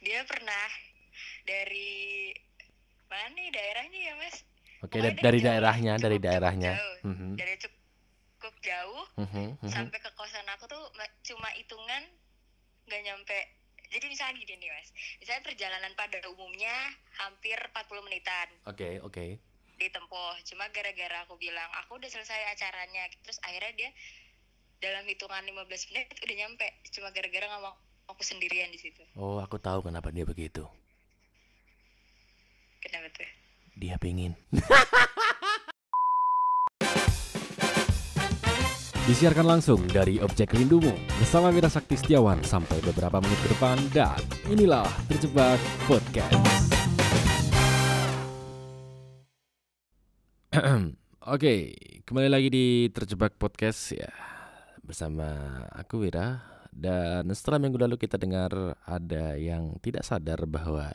dia 0.00 0.20
pernah 0.24 0.66
dari 1.42 2.30
mana 3.06 3.32
nih 3.32 3.48
daerahnya 3.48 4.00
ya 4.02 4.14
mas 4.16 4.36
Oke, 4.78 4.94
da- 4.96 5.10
dari 5.10 5.38
jauh, 5.38 5.48
daerahnya, 5.50 5.98
dari 5.98 6.16
cukup 6.16 6.26
daerahnya. 6.28 6.72
jauh. 6.72 6.96
Mhm, 7.04 7.30
dari 7.34 7.54
cukup 7.58 8.54
jauh 8.60 9.04
mhm, 9.18 9.46
mhm. 9.58 9.68
sampai 9.68 9.98
ke 9.98 10.10
kosan 10.14 10.46
aku 10.48 10.64
tuh 10.66 10.84
ma- 10.94 11.14
cuma 11.20 11.50
hitungan 11.52 12.02
nggak 12.86 13.02
nyampe 13.02 13.38
jadi 13.88 14.04
misalnya 14.06 14.38
gini 14.38 14.54
nih 14.58 14.70
mas 14.70 14.88
misalnya 15.18 15.42
perjalanan 15.42 15.92
pada 15.92 16.22
umumnya 16.28 16.72
hampir 17.18 17.58
40 17.58 18.06
menitan 18.06 18.48
Oke, 18.64 19.02
oke. 19.02 19.40
ditempuh 19.76 20.34
cuma 20.44 20.66
gara-gara 20.68 21.22
aku 21.22 21.34
bilang 21.36 21.66
aku 21.76 21.96
udah 21.96 22.06
selesai 22.06 22.38
acaranya 22.48 23.02
terus 23.20 23.42
akhirnya 23.42 23.72
dia 23.74 23.90
dalam 24.78 25.02
hitungan 25.04 25.42
15 25.42 25.66
menit 25.90 26.06
udah 26.16 26.36
nyampe 26.36 26.66
cuma 26.88 27.10
gara-gara 27.10 27.46
ngomong 27.48 27.74
aku 28.08 28.22
sendirian 28.24 28.72
di 28.72 28.78
situ 28.80 29.02
Oh, 29.14 29.38
aku 29.38 29.58
tahu 29.58 29.84
kenapa 29.84 30.08
dia 30.08 30.24
begitu. 30.24 30.64
kenapa 32.80 33.08
tuh 33.12 33.28
Dia 33.78 33.94
pingin. 33.94 34.34
Disiarkan 39.08 39.46
langsung 39.46 39.86
dari 39.88 40.20
Objek 40.20 40.52
Rindumu 40.52 40.92
bersama 41.16 41.48
Mira 41.48 41.70
Sakti 41.70 41.96
Setiawan 41.96 42.44
sampai 42.44 42.76
beberapa 42.82 43.22
menit 43.22 43.38
ke 43.40 43.48
depan 43.54 43.78
dan 43.88 44.18
inilah 44.50 44.84
Terjebak 45.08 45.56
Podcast. 45.86 46.36
Oke, 51.28 51.54
kembali 52.04 52.28
lagi 52.28 52.48
di 52.52 52.66
Terjebak 52.92 53.38
Podcast 53.38 53.96
ya 53.96 54.10
bersama 54.82 55.28
aku 55.72 56.04
Wira 56.04 56.57
dan 56.72 57.26
setelah 57.32 57.58
minggu 57.62 57.78
lalu 57.80 57.96
kita 57.96 58.20
dengar 58.20 58.78
ada 58.84 59.34
yang 59.36 59.76
tidak 59.80 60.04
sadar 60.04 60.44
bahwa 60.44 60.92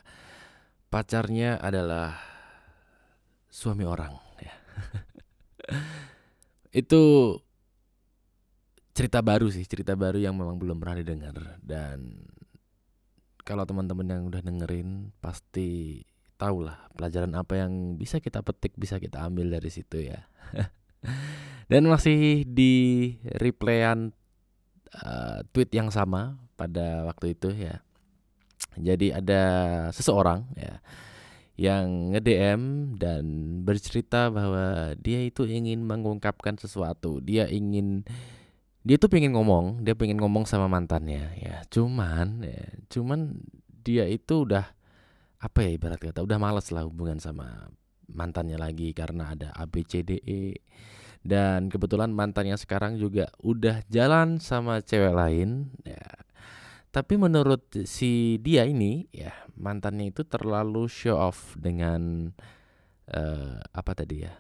pacarnya 0.93 1.57
adalah 1.57 2.17
suami 3.49 3.85
orang 3.85 4.13
ya. 4.41 4.53
Itu 6.85 7.37
cerita 8.93 9.25
baru 9.25 9.49
sih, 9.49 9.65
cerita 9.65 9.97
baru 9.97 10.21
yang 10.21 10.37
memang 10.37 10.61
belum 10.61 10.77
pernah 10.77 11.01
didengar 11.01 11.57
dan 11.61 12.29
kalau 13.43 13.67
teman-teman 13.67 14.07
yang 14.07 14.23
udah 14.29 14.41
dengerin 14.41 15.11
pasti 15.19 16.01
tahu 16.39 16.65
lah 16.65 16.89
pelajaran 16.95 17.33
apa 17.35 17.59
yang 17.61 17.99
bisa 17.99 18.17
kita 18.23 18.41
petik, 18.41 18.73
bisa 18.79 18.97
kita 18.97 19.21
ambil 19.25 19.49
dari 19.51 19.69
situ 19.69 20.01
ya. 20.01 20.25
dan 21.71 21.83
masih 21.87 22.47
di 22.47 22.73
replayan 23.37 24.15
uh, 25.01 25.41
tweet 25.55 25.73
yang 25.73 25.89
sama 25.89 26.37
pada 26.53 27.07
waktu 27.09 27.33
itu 27.33 27.49
ya. 27.55 27.81
Jadi 28.73 29.13
ada 29.13 29.41
seseorang 29.93 30.49
ya 30.57 30.81
yang 31.53 32.17
nge-DM 32.17 32.95
dan 32.97 33.23
bercerita 33.61 34.33
bahwa 34.33 34.97
dia 34.97 35.21
itu 35.21 35.45
ingin 35.45 35.85
mengungkapkan 35.85 36.57
sesuatu. 36.57 37.21
Dia 37.21 37.45
ingin 37.45 38.01
dia 38.83 38.97
tuh 38.97 39.07
pengen 39.07 39.37
ngomong, 39.37 39.85
dia 39.85 39.93
pengen 39.93 40.17
ngomong 40.17 40.49
sama 40.49 40.65
mantannya 40.65 41.37
ya. 41.37 41.61
Cuman 41.69 42.41
ya, 42.41 42.65
cuman 42.89 43.37
dia 43.85 44.09
itu 44.09 44.49
udah 44.49 44.65
apa 45.43 45.59
ya 45.61 45.75
ibarat 45.75 45.99
kata 45.99 46.23
udah 46.23 46.39
males 46.39 46.71
lah 46.71 46.87
hubungan 46.87 47.19
sama 47.19 47.67
mantannya 48.07 48.55
lagi 48.55 48.95
karena 48.95 49.35
ada 49.35 49.51
ABCDE 49.59 50.63
dan 51.23 51.71
kebetulan 51.71 52.11
mantannya 52.11 52.59
sekarang 52.59 52.99
juga 52.99 53.31
udah 53.39 53.79
jalan 53.87 54.43
sama 54.43 54.83
cewek 54.83 55.15
lain 55.15 55.71
ya. 55.87 56.03
Tapi 56.93 57.17
menurut 57.17 57.73
si 57.89 58.37
dia 58.43 58.67
ini 58.69 59.09
ya 59.09 59.33
mantannya 59.57 60.13
itu 60.13 60.27
terlalu 60.27 60.85
show 60.85 61.17
off 61.17 61.57
dengan 61.57 62.29
eh, 63.09 63.57
apa 63.57 63.91
tadi 63.97 64.27
ya 64.27 64.35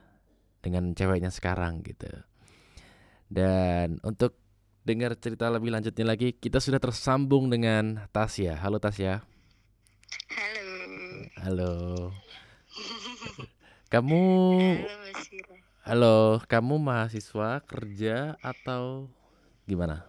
dengan 0.59 0.91
ceweknya 0.93 1.31
sekarang 1.31 1.81
gitu. 1.87 2.11
Dan 3.31 3.97
untuk 4.05 4.37
dengar 4.83 5.15
cerita 5.17 5.47
lebih 5.47 5.71
lanjutnya 5.71 6.05
lagi 6.05 6.35
kita 6.35 6.59
sudah 6.59 6.77
tersambung 6.83 7.47
dengan 7.47 8.11
Tasya. 8.11 8.59
Halo 8.59 8.77
Tasya. 8.77 9.23
halo 10.29 10.75
Halo. 11.39 11.73
Kamu 13.93 14.21
halo. 14.83 15.52
Halo, 15.83 16.39
kamu 16.47 16.79
mahasiswa 16.79 17.59
kerja 17.67 18.39
atau 18.39 19.11
gimana? 19.67 20.07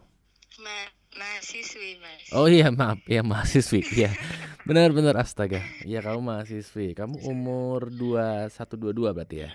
Ma 0.63 0.79
mahasiswi 1.19 1.99
mas. 1.99 2.31
Oh 2.31 2.47
iya 2.47 2.71
maaf. 2.71 3.03
Ya 3.11 3.27
mahasiswi. 3.27 3.83
Ya 3.99 4.15
benar-benar 4.63 5.19
astaga. 5.19 5.59
Ya 5.83 5.99
kamu 5.99 6.23
mahasiswi. 6.23 6.95
Kamu 6.95 7.19
umur 7.27 7.91
dua 7.91 8.47
satu 8.55 8.79
dua 8.79 8.95
dua 8.95 9.11
berarti 9.11 9.43
ya? 9.43 9.51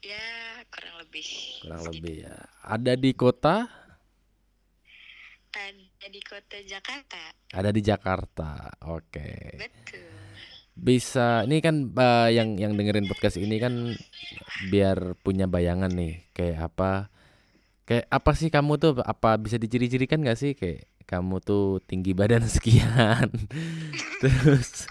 Ya 0.00 0.24
kurang 0.72 0.96
lebih. 1.04 1.28
Kurang 1.60 1.80
segitu. 1.84 1.96
lebih 2.00 2.14
ya. 2.24 2.36
Ada 2.64 2.92
di 2.96 3.10
kota? 3.12 3.56
Ada 5.54 6.08
di 6.08 6.20
kota 6.24 6.56
Jakarta. 6.64 7.20
Ada 7.52 7.70
di 7.70 7.80
Jakarta. 7.84 8.72
Oke. 8.88 9.60
Betul 9.60 10.13
bisa 10.74 11.46
ini 11.46 11.62
kan 11.62 11.94
eh, 11.94 12.28
yang 12.34 12.58
yang 12.58 12.74
dengerin 12.74 13.06
podcast 13.06 13.38
ini 13.38 13.62
kan 13.62 13.94
biar 14.74 15.14
punya 15.22 15.46
bayangan 15.46 15.90
nih 15.94 16.26
kayak 16.34 16.74
apa 16.74 17.14
kayak 17.86 18.10
apa 18.10 18.30
sih 18.34 18.50
kamu 18.50 18.80
tuh 18.80 18.92
apa 19.04 19.38
bisa 19.38 19.60
diciri-cirikan 19.60 20.24
gak 20.24 20.40
sih? 20.40 20.56
Kayak 20.58 20.90
kamu 21.04 21.38
tuh 21.44 21.84
tinggi 21.84 22.16
badan 22.16 22.48
sekian 22.56 23.28
terus 24.24 24.88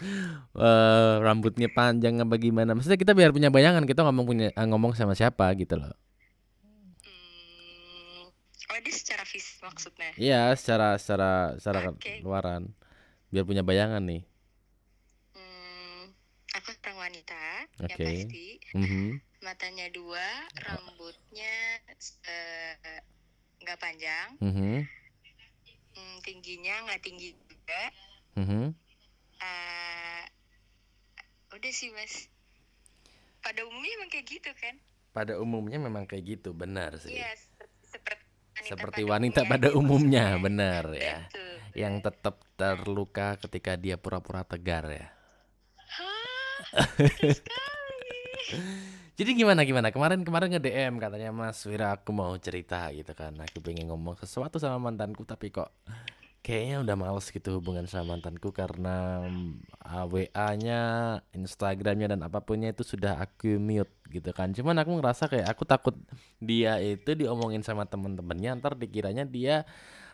eh, 0.56 1.14
rambutnya 1.20 1.68
panjang 1.68 2.22
apa 2.24 2.40
gimana? 2.40 2.72
Maksudnya 2.78 2.96
kita 2.96 3.12
biar 3.12 3.36
punya 3.36 3.52
bayangan 3.52 3.84
kita 3.84 4.08
ngomong 4.08 4.26
punya 4.26 4.48
eh, 4.56 4.68
ngomong 4.70 4.96
sama 4.96 5.18
siapa 5.18 5.52
gitu 5.60 5.76
loh. 5.76 5.92
Hmm, 7.04 8.32
oh 8.72 8.76
ini 8.80 8.92
secara 8.94 9.28
fisik 9.28 9.60
maksudnya? 9.60 10.16
Iya 10.16 10.56
secara 10.56 10.96
secara 10.96 11.60
secara 11.60 11.92
Oke. 11.92 12.24
luaran 12.24 12.72
biar 13.34 13.44
punya 13.44 13.66
bayangan 13.66 14.06
nih 14.06 14.24
aku 16.54 16.70
seorang 16.78 16.98
wanita 17.10 17.44
Oke. 17.82 17.98
yang 17.98 18.00
pasti 18.06 18.48
Mhm. 18.78 19.18
matanya 19.42 19.88
dua 19.90 20.26
rambutnya 20.62 21.82
eh, 22.30 23.02
nggak 23.62 23.80
panjang 23.82 24.28
Mhm. 24.40 24.86
hmm, 25.94 26.16
tingginya 26.22 26.76
nggak 26.90 27.02
tinggi 27.02 27.34
juga 27.50 27.84
Mhm. 28.34 28.74
Eh, 29.44 30.24
udah 31.54 31.72
sih 31.74 31.92
mas 31.94 32.32
pada 33.44 33.62
umumnya 33.68 33.92
emang 34.00 34.10
kayak 34.10 34.26
gitu 34.26 34.52
kan 34.56 34.76
pada 35.14 35.38
umumnya 35.38 35.78
memang 35.78 36.08
kayak 36.10 36.40
gitu 36.40 36.56
benar 36.56 36.98
sih 36.98 37.14
iya 37.14 37.30
seperti 37.86 38.24
wanita 38.58 38.70
seperti 38.74 39.02
pada 39.04 39.12
wanita 39.14 39.40
umumnya 39.44 39.52
pada 39.54 39.68
aja 39.68 39.78
umumnya 39.78 40.26
benar 40.40 40.84
ya 40.96 41.18
Betul. 41.28 41.54
yang 41.78 41.94
tetap 42.02 42.36
terluka 42.56 43.28
ketika 43.42 43.74
dia 43.78 43.98
pura-pura 43.98 44.46
tegar 44.46 44.86
ya. 44.90 45.10
Jadi 49.14 49.32
gimana 49.38 49.62
gimana? 49.64 49.94
Kemarin 49.94 50.26
kemarin 50.26 50.58
nge 50.58 50.62
DM 50.62 50.94
katanya 50.98 51.30
Mas 51.30 51.62
Wira 51.70 51.94
aku 51.94 52.10
mau 52.12 52.34
cerita 52.42 52.90
gitu 52.92 53.14
kan. 53.14 53.38
Aku 53.40 53.62
pengen 53.62 53.88
ngomong 53.94 54.18
sesuatu 54.18 54.58
sama 54.58 54.90
mantanku 54.90 55.22
tapi 55.24 55.54
kok 55.54 55.70
kayaknya 56.44 56.84
udah 56.84 56.96
males 57.00 57.32
gitu 57.32 57.56
hubungan 57.56 57.88
sama 57.88 58.20
mantanku 58.20 58.52
karena 58.52 59.24
WA-nya 60.12 60.82
Instagramnya 61.32 62.12
dan 62.12 62.20
apapunnya 62.28 62.76
itu 62.76 62.84
sudah 62.84 63.16
aku 63.16 63.56
mute 63.64 63.94
gitu 64.12 64.36
kan. 64.36 64.52
Cuman 64.52 64.76
aku 64.76 64.92
ngerasa 65.00 65.32
kayak 65.32 65.48
aku 65.56 65.64
takut 65.64 65.96
dia 66.44 66.84
itu 66.84 67.16
diomongin 67.16 67.64
sama 67.64 67.88
temen-temennya 67.88 68.60
ntar 68.60 68.76
dikiranya 68.76 69.24
dia 69.24 69.64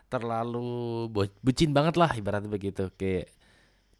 terlalu 0.05 1.09
bucin 1.41 1.73
banget 1.73 1.97
lah 1.97 2.13
ibaratnya 2.13 2.45
begitu. 2.45 2.93
Kayak 2.93 3.33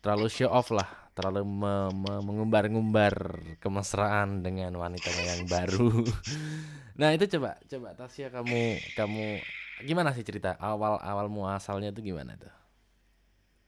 terlalu 0.06 0.30
show 0.30 0.54
off 0.54 0.70
lah 0.70 1.09
terlalu 1.20 1.44
me- 1.44 1.92
me- 1.92 2.24
mengumbar-ngumbar 2.24 3.44
kemesraan 3.60 4.40
dengan 4.40 4.72
wanitanya 4.80 5.36
yang 5.36 5.44
baru. 5.52 5.92
Nah 7.00 7.16
itu 7.16 7.32
coba 7.32 7.56
coba 7.64 7.96
Tasya 7.96 8.28
kamu 8.28 8.76
kamu 9.00 9.40
gimana 9.88 10.12
sih 10.12 10.28
cerita 10.28 10.60
awal 10.60 11.00
awal 11.00 11.32
muasalnya 11.32 11.96
itu 11.96 12.12
gimana 12.12 12.36
tuh? 12.36 12.52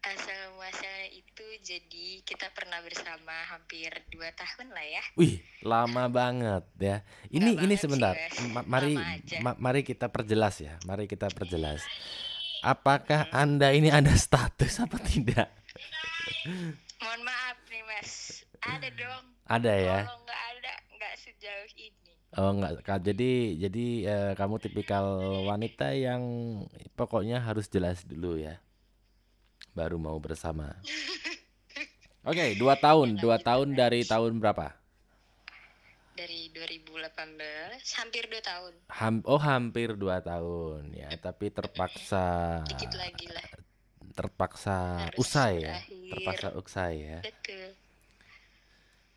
Asal 0.03 0.51
muasalnya 0.59 1.15
itu 1.15 1.45
jadi 1.63 2.27
kita 2.27 2.51
pernah 2.51 2.83
bersama 2.83 3.31
hampir 3.47 3.87
dua 4.11 4.35
tahun 4.35 4.75
lah 4.75 4.83
ya. 4.83 5.03
Wih 5.15 5.39
lama 5.63 6.11
banget 6.11 6.67
ya. 6.75 7.07
Ini 7.31 7.55
Nggak 7.55 7.63
ini 7.63 7.75
sih, 7.79 7.81
sebentar. 7.87 8.13
Ma- 8.51 8.67
mari 8.67 8.99
ma- 9.39 9.55
mari 9.55 9.87
kita 9.87 10.11
perjelas 10.11 10.59
ya 10.59 10.75
mari 10.83 11.07
kita 11.07 11.31
perjelas. 11.31 11.87
Apakah 12.67 13.31
anda 13.31 13.71
ini 13.71 13.87
ada 13.87 14.11
status 14.11 14.75
apa 14.83 14.99
tidak 14.99 15.47
mohon 17.01 17.21
maaf 17.25 17.57
nih 17.67 17.83
mas 17.89 18.11
ada 18.61 18.87
dong 18.93 19.25
ada 19.49 19.73
ya 19.73 19.99
kalau 20.05 20.21
nggak 20.21 20.41
ada 20.55 20.73
nggak 20.95 21.13
sejauh 21.17 21.69
ini 21.75 22.11
Oh 22.31 22.55
enggak, 22.55 22.79
Kak. 22.87 23.03
jadi 23.03 23.59
jadi 23.59 23.85
eh, 24.07 24.31
kamu 24.39 24.55
tipikal 24.63 25.03
wanita 25.51 25.91
yang 25.91 26.23
pokoknya 26.95 27.43
harus 27.43 27.67
jelas 27.67 28.07
dulu 28.07 28.39
ya. 28.39 28.55
baru 29.75 29.99
mau 29.99 30.15
bersama. 30.15 30.71
Oke, 32.27 32.55
dua 32.55 32.79
tahun, 32.79 33.19
dua 33.19 33.35
tahun 33.39 33.75
dari 33.75 34.07
tahun 34.07 34.39
berapa? 34.39 34.71
Dari 36.15 36.51
2018, 36.55 37.81
hampir 37.99 38.27
dua 38.31 38.43
tahun. 38.43 38.73
Ham, 38.91 39.15
oh 39.27 39.39
hampir 39.39 39.95
dua 39.95 40.19
tahun 40.23 40.91
ya, 40.91 41.11
tapi 41.19 41.51
terpaksa 41.51 42.61
Dikit 42.67 42.95
lagi 42.95 43.27
lah. 43.31 43.47
Terpaksa 44.21 45.09
Harus 45.09 45.17
usai 45.17 45.65
ya, 45.65 45.75
terpaksa 46.13 46.47
usai 46.53 46.93
ya. 47.01 47.19
Betul. 47.25 47.73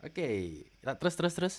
Oke, 0.00 0.28
nah, 0.80 0.96
terus 0.96 1.14
terus 1.20 1.34
terus. 1.36 1.56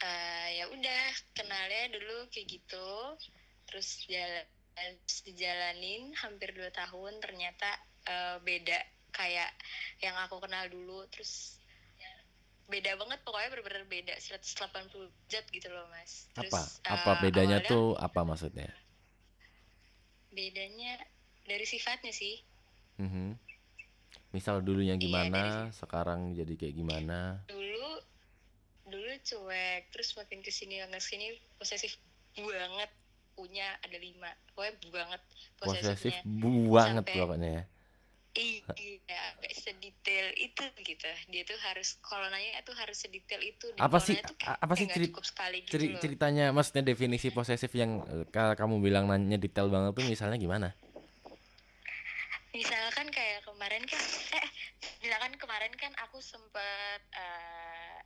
Eh, 0.00 0.48
ya 0.56 0.64
udah 0.72 1.02
kenalnya 1.36 1.92
dulu 1.92 2.30
kayak 2.32 2.46
gitu 2.48 2.88
terus 3.68 4.00
jalan 4.08 4.46
terus 5.04 5.20
dijalanin 5.26 6.14
hampir 6.16 6.54
dua 6.54 6.70
tahun 6.72 7.18
ternyata 7.20 7.68
eh, 8.06 8.36
beda 8.40 8.78
kayak 9.10 9.50
yang 9.98 10.14
aku 10.24 10.38
kenal 10.38 10.64
dulu 10.70 11.02
terus 11.10 11.58
beda 12.68 12.94
banget 13.00 13.18
pokoknya 13.24 13.48
bener-bener 13.52 13.84
beda 13.88 14.14
180 14.20 14.92
derajat 14.92 15.44
gitu 15.50 15.68
loh 15.72 15.88
mas 15.90 16.28
terus 16.36 16.52
Apa 16.52 16.60
eh, 16.86 16.92
apa 16.94 17.10
bedanya 17.18 17.58
awalnya 17.58 17.70
tuh 17.72 17.84
apa 17.98 18.20
maksudnya? 18.22 18.70
bedanya 20.28 20.92
dari 21.48 21.64
sifatnya 21.64 22.12
sih 22.12 22.36
Mhm. 22.96 23.38
Misal 24.28 24.60
dulunya 24.60 24.92
Iya, 24.92 25.00
gimana, 25.00 25.42
sekarang 25.72 26.34
jadi 26.34 26.52
kayak 26.52 26.74
gimana? 26.74 27.40
dulu 27.46 27.88
dulu 28.84 29.08
cuek 29.22 29.88
terus 29.88 30.12
makin 30.14 30.40
ke 30.40 30.48
sini 30.48 30.78
makin 30.78 30.94
ke 30.94 31.06
sini 31.06 31.26
posesif 31.54 31.96
banget 32.34 32.90
punya 33.32 33.76
ada 33.78 33.96
lima 33.96 34.26
pokoknya 34.50 34.72
banget 34.90 35.20
Posesif 35.58 36.12
banget 36.66 37.04
Sampai- 37.04 37.16
pokoknya 37.16 37.50
ya. 37.52 37.64
iya 38.38 38.62
sampai 39.08 39.50
sedetail 39.52 40.26
itu 40.36 40.62
gitu 40.78 41.04
dia 41.26 41.42
tuh 41.44 41.58
harus 41.60 41.98
kalau 42.00 42.26
nanya 42.28 42.62
tuh 42.62 42.72
harus 42.72 42.94
sedetail 42.96 43.42
itu 43.42 43.66
dan 43.68 43.80
Apa 43.80 43.98
kalau 43.98 44.06
sih 44.06 44.14
tuh 44.16 44.36
apa 44.38 44.72
sih 44.72 44.84
kayak 44.84 44.86
nggak 44.86 44.94
ceri- 44.94 45.08
cukup 45.10 45.24
sekali 45.26 45.56
gitu 45.60 45.70
ceri- 45.70 45.90
loh. 45.90 46.00
ceritanya 46.00 46.44
maksudnya 46.48 46.82
definisi 46.82 47.28
posesif 47.28 47.70
yang 47.72 47.90
eh, 48.04 48.24
ka- 48.26 48.54
kamu 48.54 48.78
bilang 48.78 49.04
nanya 49.06 49.36
detail 49.36 49.66
banget 49.68 49.92
tuh 49.92 50.04
misalnya 50.04 50.36
gimana? 50.36 50.70
Misalkan 52.50 53.08
kayak 53.08 53.44
kemarin 53.44 53.84
kan 53.84 54.00
eh 54.34 54.48
misalkan 54.98 55.32
kemarin 55.36 55.72
kan 55.74 55.92
aku 55.98 56.18
sempet 56.18 57.00
eh, 57.12 57.96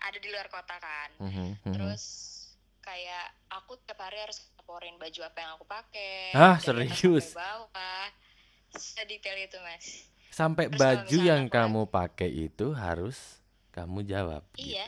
ada 0.00 0.16
di 0.16 0.28
luar 0.28 0.48
kota 0.48 0.76
kan 0.76 1.10
Mhm, 1.20 1.46
mhm. 1.60 1.72
terus 1.72 2.04
kayak 2.80 3.26
aku 3.48 3.76
tiap 3.80 4.00
hari 4.00 4.18
harus 4.18 4.40
laporin 4.56 4.96
baju 4.96 5.20
apa 5.22 5.38
yang 5.38 5.50
aku 5.52 5.64
pakai 5.64 6.32
atas 6.32 6.64
serius? 6.64 7.26
bawah 7.32 8.06
sedetail 8.72 9.38
itu 9.38 9.58
mas 9.60 9.86
Sampai 10.30 10.66
Terus 10.66 10.78
baju 10.78 11.16
yang 11.20 11.42
aku 11.44 11.52
kamu 11.52 11.82
pakai 11.88 12.30
itu 12.30 12.70
harus 12.72 13.18
kamu 13.70 14.02
jawab. 14.04 14.46
gitu. 14.52 14.72
iya 14.72 14.86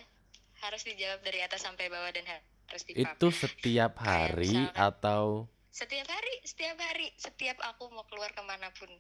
harus 0.61 0.83
dijawab 0.83 1.19
dari 1.21 1.43
atas 1.43 1.61
sampai 1.61 1.87
bawah 1.87 2.07
dan 2.09 2.23
harus 2.65 2.83
dipakai 2.85 3.11
Itu 3.11 3.29
setiap 3.29 3.93
Kayak 3.93 4.07
hari 4.07 4.55
misalkan- 4.55 4.79
atau 4.81 5.25
setiap 5.73 6.07
hari 6.07 6.35
setiap 6.45 6.77
hari. 6.77 7.09
Setiap 7.17 7.57
aku 7.65 7.89
mau 7.91 8.05
keluar 8.07 8.31
ke 8.37 8.43
mana 8.45 8.69
pun 8.77 8.93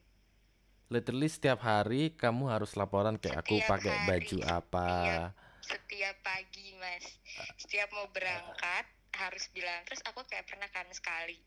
literally 0.93 1.29
setiap 1.33 1.65
hari 1.65 2.13
kamu 2.13 2.53
harus 2.53 2.77
laporan 2.77 3.17
kayak 3.17 3.41
aku 3.41 3.57
Setiap 3.57 3.71
pakai 3.73 3.93
hari, 3.97 4.09
baju 4.13 4.39
apa. 4.45 4.89
setiap 4.93 5.31
setiap 5.65 6.17
pagi 6.21 6.69
mas. 6.77 7.05
Setiap 7.57 7.89
mau 7.97 8.07
berangkat 8.13 8.85
harus 9.17 9.45
bilang 9.57 9.81
terus 9.89 10.05
aku 10.05 10.21
kayak 10.29 10.45
pernah 10.45 10.69
kan 10.69 10.85
sekali? 10.93 11.41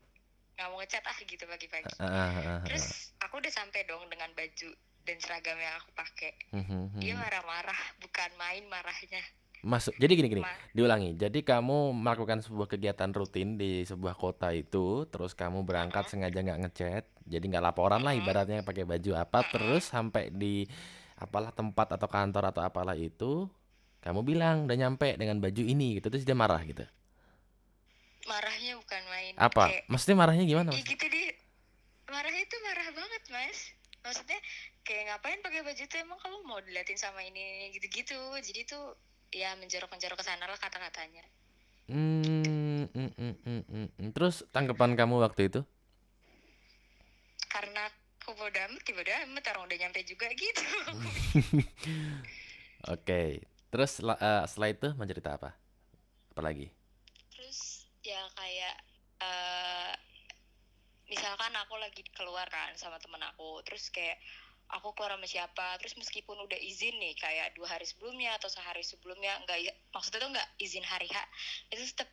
Nggak 0.58 0.66
mau 0.72 0.78
ngechat 0.82 1.04
ah 1.06 1.18
gitu 1.22 1.44
pagi-pagi. 1.46 1.94
Ah, 2.02 2.10
ah. 2.10 2.60
terus 2.66 3.14
aku 3.22 3.38
udah 3.38 3.52
sampai 3.54 3.86
dong 3.86 4.02
dengan 4.10 4.34
baju 4.34 4.70
dan 5.06 5.16
seragam 5.22 5.54
yang 5.60 5.74
aku 5.78 5.90
pakai. 5.94 6.32
Mhm, 6.50 6.98
dia 6.98 7.14
mhm. 7.14 7.22
marah-marah 7.22 7.80
bukan 8.02 8.30
main 8.34 8.66
marahnya 8.66 9.22
Masuk. 9.66 9.98
Jadi 9.98 10.12
gini 10.14 10.28
gini, 10.30 10.42
diulangi. 10.70 11.18
Jadi 11.18 11.42
kamu 11.42 11.90
melakukan 11.90 12.38
sebuah 12.38 12.70
kegiatan 12.70 13.10
rutin 13.10 13.58
di 13.58 13.82
sebuah 13.82 14.14
kota 14.14 14.54
itu, 14.54 14.86
terus 15.10 15.34
kamu 15.34 15.66
berangkat 15.66 16.06
Mm-mm. 16.06 16.12
sengaja 16.12 16.38
nggak 16.46 16.60
ngechat, 16.62 17.04
jadi 17.26 17.44
nggak 17.50 17.64
laporan 17.66 17.98
lah 18.06 18.14
Mm-mm. 18.14 18.22
ibaratnya 18.22 18.62
pakai 18.62 18.86
baju 18.86 19.10
apa, 19.18 19.38
Mm-mm. 19.42 19.52
terus 19.52 19.82
sampai 19.90 20.30
di 20.30 20.70
apalah 21.18 21.50
tempat 21.50 21.98
atau 21.98 22.06
kantor 22.06 22.54
atau 22.54 22.62
apalah 22.62 22.94
itu, 22.94 23.50
kamu 24.06 24.20
bilang 24.22 24.56
udah 24.70 24.76
nyampe 24.78 25.18
dengan 25.18 25.42
baju 25.42 25.62
ini 25.66 25.98
gitu, 25.98 26.14
terus 26.14 26.22
dia 26.22 26.38
marah 26.38 26.62
gitu. 26.62 26.86
marahnya 28.26 28.72
bukan 28.82 29.02
main 29.06 29.34
Apa? 29.38 29.64
kayak 29.70 29.84
Maksudnya 29.86 30.16
marahnya 30.18 30.44
gimana? 30.44 30.70
ya 30.74 30.82
Mas? 30.82 30.86
gitu 30.86 31.04
deh 31.06 31.28
marahnya 32.10 32.42
itu 32.42 32.56
marah 32.66 32.88
banget 32.94 33.22
mas 33.30 33.58
maksudnya 34.02 34.38
kayak 34.82 35.02
ngapain 35.10 35.38
pakai 35.42 35.60
baju 35.62 35.82
itu 35.82 35.96
emang 35.98 36.18
kamu 36.22 36.38
mau 36.46 36.58
diliatin 36.62 36.98
sama 36.98 37.20
ini 37.22 37.70
gitu-gitu 37.74 38.18
jadi 38.42 38.60
tuh 38.66 38.94
ya 39.36 39.52
menjorok-menjorok 39.60 40.16
ke 40.16 40.24
sana 40.24 40.48
lah 40.48 40.56
kata-katanya 40.56 41.24
Hmm, 41.86 42.90
mm, 42.90 43.10
mm, 43.14 43.34
mm, 43.46 43.62
mm. 43.94 44.08
Terus 44.10 44.42
tanggapan 44.50 44.98
kamu 44.98 45.22
waktu 45.22 45.46
itu? 45.46 45.60
karena 47.46 47.86
aku 48.18 48.34
bodo 48.34 48.58
amat 48.58 48.82
ya 48.82 48.92
bodo 48.92 49.10
amat 49.22 49.44
orang 49.54 49.62
udah 49.64 49.78
nyampe 49.80 50.00
juga 50.02 50.26
gitu 50.34 50.66
Oke. 52.92 53.40
Terus 53.70 53.92
la- 54.00 54.18
eh, 54.18 54.42
setelah 54.46 54.70
itu 54.70 54.88
mau 54.94 55.06
cerita 55.06 55.36
apa? 55.36 55.50
Apa 56.32 56.40
lagi? 56.42 56.68
terus 57.30 57.84
ya 58.00 58.18
kayak 58.32 58.74
eh 59.20 59.92
misalkan 61.06 61.52
aku 61.54 61.76
lagi 61.76 62.02
keluar 62.12 62.48
kan 62.48 62.72
sama 62.74 62.96
temen 62.98 63.20
aku 63.22 63.60
terus 63.62 63.92
kayak 63.92 64.16
aku 64.72 64.94
keluar 64.94 65.14
sama 65.14 65.26
siapa. 65.28 65.78
Terus 65.82 65.94
meskipun 65.98 66.36
udah 66.42 66.58
izin 66.58 66.96
nih 66.98 67.14
kayak 67.18 67.54
dua 67.54 67.76
hari 67.76 67.86
sebelumnya 67.86 68.34
atau 68.38 68.50
sehari 68.50 68.82
sebelumnya 68.82 69.38
nggak 69.46 69.58
ya 69.62 69.72
maksudnya 69.94 70.20
tuh 70.22 70.30
nggak 70.34 70.48
izin 70.58 70.84
hari 70.86 71.08
H 71.10 71.18
itu 71.70 71.82
tetap 71.94 72.08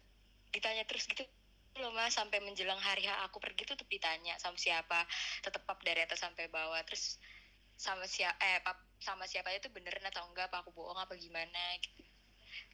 ditanya 0.54 0.84
terus 0.86 1.10
gitu 1.10 1.26
loh 1.82 1.92
mas. 1.94 2.14
Sampai 2.14 2.40
menjelang 2.42 2.80
hari 2.80 3.10
H 3.10 3.26
aku 3.26 3.42
pergi 3.42 3.66
tuh 3.66 3.76
tetap 3.78 3.90
ditanya 3.90 4.38
sama 4.38 4.58
siapa. 4.58 5.06
Tetap 5.42 5.66
pap 5.66 5.80
dari 5.82 6.06
atas 6.06 6.22
sampai 6.22 6.50
bawah. 6.50 6.82
Terus 6.86 7.18
sama 7.74 8.06
siapa 8.06 8.38
eh 8.38 8.62
pap 8.62 8.78
sama 9.02 9.26
siapa 9.26 9.50
itu 9.52 9.68
beneran 9.74 10.06
atau 10.08 10.24
enggak 10.30 10.48
apa 10.54 10.62
aku 10.62 10.72
bohong 10.72 10.98
apa 10.98 11.18
gimana 11.18 11.64
gitu. 11.82 12.06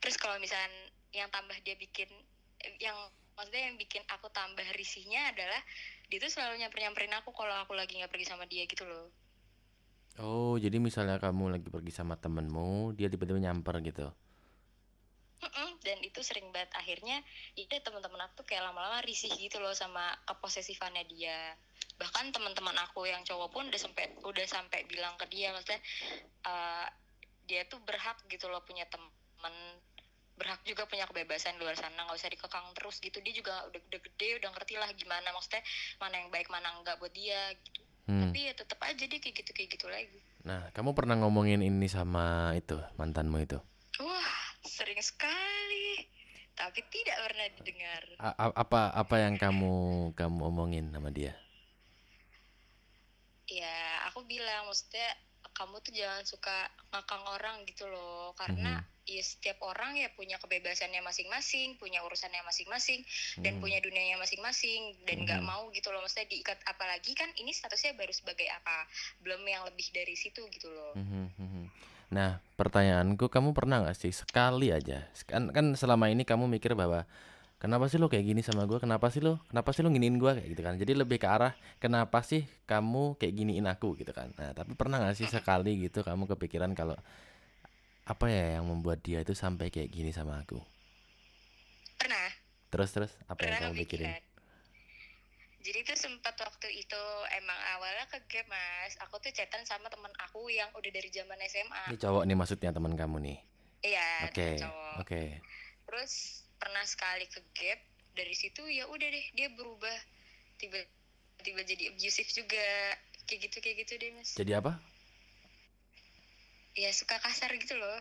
Terus 0.04 0.20
kalau 0.20 0.36
misalnya 0.38 0.70
yang 1.16 1.32
tambah 1.32 1.56
dia 1.64 1.74
bikin 1.80 2.12
yang 2.84 2.96
maksudnya 3.40 3.72
yang 3.72 3.80
bikin 3.80 4.04
aku 4.12 4.28
tambah 4.36 4.68
risihnya 4.76 5.32
adalah 5.32 5.64
dia 6.12 6.20
tuh 6.20 6.28
selalu 6.28 6.60
nyamper 6.60 6.84
nyamperin 6.84 7.16
aku 7.16 7.32
kalau 7.32 7.56
aku 7.64 7.72
lagi 7.72 7.96
nggak 7.96 8.12
pergi 8.12 8.28
sama 8.28 8.44
dia 8.52 8.68
gitu 8.68 8.84
loh 8.84 9.08
Oh, 10.20 10.54
jadi 10.60 10.78
misalnya 10.88 11.16
kamu 11.26 11.44
lagi 11.56 11.68
pergi 11.72 11.92
sama 11.96 12.16
temenmu, 12.24 12.92
dia 12.98 13.08
tiba-tiba 13.08 13.40
nyamper 13.40 13.76
gitu. 13.88 14.08
Mm-mm, 15.40 15.70
dan 15.86 15.98
itu 16.04 16.20
sering 16.20 16.52
banget. 16.52 16.72
Akhirnya 16.76 17.18
itu 17.56 17.72
teman-teman 17.86 18.28
aku 18.28 18.44
tuh 18.44 18.46
kayak 18.52 18.64
lama-lama 18.68 19.00
risih 19.08 19.32
gitu 19.40 19.58
loh 19.64 19.72
sama 19.72 20.12
keposesifannya 20.28 21.04
dia. 21.08 21.56
Bahkan 22.02 22.36
teman-teman 22.36 22.76
aku 22.84 23.08
yang 23.08 23.24
cowok 23.24 23.50
pun 23.56 23.64
udah 23.72 23.80
sampai 23.80 24.06
udah 24.32 24.46
sampai 24.56 24.84
bilang 24.92 25.16
ke 25.16 25.26
dia 25.32 25.56
maksudnya 25.56 25.80
eh, 26.52 26.88
dia 27.48 27.62
tuh 27.72 27.80
berhak 27.88 28.20
gitu 28.28 28.52
loh 28.52 28.62
punya 28.68 28.84
teman 28.92 29.56
berhak 30.40 30.62
juga 30.68 30.88
punya 30.88 31.04
kebebasan 31.08 31.56
di 31.60 31.64
luar 31.64 31.76
sana 31.76 32.08
nggak 32.08 32.20
usah 32.20 32.32
dikekang 32.36 32.68
terus 32.76 33.00
gitu. 33.00 33.24
Dia 33.24 33.34
juga 33.40 33.54
udah 33.72 33.82
udah 33.88 34.00
gede 34.12 34.28
udah 34.44 34.50
ngerti 34.52 34.76
lah 34.76 34.90
gimana 34.92 35.32
maksudnya 35.32 35.64
mana 36.04 36.16
yang 36.20 36.30
baik 36.36 36.52
mana 36.52 36.68
enggak 36.76 37.00
buat 37.00 37.16
dia 37.16 37.56
gitu 37.64 37.89
Hmm. 38.10 38.26
tapi 38.26 38.50
ya 38.50 38.54
tetap 38.58 38.82
aja 38.82 39.04
dia 39.06 39.20
kayak 39.22 39.36
gitu 39.46 39.52
kayak 39.54 39.70
gitu 39.78 39.86
lagi 39.86 40.18
Nah, 40.40 40.72
kamu 40.74 40.96
pernah 40.98 41.20
ngomongin 41.20 41.60
ini 41.62 41.86
sama 41.86 42.56
itu, 42.58 42.80
mantanmu 42.98 43.38
itu? 43.38 43.60
wah 44.02 44.34
sering 44.66 44.98
sekali 44.98 46.10
tapi 46.58 46.82
tidak 46.90 47.16
pernah 47.22 47.48
didengar 47.54 48.04
A- 48.18 48.38
a- 48.50 48.56
apa 48.58 48.90
apa 48.92 49.16
yang 49.22 49.38
kamu 49.38 49.72
kamu 50.18 50.40
omongin 50.42 50.90
sama 50.90 51.14
dia? 51.14 51.38
ya 53.46 53.78
aku 54.10 54.26
bilang 54.26 54.66
maksudnya 54.66 55.10
kamu 55.58 55.82
tuh 55.82 55.92
jangan 55.92 56.24
suka 56.24 56.58
ngakang 56.94 57.24
orang 57.26 57.66
gitu 57.66 57.90
loh 57.90 58.32
karena 58.38 58.80
ya 59.10 59.24
setiap 59.26 59.58
orang 59.66 59.98
ya 59.98 60.14
punya 60.14 60.38
kebebasannya 60.38 61.02
masing-masing 61.02 61.76
punya 61.76 62.06
urusannya 62.06 62.46
masing-masing 62.46 63.02
dan 63.42 63.58
Hmm. 63.58 63.62
punya 63.62 63.82
dunianya 63.82 64.16
masing-masing 64.16 65.02
dan 65.04 65.26
nggak 65.26 65.42
Mhm. 65.42 65.50
mau 65.50 65.66
gitu 65.74 65.90
loh 65.90 66.06
maksudnya 66.06 66.30
diikat 66.30 66.62
apalagi 66.64 67.18
kan 67.18 67.34
ini 67.36 67.50
statusnya 67.50 67.98
baru 67.98 68.14
sebagai 68.14 68.46
apa 68.48 68.86
belum 69.20 69.42
yang 69.44 69.66
lebih 69.66 69.90
dari 69.90 70.14
situ 70.14 70.46
gitu 70.54 70.70
loh 70.70 70.94
Mhm, 70.94 71.26
mhm. 71.36 71.64
Nah, 72.10 72.42
pertanyaanku, 72.58 73.30
kamu 73.30 73.54
pernah 73.54 73.86
nggak 73.86 73.94
sih 73.94 74.10
sekali 74.10 74.74
aja? 74.74 75.06
Kan 75.30 75.54
kan 75.54 75.78
selama 75.78 76.10
ini 76.10 76.26
kamu 76.26 76.50
mikir 76.50 76.74
bahwa 76.74 77.06
kenapa 77.62 77.86
sih 77.86 78.02
lo 78.02 78.10
kayak 78.10 78.26
gini 78.26 78.42
sama 78.42 78.66
gue? 78.66 78.82
Kenapa 78.82 79.14
sih 79.14 79.22
lo? 79.22 79.38
Kenapa 79.46 79.70
sih 79.78 79.86
lo 79.86 79.94
giniin 79.94 80.18
gue 80.18 80.32
kayak 80.34 80.50
gitu 80.50 80.62
kan? 80.66 80.74
Jadi 80.74 80.98
lebih 80.98 81.22
ke 81.22 81.30
arah 81.30 81.54
kenapa 81.78 82.26
sih 82.26 82.50
kamu 82.66 83.14
kayak 83.22 83.34
giniin 83.38 83.70
aku 83.70 83.94
gitu 83.94 84.10
kan? 84.10 84.34
Nah, 84.42 84.58
tapi 84.58 84.74
pernah 84.74 84.98
nggak 84.98 85.22
sih 85.22 85.30
sekali 85.30 85.86
gitu 85.86 86.02
kamu 86.02 86.26
kepikiran 86.26 86.74
kalau 86.74 86.98
apa 88.12 88.26
ya 88.36 88.46
yang 88.60 88.66
membuat 88.72 89.00
dia 89.08 89.20
itu 89.26 89.34
sampai 89.44 89.68
kayak 89.74 89.92
gini 89.96 90.12
sama 90.18 90.34
aku? 90.44 90.60
pernah 91.98 92.30
Terus 92.74 92.90
terus 92.96 93.12
apa 93.34 93.44
yang 93.50 93.56
pernah 93.56 93.62
kamu 93.62 93.74
pikirin? 93.86 94.14
jadi 95.66 95.80
tuh 95.88 95.98
sempat 96.06 96.36
waktu 96.46 96.68
itu 96.84 97.02
emang 97.40 97.60
awalnya 97.76 98.06
ke 98.12 98.20
gap 98.32 98.46
mas 98.54 98.94
aku 99.04 99.16
tuh 99.24 99.32
chatan 99.38 99.64
sama 99.68 99.88
temen 99.94 100.12
aku 100.26 100.42
yang 100.60 100.70
udah 100.80 100.92
dari 100.98 101.10
zaman 101.18 101.40
SMA 101.52 101.88
Ini 101.88 101.96
cowok 102.04 102.24
nih 102.28 102.38
maksudnya 102.40 102.72
teman 102.76 102.94
kamu 103.00 103.18
nih. 103.28 103.38
iya 103.90 104.08
Oke, 104.26 104.48
cowok 104.60 105.00
oke. 105.00 105.22
terus 105.88 106.14
pernah 106.62 106.86
sekali 106.94 107.26
ke 107.34 107.42
gap 107.58 107.80
dari 108.20 108.36
situ 108.42 108.64
ya 108.80 108.86
udah 108.94 109.10
deh 109.16 109.28
dia 109.38 109.50
berubah 109.58 109.98
tiba 110.62 110.80
tiba 111.46 111.62
jadi 111.72 111.84
abusive 111.94 112.32
juga 112.40 112.66
kayak 113.28 113.40
gitu 113.50 113.58
kayak 113.64 113.78
gitu 113.86 113.94
deh 114.02 114.12
mas 114.18 114.32
Jadi 114.38 114.52
apa? 114.56 114.80
Ya 116.80 116.92
suka 117.00 117.16
kasar 117.26 117.52
gitu 117.62 117.76
loh. 117.76 118.00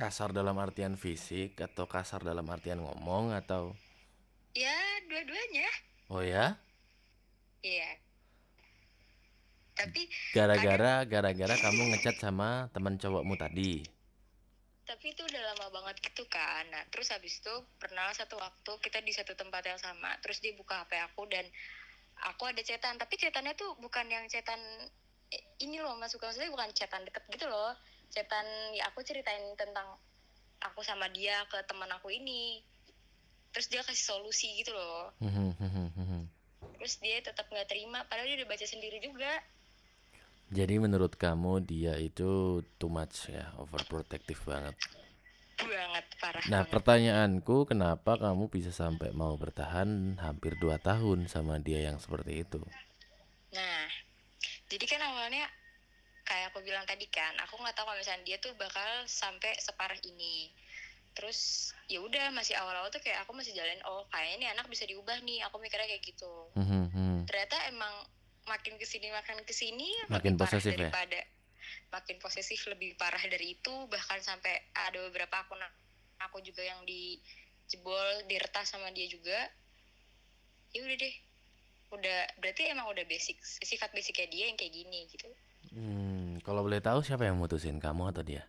Kasar 0.00 0.30
dalam 0.38 0.56
artian 0.60 0.94
fisik 1.02 1.56
atau 1.66 1.84
kasar 1.94 2.20
dalam 2.20 2.44
artian 2.54 2.80
ngomong 2.84 3.24
atau? 3.40 3.62
Ya 4.54 4.76
dua-duanya. 5.08 5.68
Oh 6.12 6.22
ya? 6.22 6.46
iya. 7.62 7.90
Tapi 9.76 10.02
Gara-gara 10.36 10.94
gara-gara 11.12 11.54
kamu 11.64 11.82
ngechat 11.92 12.16
sama 12.24 12.50
teman 12.74 12.96
cowokmu 13.02 13.34
tadi. 13.36 13.72
tapi 14.86 15.10
itu 15.10 15.22
udah 15.26 15.42
lama 15.50 15.66
banget 15.74 15.96
gitu 15.98 16.22
kan. 16.30 16.62
Nah 16.70 16.86
terus 16.94 17.10
habis 17.10 17.42
itu 17.42 17.50
pernah 17.82 18.06
satu 18.14 18.38
waktu 18.38 18.72
kita 18.84 19.02
di 19.02 19.10
satu 19.10 19.34
tempat 19.34 19.62
yang 19.66 19.80
sama. 19.82 20.14
Terus 20.22 20.38
dia 20.38 20.54
buka 20.54 20.86
hp 20.86 20.92
aku 21.10 21.26
dan 21.26 21.42
aku 22.30 22.46
ada 22.46 22.62
chatan 22.62 22.94
tapi 22.96 23.18
chatannya 23.18 23.58
tuh 23.58 23.74
bukan 23.82 24.06
yang 24.06 24.24
chatan 24.30 24.60
eh, 24.62 24.88
ini 25.64 25.76
loh 25.84 25.94
mas 26.00 26.12
bukan 26.14 26.28
maksudnya 26.30 26.50
bukan 26.54 26.70
chatan 26.78 27.02
deket 27.08 27.24
gitu 27.34 27.46
loh 27.48 27.72
chatan 28.14 28.46
ya 28.78 28.82
aku 28.90 29.00
ceritain 29.08 29.44
tentang 29.58 29.88
aku 30.62 30.80
sama 30.88 31.06
dia 31.16 31.36
ke 31.52 31.58
teman 31.68 31.90
aku 31.96 32.08
ini 32.12 32.62
terus 33.52 33.66
dia 33.72 33.80
kasih 33.86 34.06
solusi 34.12 34.48
gitu 34.60 34.72
loh 34.76 35.12
Mhm, 35.20 35.48
mhm, 35.58 35.86
mhm. 35.96 36.20
terus 36.76 36.94
dia 37.00 37.18
tetap 37.24 37.46
nggak 37.52 37.68
terima 37.72 38.04
padahal 38.08 38.28
dia 38.28 38.36
udah 38.44 38.48
baca 38.52 38.66
sendiri 38.68 38.98
juga 39.00 39.32
Jadi 40.58 40.74
menurut 40.84 41.12
kamu 41.18 41.52
dia 41.70 41.94
itu 41.98 42.62
too 42.78 42.90
much 42.96 43.16
ya, 43.34 43.50
overprotective 43.62 44.38
banget. 44.46 44.76
banget 45.58 46.06
parah 46.22 46.46
Nah, 46.52 46.62
banget. 46.62 46.70
pertanyaanku 46.72 47.56
kenapa 47.70 48.12
kamu 48.24 48.44
bisa 48.54 48.70
sampai 48.70 49.10
mau 49.20 49.34
bertahan 49.42 49.90
hampir 50.24 50.52
2 50.62 50.76
tahun 50.88 51.18
sama 51.32 51.54
dia 51.66 51.80
yang 51.90 51.98
seperti 52.04 52.32
itu? 52.46 52.60
Nah, 53.54 53.86
jadi 54.66 54.84
kan 54.86 55.00
awalnya 55.02 55.46
kayak 56.26 56.50
aku 56.50 56.58
bilang 56.66 56.82
tadi 56.82 57.06
kan, 57.06 57.32
aku 57.46 57.54
nggak 57.62 57.74
tahu 57.78 57.86
kalau 57.86 57.98
misalnya 57.98 58.26
dia 58.26 58.36
tuh 58.42 58.50
bakal 58.58 59.06
sampai 59.06 59.54
separah 59.62 59.98
ini. 60.02 60.50
Terus 61.16 61.70
ya 61.88 62.02
udah 62.02 62.34
masih 62.34 62.58
awal-awal 62.58 62.90
tuh 62.90 63.00
kayak 63.00 63.24
aku 63.24 63.32
masih 63.32 63.54
jalan, 63.54 63.78
oh 63.86 64.04
kayaknya 64.10 64.36
nih 64.42 64.48
anak 64.58 64.66
bisa 64.68 64.84
diubah 64.84 65.16
nih, 65.22 65.40
aku 65.46 65.56
mikirnya 65.62 65.86
kayak 65.86 66.04
gitu. 66.04 66.50
Mhm, 66.58 66.82
mhm. 66.92 67.16
Ternyata 67.30 67.56
emang 67.70 67.94
makin 68.46 68.78
ke 68.78 68.86
sini 68.86 69.10
makin 69.10 69.42
ke 69.42 69.50
sini 69.50 69.90
Makin 70.06 70.38
posesif 70.38 70.72
ya? 70.78 70.88
daripada 70.88 71.18
makin 71.90 72.16
posesif 72.22 72.62
lebih 72.70 72.94
parah 72.94 73.20
dari 73.26 73.58
itu 73.58 73.74
bahkan 73.90 74.22
sampai 74.22 74.54
ada 74.74 75.02
beberapa 75.10 75.42
akun 75.42 75.58
aku 76.22 76.38
juga 76.46 76.62
yang 76.62 76.78
dijebol 76.86 78.22
diretas 78.30 78.70
sama 78.70 78.94
dia 78.94 79.10
juga 79.10 79.36
ya 80.70 80.80
udah 80.86 80.96
deh 80.98 81.14
udah 81.94 82.18
berarti 82.42 82.62
emang 82.72 82.86
udah 82.90 83.04
basic 83.06 83.38
sifat 83.42 83.90
basicnya 83.94 84.26
dia 84.32 84.44
yang 84.50 84.58
kayak 84.58 84.74
gini 84.74 85.00
gitu 85.10 85.28
Hmm, 85.76 86.38
kalau 86.46 86.62
boleh 86.62 86.78
tahu 86.78 87.02
siapa 87.02 87.26
yang 87.26 87.36
mutusin 87.42 87.76
kamu 87.82 88.14
atau 88.14 88.22
dia? 88.22 88.46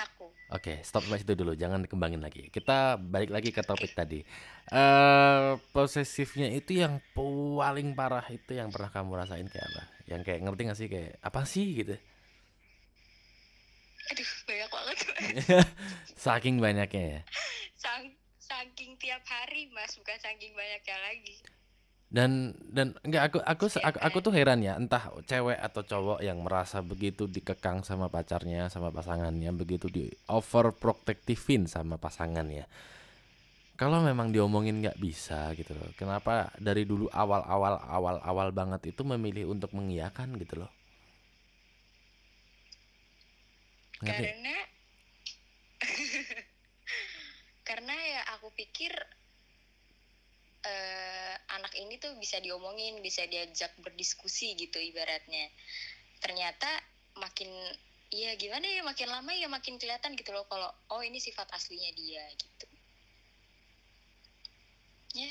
aku 0.00 0.26
Oke, 0.50 0.82
stop 0.82 1.06
sampai 1.06 1.22
situ 1.22 1.38
dulu, 1.38 1.54
jangan 1.54 1.78
dikembangin 1.86 2.18
lagi. 2.26 2.50
Kita 2.50 2.98
balik 2.98 3.30
lagi 3.30 3.50
ke 3.54 3.62
topik 3.62 3.94
tadi. 3.94 4.18
Eh, 4.66 5.50
posesifnya 5.70 6.50
itu 6.50 6.74
yang 6.82 6.98
paling 7.14 7.94
parah 7.94 8.26
itu 8.34 8.58
yang 8.58 8.74
pernah 8.74 8.90
kamu 8.90 9.14
rasain 9.22 9.46
kayak 9.46 9.66
apa? 9.70 9.82
Yang 10.10 10.20
kayak 10.26 10.40
ngerti 10.42 10.62
gak 10.66 10.78
sih 10.78 10.88
kayak 10.90 11.12
apa 11.22 11.40
sih 11.46 11.66
gitu? 11.78 11.94
aduh 14.10 14.30
banyak 14.48 14.68
banget 14.74 14.98
Saking 16.24 16.58
banyaknya 16.58 17.02
ya. 17.14 17.20
Sang, 17.78 18.10
saking 18.50 18.92
tiap 19.02 19.22
hari 19.34 19.70
mas 19.70 19.94
bukan 19.94 20.18
saking 20.18 20.52
banyaknya 20.58 20.98
lagi 21.06 21.36
Dan 22.10 22.58
dan 22.74 22.98
enggak 23.06 23.22
aku 23.30 23.38
aku 23.52 23.64
aku, 23.78 23.98
aku 24.02 24.18
tuh 24.18 24.32
heran 24.34 24.60
ya, 24.66 24.74
entah 24.74 25.14
cewek 25.30 25.54
atau 25.66 25.82
cowok 25.86 26.18
yang 26.26 26.42
merasa 26.42 26.82
begitu 26.82 27.30
dikekang 27.30 27.86
sama 27.86 28.10
pacarnya, 28.10 28.66
sama 28.66 28.90
pasangannya, 28.90 29.50
begitu 29.54 29.86
di 29.86 30.10
overprotectivein 30.26 31.70
sama 31.70 32.02
pasangannya. 32.02 32.66
Kalau 33.80 33.98
memang 34.08 34.28
diomongin 34.34 34.76
nggak 34.82 34.98
bisa 35.06 35.40
gitu 35.58 35.72
loh. 35.78 35.88
Kenapa 36.00 36.52
dari 36.66 36.82
dulu 36.90 37.06
awal-awal 37.22 37.74
awal-awal 37.96 38.48
banget 38.60 38.80
itu 38.92 39.02
memilih 39.06 39.44
untuk 39.54 39.70
mengiyakan 39.78 40.28
gitu 40.42 40.54
loh. 40.66 40.70
Ngerti? 44.04 44.22
karena 44.24 44.56
karena 47.68 47.94
ya 48.09 48.09
pikir 48.54 48.92
eh, 50.64 51.34
anak 51.56 51.72
ini 51.76 51.96
tuh 51.96 52.12
bisa 52.20 52.36
diomongin 52.38 53.00
bisa 53.00 53.24
diajak 53.26 53.72
berdiskusi 53.80 54.54
gitu 54.56 54.76
ibaratnya. 54.78 55.48
Ternyata 56.20 56.68
makin 57.16 57.48
ya 58.10 58.34
gimana 58.34 58.66
ya 58.66 58.82
makin 58.82 59.08
lama 59.08 59.30
ya 59.32 59.46
makin 59.46 59.78
kelihatan 59.78 60.18
gitu 60.18 60.34
loh 60.34 60.44
kalau 60.50 60.68
oh 60.90 61.02
ini 61.02 61.22
sifat 61.22 61.48
aslinya 61.54 61.90
dia 61.96 62.24
gitu. 62.36 62.66
Ya 65.14 65.30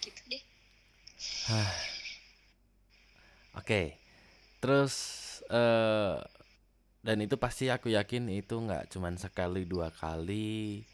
gitu 0.00 0.20
deh. 0.30 0.42
Oke. 3.58 3.96
Terus 4.60 4.94
eh 5.50 6.16
dan 7.00 7.16
itu 7.24 7.40
pasti 7.40 7.72
aku 7.72 7.88
yakin 7.88 8.28
itu 8.28 8.60
nggak 8.60 8.92
cuman 8.92 9.16
sekali 9.16 9.64
dua 9.64 9.88
kali 9.88 10.84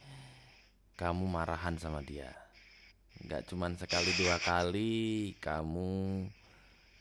kamu 0.97 1.25
marahan 1.29 1.77
sama 1.77 2.01
dia. 2.03 2.33
Nggak 3.25 3.49
cuman 3.53 3.77
sekali 3.77 4.11
dua 4.17 4.37
kali 4.41 5.33
kamu 5.41 6.27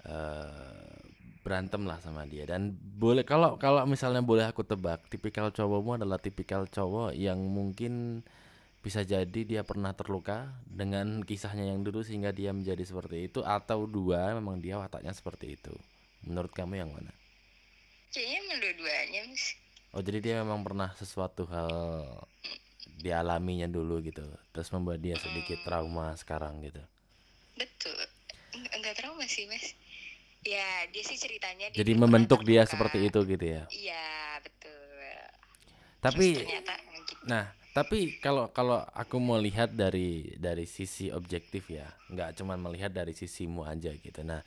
eh 0.05 0.93
berantem 1.45 1.85
lah 1.85 2.01
sama 2.01 2.25
dia. 2.25 2.43
Dan 2.49 2.73
boleh 2.75 3.23
kalau 3.23 3.55
kalau 3.61 3.85
misalnya 3.85 4.21
boleh 4.21 4.45
aku 4.45 4.65
tebak 4.65 5.07
tipikal 5.09 5.49
cowokmu 5.53 6.01
adalah 6.01 6.17
tipikal 6.19 6.65
cowok 6.65 7.13
yang 7.15 7.37
mungkin 7.37 8.25
bisa 8.81 9.01
jadi 9.01 9.41
dia 9.45 9.61
pernah 9.65 9.97
terluka 9.97 10.53
dengan 10.69 11.25
kisahnya 11.25 11.73
yang 11.73 11.81
dulu 11.81 12.05
sehingga 12.05 12.29
dia 12.29 12.53
menjadi 12.53 12.85
seperti 12.85 13.29
itu 13.29 13.41
atau 13.41 13.89
dua 13.89 14.37
memang 14.37 14.61
dia 14.61 14.77
wataknya 14.77 15.13
seperti 15.13 15.57
itu. 15.57 15.73
Menurut 16.25 16.53
kamu 16.53 16.81
yang 16.81 16.89
mana? 16.93 17.13
Kayaknya 18.13 18.55
dua-duanya 18.61 19.21
mas 19.29 19.65
oh 19.95 20.03
jadi 20.03 20.19
dia 20.19 20.35
memang 20.43 20.59
pernah 20.61 20.91
sesuatu 20.99 21.47
hal 21.47 21.71
dialaminya 22.95 23.67
dulu 23.67 23.99
gitu 24.03 24.23
terus 24.55 24.71
membuat 24.71 24.99
dia 25.03 25.15
sedikit 25.19 25.59
trauma 25.67 26.15
sekarang 26.15 26.63
gitu 26.63 26.81
betul 27.59 27.95
Eng- 28.55 28.71
enggak 28.79 28.95
trauma 28.99 29.23
sih 29.27 29.45
mas 29.51 29.75
ya 30.45 30.87
dia 30.89 31.03
sih 31.03 31.17
ceritanya 31.19 31.71
jadi 31.75 31.91
membentuk 31.97 32.41
dia 32.47 32.63
terluka. 32.63 32.71
seperti 32.71 32.97
itu 33.11 33.19
gitu 33.35 33.45
ya 33.45 33.63
iya 33.71 34.07
betul 34.39 34.85
tapi 36.05 36.37
Terus 36.37 36.45
ternyata 36.45 36.73
gitu. 37.09 37.23
Nah, 37.25 37.45
tapi 37.73 38.21
kalau 38.21 38.45
kalau 38.53 38.85
aku 38.93 39.17
mau 39.17 39.41
lihat 39.41 39.73
dari 39.73 40.37
dari 40.37 40.69
sisi 40.69 41.09
objektif 41.09 41.65
ya, 41.65 41.89
nggak 42.13 42.37
cuma 42.37 42.53
melihat 42.55 42.93
dari 42.93 43.17
sisimu 43.17 43.65
aja 43.65 43.89
gitu. 43.89 44.21
Nah, 44.21 44.45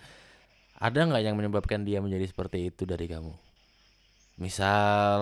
ada 0.78 1.00
nggak 1.02 1.22
yang 1.26 1.34
menyebabkan 1.34 1.82
dia 1.82 1.98
menjadi 1.98 2.30
seperti 2.30 2.70
itu 2.70 2.86
dari 2.86 3.10
kamu? 3.10 3.34
Misal 4.38 5.20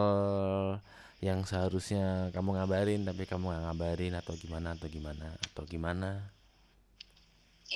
yang 1.25 1.40
seharusnya 1.49 2.28
kamu 2.35 2.50
ngabarin 2.61 3.02
tapi 3.08 3.25
kamu 3.30 3.44
nggak 3.50 3.62
ngabarin 3.64 4.14
atau 4.20 4.35
gimana 4.42 4.68
atau 4.76 4.88
gimana 4.94 5.28
atau 5.52 5.62
gimana? 5.73 6.11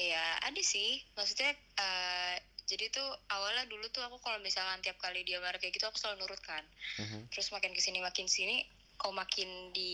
Iya, 0.04 0.24
ada 0.46 0.62
sih. 0.72 0.90
Maksudnya 1.18 1.50
eh, 1.84 2.36
jadi 2.70 2.84
tuh 2.96 3.08
awalnya 3.34 3.64
dulu 3.72 3.86
tuh 3.94 4.02
aku 4.06 4.16
kalau 4.24 4.38
misalkan 4.46 4.78
tiap 4.84 4.98
kali 5.04 5.20
dia 5.28 5.38
marah 5.42 5.58
kayak 5.58 5.74
gitu 5.76 5.86
aku 5.90 5.98
selalu 5.98 6.16
nurut 6.26 6.40
kan. 6.50 6.62
Mhm. 6.98 7.28
Terus 7.32 7.48
makin 7.54 7.72
ke 7.76 7.82
sini 7.86 7.98
makin 8.08 8.26
sini, 8.36 8.56
kok 9.00 9.14
makin 9.22 9.48
di 9.76 9.90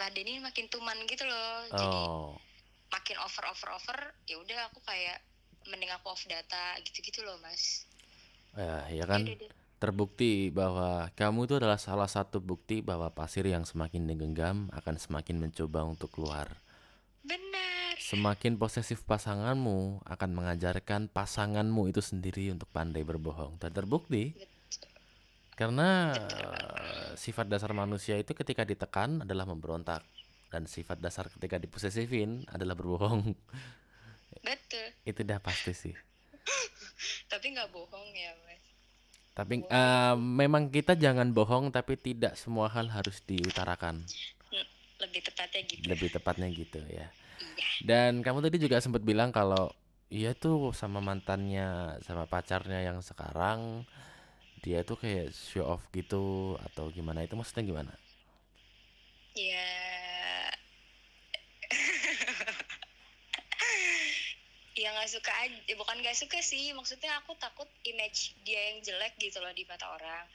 ladenin 0.00 0.40
makin 0.48 0.66
tuman 0.72 0.98
gitu 1.12 1.24
loh. 1.28 1.68
Jadi 1.80 2.02
Oh, 2.02 2.40
makin 2.94 3.16
over 3.26 3.44
over 3.52 3.68
over, 3.78 3.98
ya 4.30 4.36
udah 4.42 4.58
aku 4.70 4.80
kayak 4.90 5.18
mending 5.70 5.92
aku 5.96 6.06
off 6.14 6.24
data 6.34 6.64
gitu-gitu 6.86 7.20
loh 7.26 7.36
mas. 7.44 7.62
ya, 8.56 8.88
ya 8.90 9.04
Ya 9.08 9.08
kan 9.10 9.22
deh. 9.24 9.38
Terbukti 9.76 10.48
bahwa 10.48 11.12
kamu 11.12 11.44
itu 11.44 11.54
adalah 11.60 11.76
salah 11.76 12.08
satu 12.08 12.40
bukti 12.40 12.80
bahwa 12.80 13.12
pasir 13.12 13.44
yang 13.44 13.68
semakin 13.68 14.08
digenggam 14.08 14.72
akan 14.72 14.96
semakin 14.96 15.36
mencoba 15.36 15.84
untuk 15.84 16.12
keluar. 16.16 16.48
Benar. 17.20 18.00
Semakin 18.00 18.56
posesif 18.56 19.04
pasanganmu 19.04 20.04
akan 20.04 20.30
mengajarkan 20.32 21.12
pasanganmu 21.12 21.92
itu 21.92 22.00
sendiri 22.00 22.52
untuk 22.52 22.68
pandai 22.72 23.04
berbohong. 23.04 23.60
Dan 23.60 23.72
terbukti 23.72 24.32
Betul. 24.32 24.48
karena 25.56 26.12
eh, 26.16 27.10
sifat 27.16 27.48
dasar 27.48 27.72
manusia 27.76 28.16
itu 28.16 28.32
ketika 28.32 28.64
ditekan 28.64 29.24
adalah 29.24 29.44
memberontak 29.44 30.04
dan 30.52 30.64
sifat 30.64 31.02
dasar 31.02 31.28
ketika 31.28 31.60
diposesifin 31.60 32.46
adalah 32.48 32.72
berbohong. 32.78 33.34
betul 34.44 34.86
itu 35.08 35.20
udah 35.24 35.40
pasti 35.40 35.72
sih 35.72 35.94
tapi 37.32 37.56
nggak 37.56 37.72
bohong 37.72 38.10
ya 38.14 38.32
mas 38.44 38.65
tapi 39.36 39.60
eh, 39.68 40.14
memang 40.16 40.72
kita 40.72 40.96
jangan 40.96 41.28
bohong 41.28 41.68
tapi 41.68 42.00
tidak 42.00 42.40
semua 42.40 42.72
hal 42.72 42.88
harus 42.88 43.20
diutarakan. 43.28 44.00
Lebih 44.96 45.20
tepatnya 45.28 45.60
gitu. 45.68 45.84
Lebih 45.84 46.08
tepatnya 46.08 46.48
gitu 46.48 46.80
ya. 46.88 47.12
Iya. 47.36 47.68
Dan 47.84 48.24
kamu 48.24 48.40
tadi 48.48 48.56
juga 48.56 48.80
sempat 48.80 49.04
bilang 49.04 49.28
kalau 49.28 49.68
iya 50.08 50.32
tuh 50.32 50.72
sama 50.72 51.04
mantannya 51.04 52.00
sama 52.00 52.24
pacarnya 52.24 52.80
yang 52.80 53.04
sekarang 53.04 53.84
dia 54.64 54.80
tuh 54.88 54.96
kayak 54.96 55.36
show 55.36 55.68
off 55.68 55.84
gitu 55.92 56.56
atau 56.72 56.88
gimana? 56.88 57.20
Itu 57.20 57.36
maksudnya 57.36 57.68
gimana? 57.68 57.92
Ya 59.36 59.68
ya 64.76 64.92
nggak 64.92 65.08
suka 65.08 65.32
aja 65.32 65.56
eh, 65.66 65.76
bukan 65.76 65.96
nggak 66.04 66.16
suka 66.16 66.38
sih 66.44 66.70
maksudnya 66.76 67.16
aku 67.24 67.32
takut 67.40 67.66
image 67.88 68.36
dia 68.44 68.72
yang 68.72 68.84
jelek 68.84 69.16
gitu 69.16 69.40
loh 69.40 69.50
di 69.56 69.64
mata 69.64 69.88
orang. 69.88 70.28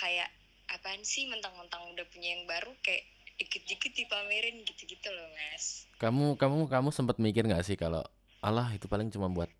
Kayak 0.00 0.32
apaan 0.72 1.04
sih 1.04 1.28
mentang-mentang 1.28 1.84
udah 1.92 2.06
punya 2.08 2.32
yang 2.32 2.48
baru 2.48 2.72
kayak 2.80 3.04
dikit-dikit 3.36 3.92
dipamerin 3.92 4.64
gitu-gitu 4.64 5.08
loh 5.12 5.28
mas. 5.36 5.84
Kamu 6.00 6.40
kamu 6.40 6.72
kamu 6.72 6.88
sempat 6.88 7.20
mikir 7.20 7.44
nggak 7.44 7.64
sih 7.64 7.76
kalau 7.76 8.00
Allah 8.42 8.72
itu 8.74 8.90
paling 8.90 9.12
cuma 9.12 9.30
buat 9.30 9.52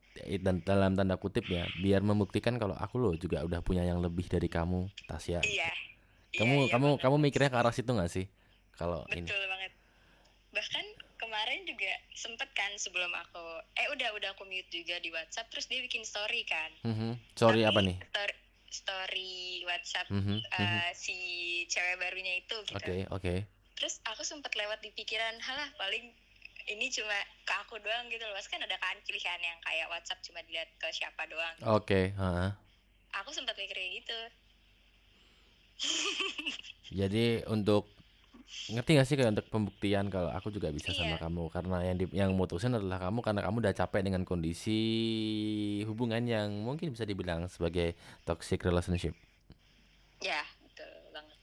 dan 0.43 0.61
dalam 0.61 0.93
tanda 0.93 1.17
kutip 1.17 1.49
ya 1.49 1.65
biar 1.81 2.05
membuktikan 2.05 2.61
kalau 2.61 2.77
aku 2.77 3.01
loh 3.01 3.15
juga 3.17 3.41
udah 3.45 3.65
punya 3.65 3.85
yang 3.85 4.01
lebih 4.01 4.29
dari 4.29 4.49
kamu 4.49 4.89
Tasya. 5.09 5.41
Iya. 5.45 5.71
Kamu 6.33 6.53
iya, 6.53 6.65
iya 6.69 6.73
kamu 6.73 6.89
banget. 6.97 7.03
kamu 7.05 7.17
mikirnya 7.29 7.51
ke 7.53 7.59
arah 7.61 7.75
situ 7.75 7.91
nggak 7.93 8.13
sih? 8.13 8.27
Kalau 8.77 9.05
ini. 9.13 9.29
Betul 9.29 9.45
banget. 9.49 9.73
Bahkan 10.53 10.85
kemarin 11.33 11.65
juga 11.65 11.89
sempet 12.13 12.53
kan 12.53 12.69
sebelum 12.77 13.09
aku 13.09 13.41
eh 13.81 13.89
udah 13.89 14.13
udah 14.21 14.37
aku 14.37 14.45
mute 14.45 14.69
juga 14.69 15.01
di 15.01 15.09
WhatsApp 15.09 15.49
terus 15.49 15.65
dia 15.65 15.81
bikin 15.81 16.05
story 16.05 16.45
kan. 16.45 16.69
Mhm. 16.85 17.17
sorry 17.33 17.65
Tapi 17.65 17.73
apa 17.73 17.81
nih? 17.81 17.97
story, 18.05 18.37
story 18.69 19.35
WhatsApp 19.65 20.13
Mhm, 20.13 20.37
mhm. 20.45 20.45
eh, 20.45 20.91
si 20.93 21.17
cewek 21.73 21.97
barunya 21.97 22.37
itu 22.37 22.57
gitu. 22.69 22.77
Oke 22.77 23.09
oke. 23.09 23.35
Terus 23.81 23.97
aku 24.05 24.21
sempet 24.29 24.53
lewat 24.53 24.85
di 24.85 24.93
pikiran 24.93 25.41
halah 25.41 25.73
paling 25.81 26.13
ini 26.69 26.93
cuma 26.93 27.17
ke 27.49 27.55
aku 27.65 27.81
doang 27.81 28.13
gitu 28.13 28.21
loh. 28.29 28.37
Mas 28.37 28.53
kan 28.53 28.61
ada 28.61 28.77
kan 28.77 29.01
pilihan 29.09 29.41
yang 29.41 29.59
kayak 29.65 29.89
WhatsApp 29.89 30.21
cuma 30.21 30.45
dilihat 30.45 30.69
ke 30.77 30.89
siapa 30.93 31.25
doang. 31.33 31.57
Oke 31.65 32.13
heeh. 32.13 32.51
aku 33.17 33.31
sempat 33.33 33.57
mikir 33.57 33.81
gitu. 33.81 34.21
Jadi 37.01 37.41
untuk 37.49 38.02
ngerti 38.69 38.91
gak 38.95 39.07
sih 39.09 39.17
kayak 39.17 39.33
untuk 39.35 39.49
pembuktian 39.49 40.07
kalau 40.07 40.29
aku 40.31 40.53
juga 40.53 40.69
bisa 40.71 40.93
sama 40.93 41.17
Iya. 41.17 41.23
kamu 41.25 41.43
karena 41.49 41.77
yang 41.83 41.97
di, 41.97 42.07
yang 42.13 42.31
mutusin 42.33 42.77
adalah 42.77 42.99
kamu 43.09 43.19
karena 43.21 43.41
kamu 43.43 43.57
udah 43.65 43.75
capek 43.75 44.01
dengan 44.05 44.23
kondisi 44.23 44.81
hubungan 45.89 46.23
yang 46.25 46.49
mungkin 46.63 46.93
bisa 46.93 47.03
dibilang 47.03 47.49
sebagai 47.49 47.97
toxic 48.23 48.61
relationship. 48.63 49.15
ya 50.21 50.39
betul 50.63 50.87
banget 51.11 51.39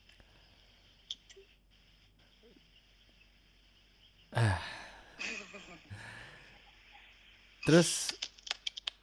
Terus 7.65 8.13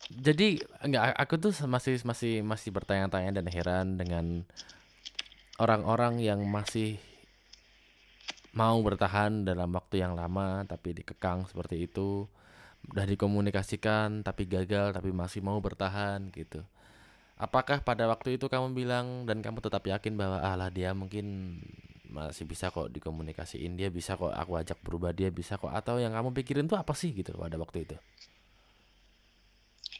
jadi 0.06 0.62
enggak 0.86 1.18
aku 1.18 1.34
tuh 1.38 1.52
masih 1.66 1.98
masih 2.06 2.40
masih 2.46 2.70
bertanya-tanya 2.70 3.42
dan 3.42 3.46
heran 3.50 3.86
dengan 3.98 4.46
orang-orang 5.58 6.22
yang 6.22 6.40
masih 6.46 6.96
mau 8.56 8.80
bertahan 8.80 9.44
dalam 9.44 9.68
waktu 9.76 10.00
yang 10.00 10.16
lama 10.16 10.64
tapi 10.64 10.96
dikekang 10.96 11.44
seperti 11.44 11.84
itu. 11.84 12.24
Udah 12.88 13.04
dikomunikasikan 13.04 14.24
tapi 14.24 14.48
gagal 14.48 14.96
tapi 14.96 15.12
masih 15.12 15.44
mau 15.44 15.60
bertahan 15.60 16.32
gitu. 16.32 16.64
Apakah 17.36 17.84
pada 17.84 18.08
waktu 18.08 18.40
itu 18.40 18.48
kamu 18.48 18.72
bilang 18.72 19.28
dan 19.28 19.44
kamu 19.44 19.60
tetap 19.60 19.84
yakin 19.84 20.16
bahwa 20.16 20.40
alah 20.40 20.72
dia 20.72 20.96
mungkin 20.96 21.60
masih 22.08 22.48
bisa 22.48 22.72
kok 22.72 22.88
dikomunikasiin 22.88 23.76
dia 23.76 23.92
bisa 23.92 24.16
kok 24.16 24.32
aku 24.32 24.56
ajak 24.56 24.80
berubah 24.80 25.12
dia 25.12 25.28
bisa 25.28 25.60
kok 25.60 25.68
atau 25.68 26.00
yang 26.00 26.16
kamu 26.16 26.32
pikirin 26.32 26.64
tuh 26.64 26.80
apa 26.80 26.96
sih 26.96 27.12
gitu 27.12 27.36
pada 27.36 27.60
waktu 27.60 27.84
itu? 27.84 27.96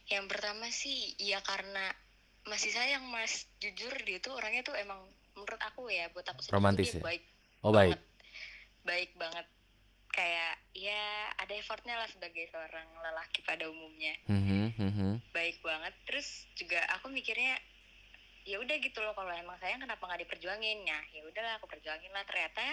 Yang 0.09 0.25
pertama 0.33 0.67
sih 0.73 1.13
ya 1.21 1.45
karena 1.45 1.93
masih 2.49 2.73
sayang 2.73 3.05
mas. 3.13 3.45
Jujur 3.61 3.93
dia 4.09 4.17
tuh 4.17 4.33
orangnya 4.33 4.65
tuh 4.65 4.79
emang 4.81 5.05
menurut 5.37 5.61
aku 5.61 5.93
ya 5.93 6.09
buat 6.17 6.25
aku 6.25 6.41
Romantis 6.49 6.97
ya? 6.97 7.05
baik 7.05 7.21
oh 7.61 7.69
baik. 7.69 8.01
banget 8.01 8.16
baik 8.87 9.13
banget. 9.19 9.47
Kayak 10.15 10.57
ya 10.73 11.35
ada 11.37 11.53
effortnya 11.53 11.99
lah 11.99 12.09
sebagai 12.09 12.49
seorang 12.49 12.89
lelaki 13.05 13.45
pada 13.45 13.69
umumnya. 13.69 14.15
Mhm, 14.31 14.73
mhm. 14.79 15.11
baik 15.35 15.61
banget. 15.61 15.93
Terus 16.09 16.49
juga 16.57 16.81
aku 16.97 17.13
mikirnya 17.13 17.59
ya 18.47 18.63
udah 18.63 18.79
gitu 18.79 19.03
loh 19.03 19.13
kalau 19.13 19.35
emang 19.35 19.59
sayang 19.59 19.83
kenapa 19.83 20.07
nggak 20.07 20.23
diperjuangin? 20.25 20.87
Ya 20.87 21.01
ya 21.13 21.21
udahlah 21.27 21.61
aku 21.61 21.69
perjuangin 21.69 22.15
lah. 22.15 22.25
Ternyata 22.25 22.65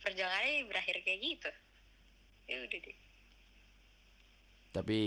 perjuangannya 0.00 0.64
berakhir 0.70 0.96
kayak 1.04 1.20
gitu. 1.20 1.50
Ya 2.48 2.56
udah 2.64 2.78
deh. 2.80 2.96
Tapi 4.74 4.98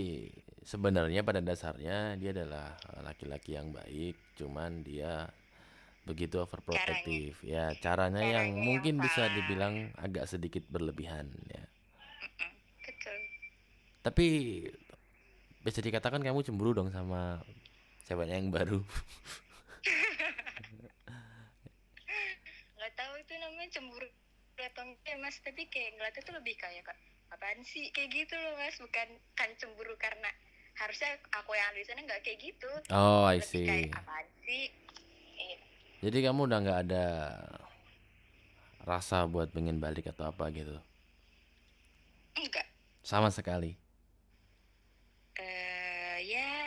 sebenarnya 0.64 1.20
pada 1.20 1.44
dasarnya 1.44 2.16
dia 2.16 2.32
adalah 2.32 2.76
laki-laki 3.04 3.52
yang 3.52 3.68
baik, 3.68 4.16
cuman 4.40 4.80
dia 4.80 5.28
begitu 6.08 6.40
overprotective. 6.40 7.36
Ya, 7.44 7.76
caranya 7.78 8.24
yang 8.24 8.32
Caranya 8.32 8.56
yang 8.56 8.64
mungkin 8.64 8.94
bisa 8.98 9.22
dibilang 9.28 9.74
agak 10.00 10.24
sedikit 10.26 10.64
berlebihan 10.66 11.28
ya. 11.46 11.62
Mm-mm, 12.24 12.50
betul 12.82 13.18
Tapi 14.00 14.26
bisa 15.60 15.84
dikatakan 15.84 16.24
kamu 16.24 16.40
cemburu 16.40 16.72
dong 16.72 16.88
sama 16.88 17.44
ceweknya 18.08 18.40
yang 18.40 18.48
baru. 18.48 18.80
nggak 22.78 22.92
tahu 22.94 23.14
itu 23.20 23.32
namanya 23.36 23.68
cemburu 23.74 24.06
atau 24.58 24.82
enggak 24.86 25.06
ya 25.06 25.16
mas 25.22 25.36
tapi 25.42 25.66
kayak 25.70 25.94
ngeliatnya 25.98 26.22
tuh 26.24 26.34
lebih 26.34 26.54
kayak 26.58 26.82
kak 26.82 26.98
apaan 27.30 27.60
sih 27.62 27.90
kayak 27.94 28.10
gitu 28.10 28.34
loh 28.34 28.54
mas 28.58 28.74
bukan 28.78 29.08
kan 29.38 29.50
cemburu 29.58 29.94
karena 29.98 30.30
harusnya 30.78 31.10
aku 31.34 31.52
yang 31.54 31.74
di 31.74 31.84
sana 31.86 32.00
nggak 32.06 32.22
kayak 32.22 32.38
gitu 32.42 32.70
Oh, 32.90 33.26
I 33.26 33.38
lebih 33.38 33.50
see. 33.50 33.66
kayak 33.66 33.90
apaan 33.98 34.26
sih. 34.46 34.62
Jadi 35.98 36.18
kamu 36.22 36.46
udah 36.46 36.58
nggak 36.62 36.80
ada 36.88 37.04
rasa 38.86 39.26
buat 39.28 39.50
pengen 39.50 39.82
balik 39.82 40.08
atau 40.08 40.30
apa 40.30 40.48
gitu. 40.54 40.78
enggak 42.38 42.66
Sama 43.02 43.28
sekali. 43.34 43.74
eh 45.38 46.18
ya 46.26 46.66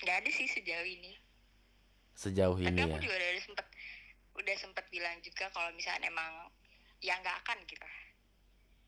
nggak 0.00 0.16
ada 0.24 0.30
sih 0.32 0.48
sejauh 0.48 0.84
ini 0.86 1.12
Sejauh 2.16 2.56
tapi 2.56 2.72
ini 2.72 2.80
aku 2.88 2.96
ya. 2.96 3.00
juga 3.04 3.16
udah 3.20 3.42
sempet 3.44 3.66
udah 4.32 4.56
sempet 4.56 4.84
bilang 4.88 5.16
juga 5.20 5.44
kalau 5.52 5.68
misalnya 5.76 6.08
emang 6.08 6.48
ya 7.04 7.20
nggak 7.20 7.36
akan 7.44 7.58
gitu 7.68 7.88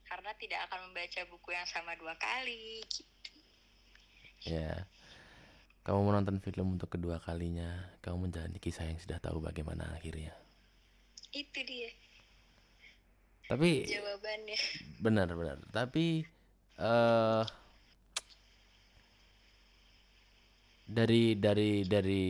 karena 0.04 0.30
tidak 0.40 0.60
akan 0.68 0.88
membaca 0.88 1.20
buku 1.28 1.48
yang 1.52 1.66
sama 1.68 1.92
dua 1.96 2.14
kali 2.16 2.80
gitu. 2.88 3.32
Ya. 4.44 4.84
Kamu 5.84 6.00
menonton 6.00 6.40
film 6.40 6.80
untuk 6.80 6.96
kedua 6.96 7.20
kalinya, 7.20 7.68
kamu 8.00 8.28
menjalani 8.32 8.56
kisah 8.56 8.88
yang 8.88 8.96
sudah 8.96 9.20
tahu 9.20 9.44
bagaimana 9.44 9.84
akhirnya. 9.92 10.32
itu 11.34 11.60
dia 11.66 11.90
Tapi 13.50 13.84
jawabannya 13.84 14.58
benar-benar, 15.02 15.58
tapi 15.68 16.24
eh 16.80 17.44
dari 20.88 21.36
dari 21.36 21.84
dari 21.84 22.24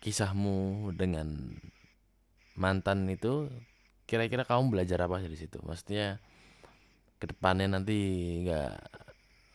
kisahmu 0.00 0.88
dengan 0.96 1.52
mantan 2.56 3.04
itu 3.12 3.52
kira-kira 4.08 4.48
kamu 4.48 4.72
belajar 4.72 5.04
apa 5.04 5.20
dari 5.20 5.36
situ? 5.36 5.60
Maksudnya 5.60 6.16
ke 7.20 7.28
depannya 7.28 7.68
nanti 7.68 7.96
nggak 8.48 8.72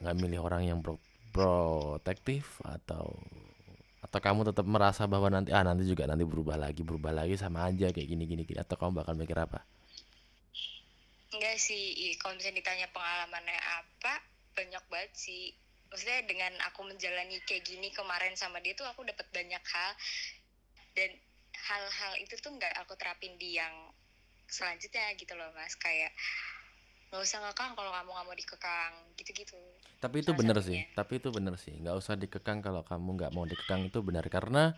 nggak 0.06 0.16
milih 0.22 0.40
orang 0.46 0.70
yang 0.70 0.80
pro 0.86 1.02
protektif 1.38 2.58
atau 2.66 3.14
atau 3.98 4.20
kamu 4.24 4.50
tetap 4.50 4.66
merasa 4.66 5.04
bahwa 5.06 5.30
nanti 5.30 5.54
ah 5.54 5.62
nanti 5.62 5.84
juga 5.86 6.08
nanti 6.08 6.24
berubah 6.24 6.56
lagi 6.58 6.82
berubah 6.82 7.12
lagi 7.12 7.38
sama 7.38 7.68
aja 7.70 7.94
kayak 7.94 8.08
gini 8.08 8.24
gini 8.26 8.42
gini. 8.48 8.58
Atau 8.58 8.80
kamu 8.80 9.06
bakal 9.06 9.14
mikir 9.14 9.38
apa? 9.38 9.62
enggak 11.38 11.60
sih. 11.60 12.16
Kalau 12.18 12.34
misalnya 12.34 12.64
ditanya 12.64 12.88
pengalamannya 12.90 13.60
apa 13.84 14.14
banyak 14.58 14.84
banget 14.90 15.12
sih. 15.14 15.54
Maksudnya 15.94 16.26
dengan 16.26 16.52
aku 16.68 16.84
menjalani 16.88 17.38
kayak 17.46 17.64
gini 17.64 17.94
kemarin 17.94 18.34
sama 18.34 18.60
dia 18.60 18.74
tuh 18.74 18.88
aku 18.90 19.06
dapat 19.06 19.28
banyak 19.30 19.62
hal. 19.62 19.92
Dan 20.98 21.14
hal-hal 21.54 22.14
itu 22.24 22.34
tuh 22.42 22.52
nggak 22.58 22.74
aku 22.82 22.98
terapin 22.98 23.38
di 23.38 23.60
yang 23.60 23.94
selanjutnya 24.50 25.14
gitu 25.20 25.38
loh 25.38 25.52
mas. 25.54 25.78
Kayak 25.78 26.16
nggak 27.14 27.24
usah 27.24 27.40
ngekang 27.40 27.72
kalau 27.78 27.92
kamu 27.94 28.10
nggak 28.12 28.26
mau 28.28 28.36
dikekang 28.36 28.94
gitu-gitu 29.16 29.56
Tapi 29.98 30.22
itu 30.22 30.30
Salah 30.30 30.40
bener 30.40 30.58
satunya. 30.62 30.70
sih, 30.70 30.80
tapi 30.94 31.14
itu 31.18 31.30
bener 31.34 31.54
sih, 31.58 31.74
nggak 31.74 31.96
usah 31.98 32.14
dikekang 32.14 32.62
kalau 32.62 32.86
kamu 32.86 33.18
nggak 33.18 33.32
mau 33.34 33.50
dikekang 33.50 33.90
itu 33.90 34.00
benar 34.06 34.26
karena 34.30 34.78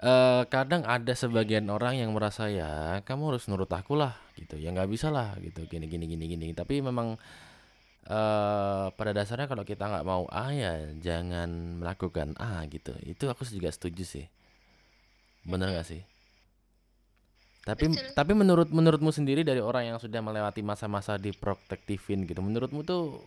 eh 0.00 0.42
kadang 0.48 0.86
ada 0.88 1.12
sebagian 1.12 1.68
orang 1.68 1.98
yang 2.00 2.14
merasa 2.16 2.48
ya 2.48 3.02
kamu 3.04 3.34
harus 3.34 3.44
nurut 3.50 3.68
aku 3.68 3.98
lah 3.98 4.16
gitu, 4.40 4.56
ya 4.56 4.72
nggak 4.72 4.88
bisa 4.88 5.12
lah 5.12 5.36
gitu, 5.42 5.68
gini 5.68 5.84
gini 5.84 6.08
gini 6.08 6.24
gini. 6.32 6.46
Tapi 6.56 6.80
memang 6.80 7.20
eh 8.08 8.86
pada 8.88 9.12
dasarnya 9.12 9.50
kalau 9.52 9.68
kita 9.68 9.84
nggak 9.84 10.06
mau 10.08 10.24
A 10.32 10.48
ya 10.56 10.96
jangan 10.96 11.82
melakukan 11.84 12.32
A 12.40 12.64
gitu. 12.72 12.96
Itu 13.04 13.28
aku 13.28 13.44
juga 13.44 13.68
setuju 13.68 14.04
sih. 14.06 14.26
Bener 15.48 15.72
gak 15.72 15.88
sih? 15.88 16.00
Tapi 17.64 17.88
Betul. 17.88 18.12
tapi 18.16 18.32
menurut 18.32 18.68
menurutmu 18.72 19.12
sendiri 19.12 19.44
dari 19.44 19.60
orang 19.60 19.92
yang 19.92 19.98
sudah 20.00 20.24
melewati 20.24 20.64
masa-masa 20.64 21.20
diprotektifin 21.20 22.24
gitu, 22.24 22.40
menurutmu 22.40 22.80
tuh 22.84 23.24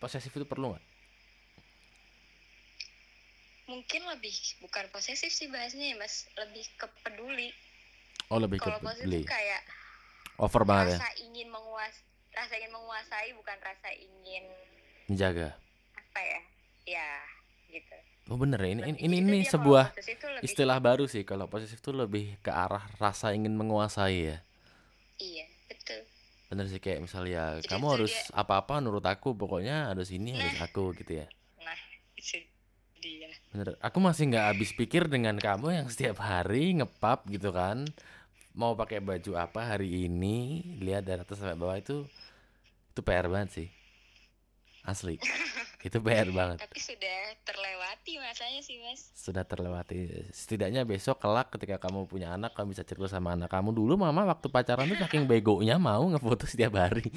posesif 0.00 0.32
itu 0.36 0.46
perlu 0.48 0.66
nggak? 0.74 0.84
Mungkin 3.70 4.02
lebih 4.12 4.34
bukan 4.62 4.84
posesif 4.94 5.30
sih 5.38 5.48
bahasnya 5.54 5.86
ya 5.92 5.96
mas, 5.98 6.14
lebih 6.40 6.64
ke 6.80 6.86
peduli. 7.02 7.50
Oh 8.30 8.38
lebih 8.42 8.58
ke 8.64 8.70
Kalau 8.70 8.78
posesif 8.82 9.06
beli. 9.06 9.22
tuh 9.22 9.26
kayak 9.34 9.62
Over 10.36 10.62
banget 10.68 10.86
ya, 10.86 11.00
rasa 11.00 11.08
ingin 11.24 11.48
menguas, 11.54 11.94
rasa 12.36 12.52
ingin 12.60 12.72
menguasai 12.76 13.30
bukan 13.40 13.58
rasa 13.68 13.88
ingin 13.96 14.44
menjaga. 15.08 15.48
apa 16.00 16.20
ya, 16.32 16.40
ya 16.94 17.08
gitu. 17.72 17.96
Oh 18.30 18.36
bener 18.42 18.58
ya, 18.66 18.68
ini 18.74 18.82
ini 18.82 18.90
Lebih 18.90 19.06
ini, 19.06 19.16
itu 19.22 19.32
ini 19.38 19.40
sebuah 19.46 19.84
istilah 20.42 20.78
baru 20.82 21.04
sih. 21.06 21.22
Kalau 21.22 21.46
posesif 21.52 21.78
tuh 21.86 21.94
lebih 21.94 22.38
ke 22.44 22.50
arah 22.50 22.84
rasa 23.02 23.30
ingin 23.38 23.54
menguasai 23.54 24.18
ya. 24.34 24.38
iya. 25.18 25.46
Bener 26.56 26.72
sih 26.72 26.80
kayak 26.80 27.04
misalnya 27.04 27.60
Jadi 27.60 27.68
kamu 27.68 27.86
harus 27.92 28.16
dia- 28.16 28.32
apa-apa 28.32 28.80
nurut 28.80 29.04
aku, 29.04 29.36
pokoknya 29.36 29.92
harus 29.92 30.08
ini 30.08 30.32
harus 30.32 30.56
Nah. 30.56 30.64
aku 30.64 30.96
gitu 30.96 31.20
ya. 31.20 31.28
Nah 31.60 31.76
itu 32.16 32.48
dia. 32.96 33.28
Bener, 33.52 33.76
aku 33.76 34.00
masih 34.00 34.32
nggak 34.32 34.56
habis 34.56 34.72
pikir 34.72 35.04
dengan 35.04 35.36
kamu 35.36 35.76
yang 35.76 35.86
setiap 35.92 36.16
hari 36.16 36.72
ngepap 36.72 37.28
gitu 37.28 37.52
kan. 37.52 37.84
Mau 38.56 38.72
pakai 38.72 39.04
baju 39.04 39.36
apa 39.36 39.76
hari 39.76 40.08
ini, 40.08 40.64
lihat 40.80 41.04
dari 41.04 41.20
atas 41.20 41.36
sampai 41.36 41.60
bawah 41.60 41.76
itu 41.76 42.08
itu 42.88 43.00
PR 43.04 43.28
banget 43.28 43.50
sih. 43.52 43.68
Asli. 44.86 45.18
Itu 45.86 45.98
PR 45.98 46.30
banget. 46.30 46.62
Tapi 46.62 46.78
sudah 46.78 47.18
terlewati 47.42 48.18
masanya 48.18 48.58
sih 48.58 48.78
mas. 48.82 49.10
Sudah 49.14 49.42
terlewati. 49.42 50.30
Setidaknya 50.30 50.82
besok 50.82 51.18
kelak 51.18 51.50
ketika 51.50 51.78
kamu 51.78 52.06
punya 52.06 52.34
anak, 52.34 52.54
kamu 52.54 52.74
bisa 52.74 52.82
cerita 52.82 53.06
sama 53.06 53.34
anak 53.34 53.50
kamu 53.50 53.70
dulu 53.70 53.94
mama 53.94 54.22
waktu 54.24 54.46
pacaran 54.46 54.86
tuh 54.86 54.98
saking 54.98 55.26
begonya 55.26 55.78
mau 55.78 56.06
ngefoto 56.06 56.46
setiap 56.46 56.78
hari. 56.78 57.06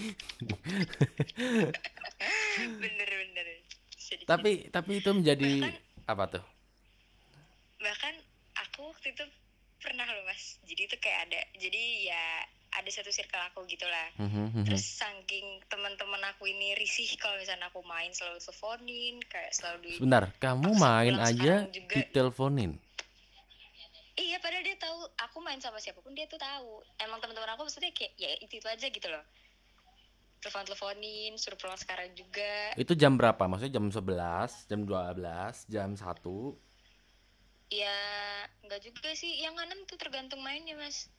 Bener-bener. 2.60 3.48
Sedikit. 3.94 4.26
tapi 4.26 4.66
tapi 4.74 4.92
itu 4.98 5.10
menjadi 5.14 5.52
Bahkan- 5.70 6.10
apa 6.10 6.24
tuh? 6.28 6.44
bahkan 7.80 8.12
aku 8.58 8.90
waktu 8.90 9.14
itu 9.14 9.24
pernah 9.80 10.06
loh 10.06 10.24
mas 10.24 10.60
jadi 10.62 10.82
itu 10.86 10.96
kayak 10.96 11.20
ada 11.26 11.40
jadi 11.56 11.84
ya 12.06 12.24
ada 12.70 12.90
satu 12.92 13.10
circle 13.10 13.42
aku 13.50 13.66
gitulah 13.66 14.08
Mhm, 14.16 14.30
mhm. 14.54 14.64
terus 14.64 14.86
saking 14.86 15.64
teman-teman 15.66 16.22
aku 16.30 16.46
ini 16.46 16.76
risih 16.76 17.10
kalau 17.18 17.36
misalnya 17.36 17.68
aku 17.68 17.82
main 17.82 18.12
selalu 18.12 18.38
teleponin 18.38 19.16
kayak 19.26 19.50
selalu 19.50 19.78
di 19.82 19.92
Sebentar, 19.98 20.24
kamu 20.38 20.70
main 20.76 21.16
aja 21.18 21.66
juga. 21.66 21.96
diteleponin. 21.98 22.78
iya 24.16 24.38
padahal 24.38 24.62
dia 24.62 24.76
tahu 24.76 25.00
aku 25.18 25.38
main 25.40 25.58
sama 25.58 25.80
siapa 25.80 25.98
pun 26.00 26.12
dia 26.12 26.28
tuh 26.28 26.38
tahu 26.38 26.84
emang 27.00 27.18
teman-teman 27.18 27.56
aku 27.56 27.66
maksudnya 27.66 27.90
kayak 27.90 28.14
ya 28.16 28.30
itu 28.38 28.60
itu 28.60 28.68
aja 28.68 28.86
gitu 28.86 29.08
loh 29.08 29.24
telepon 30.40 30.64
teleponin 30.64 31.36
suruh 31.36 31.56
pulang 31.56 31.76
sekarang 31.76 32.12
juga 32.14 32.72
Itu 32.76 32.96
jam 32.96 33.16
berapa? 33.16 33.44
Maksudnya 33.44 33.76
jam 33.76 33.88
11, 33.92 34.68
jam 34.68 34.80
12, 34.84 35.68
jam 35.68 35.90
1. 35.96 36.69
Ya 37.70 37.96
nggak 38.66 38.82
juga 38.84 39.10
sih. 39.14 39.42
Yang 39.42 39.56
enam 39.66 39.80
tuh 39.86 39.98
tergantung 39.98 40.42
mainnya 40.42 40.78
mas. 40.78 41.10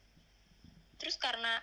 Terus 1.00 1.16
karena 1.16 1.58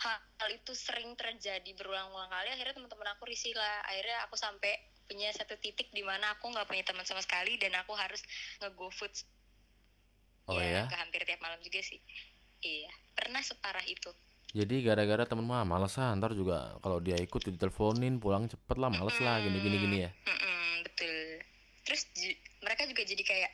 hal, 0.00 0.16
hal 0.40 0.50
itu 0.54 0.72
sering 0.72 1.12
terjadi 1.18 1.70
berulang-ulang 1.76 2.32
kali 2.32 2.48
akhirnya 2.54 2.74
teman-teman 2.80 3.12
aku 3.14 3.28
risih 3.28 3.52
lah. 3.54 3.84
Akhirnya 3.86 4.24
aku 4.24 4.34
sampai 4.40 4.72
punya 5.10 5.34
satu 5.34 5.58
titik 5.58 5.90
di 5.90 6.06
mana 6.06 6.38
aku 6.38 6.48
nggak 6.48 6.70
punya 6.70 6.86
teman 6.86 7.02
sama 7.02 7.20
sekali 7.20 7.58
dan 7.58 7.74
aku 7.82 7.92
harus 7.98 8.22
nge-go 8.62 8.88
food. 8.94 9.12
Oh 10.48 10.58
ya. 10.58 10.86
nggak 10.86 10.98
hampir 10.98 11.22
tiap 11.26 11.42
malam 11.42 11.58
juga 11.62 11.82
sih. 11.82 11.98
Iya 12.62 12.90
pernah 13.20 13.44
separah 13.44 13.84
itu. 13.84 14.08
Jadi 14.50 14.82
gara-gara 14.82 15.22
temen 15.28 15.46
mah 15.46 15.62
males 15.62 15.94
ah, 16.00 16.10
ntar 16.18 16.34
juga 16.34 16.74
kalau 16.82 16.98
dia 16.98 17.14
ikut 17.20 17.38
diteleponin 17.38 18.18
pulang 18.18 18.50
cepet 18.50 18.76
lah, 18.80 18.90
males 18.90 19.14
lah 19.22 19.38
gini 19.38 19.62
gini 19.62 19.76
gini 19.78 19.96
ya. 20.02 20.10
Mm-mm, 20.26 20.70
betul. 20.88 21.38
Terus 21.86 22.02
mereka 22.58 22.82
juga 22.90 23.02
jadi 23.06 23.22
kayak 23.22 23.52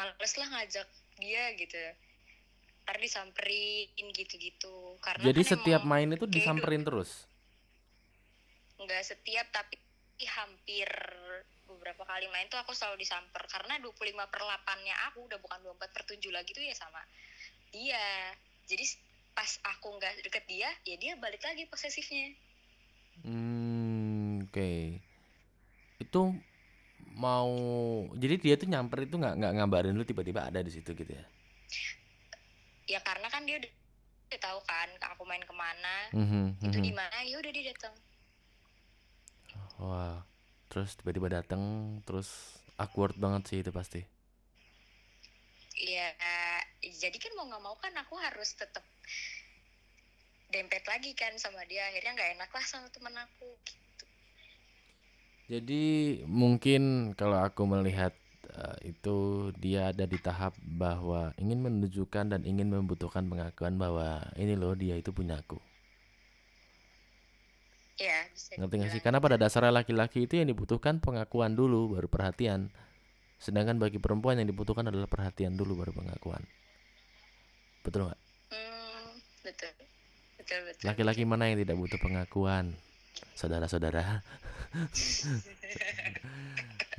males 0.00 0.32
lah 0.40 0.48
ngajak 0.56 0.88
dia 1.20 1.44
gitu. 1.60 1.76
Ntar 2.88 2.96
disamperin 2.96 4.06
gitu-gitu. 4.16 4.96
Karena 5.04 5.24
Jadi 5.28 5.42
kan 5.44 5.50
setiap 5.52 5.82
main 5.84 6.08
itu 6.08 6.24
disamperin 6.24 6.82
terus. 6.82 7.28
nggak 8.80 9.04
setiap 9.04 9.44
tapi 9.52 9.76
hampir 10.24 10.88
beberapa 11.68 12.00
kali 12.08 12.32
main 12.32 12.48
tuh 12.48 12.56
aku 12.56 12.72
selalu 12.72 13.04
disamper. 13.04 13.44
Karena 13.44 13.76
25 13.76 14.32
per 14.32 14.40
8-nya 14.40 14.96
aku 15.12 15.28
udah 15.28 15.36
bukan 15.36 15.60
24 15.76 15.92
per 15.92 16.02
7 16.08 16.16
lagi 16.32 16.50
tuh 16.56 16.64
ya 16.64 16.72
sama 16.72 17.04
dia. 17.68 18.32
Jadi 18.64 18.84
pas 19.36 19.52
aku 19.76 20.00
nggak 20.00 20.24
deket 20.24 20.44
dia 20.48 20.72
ya 20.88 20.96
dia 20.96 21.12
balik 21.20 21.44
lagi 21.44 21.68
posesifnya. 21.68 22.32
Hmm, 23.20 24.48
oke. 24.48 24.72
Itu 26.00 26.32
mau 27.20 27.52
jadi 28.22 28.34
dia 28.40 28.54
tuh 28.60 28.68
nyamper 28.72 28.98
itu 29.06 29.14
nggak 29.20 29.34
nggak 29.40 29.52
ngabarin 29.60 29.94
lu 29.98 30.04
tiba-tiba 30.08 30.40
ada 30.48 30.60
di 30.66 30.72
situ 30.72 30.90
gitu 30.96 31.12
ya. 31.12 31.24
ya 32.88 33.00
karena 33.08 33.28
kan 33.34 33.42
dia 33.46 33.56
udah, 33.60 33.72
udah 34.32 34.40
tahu 34.40 34.60
kan 34.66 34.88
aku 35.12 35.22
main 35.28 35.44
ke 35.44 35.54
mana 35.54 35.96
Mhm, 36.16 36.44
itu 36.66 36.78
mhm. 36.80 36.86
di 36.88 36.92
mana 36.96 37.16
ya 37.28 37.36
udah 37.42 37.52
dia 37.52 37.64
datang 37.72 37.94
Wah, 39.80 40.20
terus 40.70 40.90
tiba-tiba 40.98 41.28
datang, 41.32 41.62
terus 42.06 42.28
awkward 42.76 43.16
banget 43.16 43.42
sih 43.48 43.58
itu 43.64 43.72
pasti. 43.72 44.00
Iya, 45.80 46.12
jadi 47.02 47.16
kan 47.16 47.32
mau 47.36 47.48
nggak 47.48 47.62
mau 47.64 47.76
kan 47.80 47.92
aku 48.02 48.14
harus 48.20 48.52
tetap 48.60 48.84
dempet 50.52 50.84
lagi 50.84 51.10
kan 51.16 51.32
sama 51.40 51.64
dia. 51.70 51.88
Akhirnya 51.88 52.12
nggak 52.16 52.30
enak 52.36 52.50
lah 52.52 52.64
sama 52.68 52.88
temen 52.92 53.16
aku. 53.16 53.48
Jadi 55.50 55.82
mungkin 56.30 57.10
kalau 57.18 57.42
aku 57.42 57.66
melihat 57.66 58.14
eh, 58.54 58.94
itu 58.94 59.50
dia 59.58 59.90
ada 59.90 60.06
di 60.06 60.14
tahap 60.22 60.54
bahwa 60.62 61.34
ingin 61.42 61.58
menunjukkan 61.58 62.30
dan 62.30 62.46
ingin 62.46 62.70
membutuhkan 62.70 63.26
pengakuan 63.26 63.74
bahwa 63.74 64.22
ini 64.38 64.54
loh 64.54 64.78
dia 64.78 64.94
itu 64.94 65.10
punya 65.10 65.42
aku. 65.42 65.58
Ya, 67.98 68.30
bisa 68.30 68.54
Ngerti 68.56 68.74
gak 68.78 68.90
sih? 68.94 69.02
Karena 69.02 69.18
pada 69.18 69.36
gitu. 69.36 69.44
dasarnya 69.44 69.74
laki-laki 69.74 70.24
itu 70.24 70.38
yang 70.38 70.48
dibutuhkan 70.48 71.02
pengakuan 71.02 71.58
dulu 71.58 71.98
baru 71.98 72.06
perhatian. 72.06 72.70
Sedangkan 73.42 73.82
bagi 73.82 73.98
perempuan 73.98 74.38
yang 74.38 74.46
dibutuhkan 74.46 74.86
adalah 74.86 75.10
perhatian 75.10 75.58
dulu 75.58 75.82
baru 75.82 75.92
pengakuan. 75.92 76.46
Betul 77.82 78.06
nggak? 78.06 78.20
Hmm, 78.54 79.08
betul, 79.42 79.72
betul, 80.38 80.58
betul. 80.62 80.84
Laki-laki 80.86 81.26
mana 81.26 81.50
yang 81.50 81.58
tidak 81.58 81.74
butuh 81.74 81.98
pengakuan? 81.98 82.78
Saudara-saudara. 83.34 84.22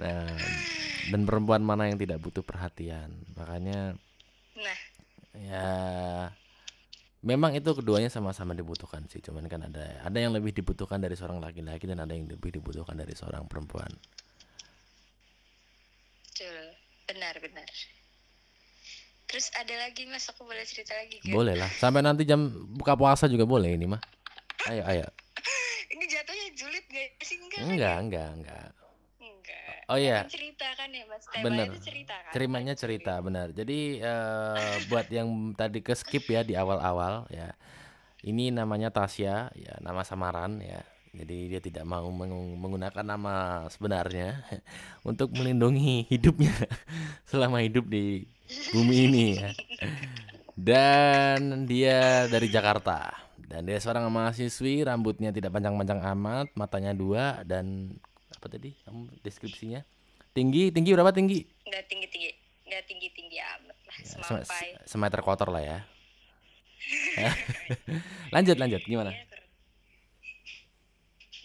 Nah, 0.01 0.33
dan 1.13 1.21
perempuan 1.29 1.61
mana 1.61 1.85
yang 1.85 1.99
tidak 1.99 2.17
butuh 2.23 2.41
perhatian? 2.41 3.11
Makanya 3.37 3.93
Nah, 4.57 4.79
ya 5.37 5.69
memang 7.21 7.53
itu 7.53 7.69
keduanya 7.71 8.09
sama-sama 8.09 8.57
dibutuhkan 8.57 9.05
sih. 9.07 9.21
Cuman 9.21 9.45
kan 9.47 9.61
ada 9.69 10.01
ada 10.01 10.17
yang 10.17 10.33
lebih 10.33 10.51
dibutuhkan 10.51 10.97
dari 10.97 11.15
seorang 11.15 11.39
laki-laki 11.39 11.85
dan 11.87 12.01
ada 12.01 12.11
yang 12.11 12.27
lebih 12.27 12.51
dibutuhkan 12.59 12.97
dari 12.97 13.13
seorang 13.13 13.45
perempuan. 13.45 13.91
betul, 16.31 16.73
benar, 17.05 17.35
benar. 17.37 17.69
Terus 19.29 19.47
ada 19.55 19.73
lagi 19.77 20.09
mas, 20.09 20.25
aku 20.27 20.43
boleh 20.43 20.65
cerita 20.65 20.97
lagi 20.97 21.21
kan? 21.21 21.31
Boleh 21.31 21.55
lah. 21.55 21.69
Sampai 21.69 22.01
nanti 22.01 22.25
jam 22.25 22.51
buka 22.75 22.97
puasa 22.97 23.29
juga 23.29 23.45
boleh 23.45 23.77
ini 23.77 23.85
mah. 23.85 24.01
Ayo, 24.67 24.83
ayo. 24.89 25.07
Ini 25.91 26.03
jatuhnya 26.07 26.47
julid 26.55 26.85
gak 26.87 27.09
sih? 27.23 27.37
Enggak, 27.39 27.59
kan 27.59 27.67
Enggak, 27.67 27.95
ya? 27.95 28.03
enggak, 28.03 28.29
enggak. 28.37 28.67
Enggak. 29.21 29.75
Oh 29.91 29.97
iya. 29.99 30.17
Kan 30.23 30.31
cerita 30.31 30.67
kan 30.73 30.89
ya 30.89 31.03
mas, 31.05 31.23
temanya 31.27 31.43
Bener. 31.45 31.65
itu 31.67 31.79
cerita 31.83 32.15
kan? 32.15 32.31
Cerimanya 32.31 32.73
bukan 32.73 32.81
cerita 32.81 33.13
benar. 33.19 33.47
Jadi 33.51 33.79
eh, 33.99 34.75
buat 34.87 35.07
yang 35.11 35.27
tadi 35.53 35.79
ke 35.83 35.93
skip 35.93 36.25
ya 36.31 36.41
di 36.47 36.55
awal-awal 36.55 37.27
ya. 37.27 37.51
Ini 38.21 38.53
namanya 38.53 38.93
Tasya, 38.93 39.49
ya 39.57 39.73
nama 39.81 40.05
samaran 40.05 40.61
ya. 40.61 40.81
Jadi 41.11 41.51
dia 41.51 41.59
tidak 41.59 41.83
mau 41.83 42.07
menggunakan 42.55 43.03
nama 43.03 43.67
sebenarnya 43.67 44.47
untuk 45.09 45.35
melindungi 45.35 46.07
hidupnya 46.07 46.55
selama 47.29 47.59
hidup 47.59 47.83
di 47.91 48.23
bumi 48.71 48.95
ini 49.11 49.25
ya. 49.35 49.51
Dan 50.55 51.67
dia 51.67 52.31
dari 52.31 52.47
Jakarta. 52.47 53.20
Dan 53.51 53.67
dia 53.67 53.77
seorang 53.83 54.07
mahasiswi, 54.07 54.87
rambutnya 54.87 55.35
tidak 55.35 55.51
panjang-panjang 55.51 55.99
amat, 56.15 56.47
matanya 56.55 56.95
dua 56.95 57.43
dan 57.43 57.91
apa 58.31 58.47
tadi? 58.47 58.71
Kamu 58.87 59.11
deskripsinya? 59.19 59.83
Tinggi, 60.31 60.71
tinggi 60.71 60.95
berapa 60.95 61.11
tinggi? 61.11 61.43
Nggak 61.67 61.83
tinggi-tinggi, 61.91 62.31
nggak 62.71 62.83
tinggi-tinggi 62.87 63.37
amat 63.43 63.77
lah, 63.83 63.97
Ya, 63.99 64.05
semampai. 64.07 64.67
semeter 64.87 65.19
kotor 65.19 65.51
lah 65.51 65.59
ya. 65.59 65.79
lanjut 68.35 68.55
lanjut 68.55 68.81
gimana? 68.87 69.11
Iya. 69.11 69.27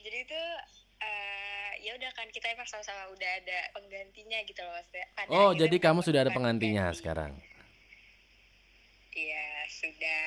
Jadi 0.06 0.18
itu 0.22 0.40
kita 2.36 2.52
emang 2.52 2.68
sama-sama 2.68 3.08
udah 3.16 3.30
ada 3.40 3.58
penggantinya 3.72 4.38
gitu 4.44 4.60
loh 4.60 4.76
maksudnya 4.76 5.06
pada 5.16 5.28
Oh, 5.32 5.50
jadi 5.56 5.76
kamu 5.80 6.00
sudah 6.04 6.20
ada 6.28 6.32
penggantinya 6.36 6.92
pengganti. 6.92 7.00
sekarang. 7.00 7.32
Iya 9.16 9.46
sudah 9.72 10.24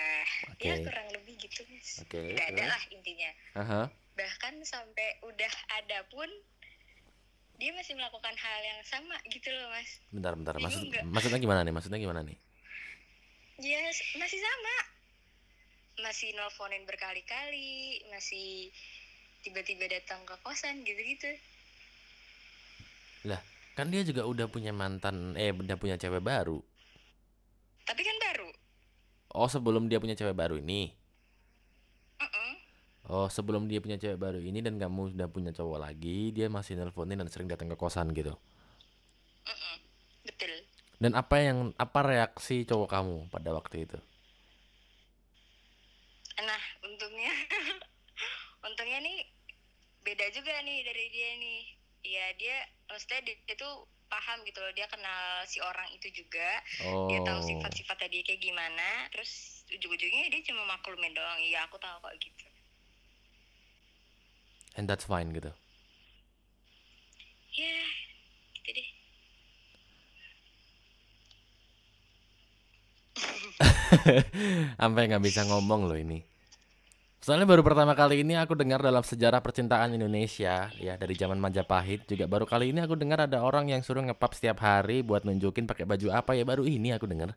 Oke. 0.50 0.66
ya 0.66 0.76
kurang 0.82 1.08
lebih 1.14 1.38
gitu 1.38 1.62
mas 1.70 2.02
Oke. 2.02 2.34
udah 2.34 2.46
ada 2.50 2.64
lah 2.74 2.82
intinya 2.90 3.32
Aha. 3.56 3.82
bahkan 4.18 4.54
sampai 4.66 5.08
udah 5.24 5.54
ada 5.78 6.02
pun 6.10 6.28
dia 7.60 7.70
masih 7.76 7.94
melakukan 7.94 8.34
hal 8.34 8.60
yang 8.66 8.82
sama 8.88 9.16
gitu 9.30 9.52
loh 9.54 9.70
mas 9.70 10.02
Bentar, 10.10 10.34
bentar. 10.34 10.56
Maksud, 10.58 10.90
maksudnya 11.06 11.38
gimana 11.38 11.62
nih? 11.62 11.74
Maksudnya 11.76 12.00
gimana 12.02 12.26
nih? 12.26 12.38
ya 13.60 13.92
s- 13.92 14.16
masih 14.16 14.40
sama 14.40 14.76
masih 16.00 16.32
nelfonin 16.32 16.88
berkali-kali 16.88 18.00
masih 18.08 18.72
tiba-tiba 19.44 19.92
datang 19.92 20.24
ke 20.24 20.36
kosan 20.42 20.82
gitu-gitu 20.88 21.30
Kan 23.80 23.96
dia 23.96 24.04
juga 24.04 24.28
udah 24.28 24.52
punya 24.52 24.76
mantan, 24.76 25.40
eh 25.40 25.56
udah 25.56 25.80
punya 25.80 25.96
cewek 25.96 26.20
baru. 26.20 26.60
tapi 27.88 28.04
kan 28.04 28.18
baru 28.20 28.52
Oh, 29.34 29.46
sebelum 29.46 29.88
dia 29.90 30.02
punya 30.02 30.18
cewek 30.18 30.34
baru 30.34 30.58
ini. 30.58 30.94
Mm-mm. 32.20 32.52
Oh, 33.10 33.28
sebelum 33.30 33.70
dia 33.70 33.80
punya 33.82 33.98
cewek 34.02 34.18
baru 34.18 34.42
ini 34.42 34.60
dan 34.62 34.78
kamu 34.82 35.14
sudah 35.14 35.28
punya 35.30 35.52
cowok 35.54 35.80
lagi, 35.82 36.34
dia 36.34 36.50
masih 36.50 36.78
nelponin 36.78 37.18
dan 37.22 37.30
sering 37.30 37.50
datang 37.50 37.70
ke 37.70 37.78
kosan 37.78 38.10
gitu. 38.14 38.34
Mm-mm. 39.46 39.76
betul 40.26 40.52
Dan 41.00 41.16
apa 41.16 41.36
yang 41.40 41.72
apa 41.80 42.00
reaksi 42.04 42.66
cowok 42.68 42.90
kamu 42.90 43.18
pada 43.32 43.54
waktu 43.56 43.88
itu? 43.88 44.00
nah 46.40 46.62
untungnya 46.88 47.34
untungnya 48.68 49.00
nih 49.04 49.28
beda 50.08 50.32
juga 50.32 50.56
nih 50.64 50.88
dari 50.88 51.06
dia 51.12 51.30
nih 51.36 51.60
ya 52.08 52.26
dia 52.40 52.58
maksudnya 52.88 53.20
dia, 53.28 53.36
dia 53.44 53.56
tuh 53.60 53.84
paham 54.10 54.42
gitu 54.44 54.60
loh 54.60 54.74
dia 54.74 54.88
kenal 54.90 55.24
si 55.46 55.58
orang 55.62 55.88
itu 55.94 56.08
juga 56.12 56.50
Oh. 56.86 57.08
dia 57.10 57.20
tahu 57.24 57.40
sifat-sifatnya 57.42 58.10
dia 58.10 58.22
kayak 58.26 58.42
gimana 58.42 58.90
terus 59.14 59.32
ujung-ujungnya 59.70 60.30
dia 60.34 60.42
cuma 60.50 60.66
maklumin 60.68 61.14
doang 61.14 61.40
iya 61.40 61.66
aku 61.66 61.78
tahu 61.78 61.98
kok 62.02 62.14
gitu 62.20 62.46
And 64.78 64.88
that's 64.90 65.06
fine 65.06 65.34
gitu. 65.36 65.52
ya 67.54 67.76
gitu 68.56 68.70
deh 68.78 68.90
Sampai 74.80 75.02
nggak 75.10 75.24
bisa 75.24 75.42
ngomong 75.48 75.90
loh 75.90 75.98
ini. 75.98 76.29
Soalnya 77.20 77.44
baru 77.44 77.68
pertama 77.68 77.92
kali 78.00 78.24
ini 78.24 78.40
aku 78.40 78.56
dengar 78.56 78.80
dalam 78.80 79.04
sejarah 79.04 79.44
percintaan 79.44 79.92
Indonesia 79.92 80.72
ya 80.80 80.96
dari 80.96 81.20
zaman 81.20 81.36
Majapahit. 81.36 82.08
Juga 82.08 82.32
baru 82.32 82.48
kali 82.48 82.72
ini 82.72 82.80
aku 82.80 82.96
dengar 82.96 83.28
ada 83.28 83.44
orang 83.44 83.68
yang 83.68 83.84
suruh 83.84 84.00
ngepap 84.00 84.40
setiap 84.40 84.64
hari 84.64 85.04
buat 85.04 85.28
nunjukin 85.28 85.68
pakai 85.68 85.84
baju 85.84 86.16
apa. 86.16 86.40
Ya 86.40 86.48
baru 86.48 86.64
ini 86.64 86.96
aku 86.96 87.12
dengar. 87.12 87.36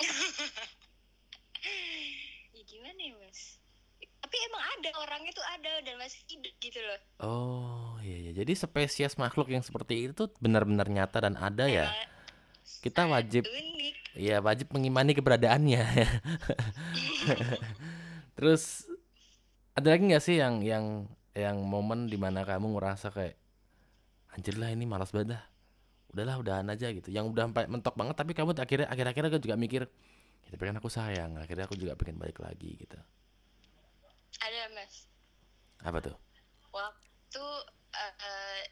ya 2.56 2.62
gimana 2.64 3.00
ya 3.04 3.12
mas? 3.20 3.60
Tapi 4.00 4.36
emang 4.48 4.64
ada 4.64 4.90
orang 5.04 5.20
itu 5.28 5.42
ada 5.44 5.84
dan 5.84 6.00
masih 6.00 6.24
hidup 6.32 6.56
gitu 6.56 6.80
loh. 6.80 7.00
Oh 7.20 8.00
iya 8.00 8.32
ya 8.32 8.40
jadi 8.40 8.52
spesies 8.56 9.20
makhluk 9.20 9.52
yang 9.52 9.60
seperti 9.60 10.08
itu 10.08 10.24
benar-benar 10.40 10.88
nyata 10.88 11.20
dan 11.20 11.36
ada 11.36 11.68
ya. 11.68 11.92
Emang 11.92 12.08
Kita 12.80 13.04
wajib 13.12 13.44
unik. 13.44 14.16
Ya 14.16 14.40
wajib 14.40 14.72
mengimani 14.72 15.12
keberadaannya. 15.12 15.84
Terus 18.40 18.88
ada 19.76 19.92
lagi 19.92 20.02
nggak 20.08 20.24
sih 20.24 20.40
yang 20.40 20.64
yang 20.64 20.84
yang 21.36 21.60
momen 21.60 22.08
di 22.08 22.16
mana 22.16 22.42
kamu 22.42 22.72
ngerasa 22.74 23.12
kayak 23.12 23.36
anjir 24.32 24.56
lah 24.56 24.72
ini 24.72 24.88
malas 24.88 25.12
banget 25.12 25.36
dah. 25.36 25.42
Udahlah 26.10 26.36
udahan 26.40 26.66
aja 26.72 26.88
gitu. 26.90 27.12
Yang 27.12 27.36
udah 27.36 27.44
sampai 27.52 27.68
mentok 27.68 27.94
banget 27.94 28.16
tapi 28.16 28.32
kamu 28.32 28.56
akhirnya 28.56 28.88
akhir-akhirnya 28.88 29.38
juga 29.38 29.54
mikir 29.60 29.82
ya, 30.42 30.48
tapi 30.50 30.62
kan 30.64 30.76
aku 30.80 30.88
sayang. 30.88 31.36
Akhirnya 31.36 31.68
aku 31.68 31.76
juga 31.76 31.92
pengen 32.00 32.16
balik 32.16 32.40
lagi 32.40 32.80
gitu. 32.80 32.96
ada 34.40 34.72
mas 34.72 35.04
Apa 35.84 36.00
tuh? 36.00 36.16
waktu 36.70 37.44
eh, 37.92 38.14
eh, 38.22 38.62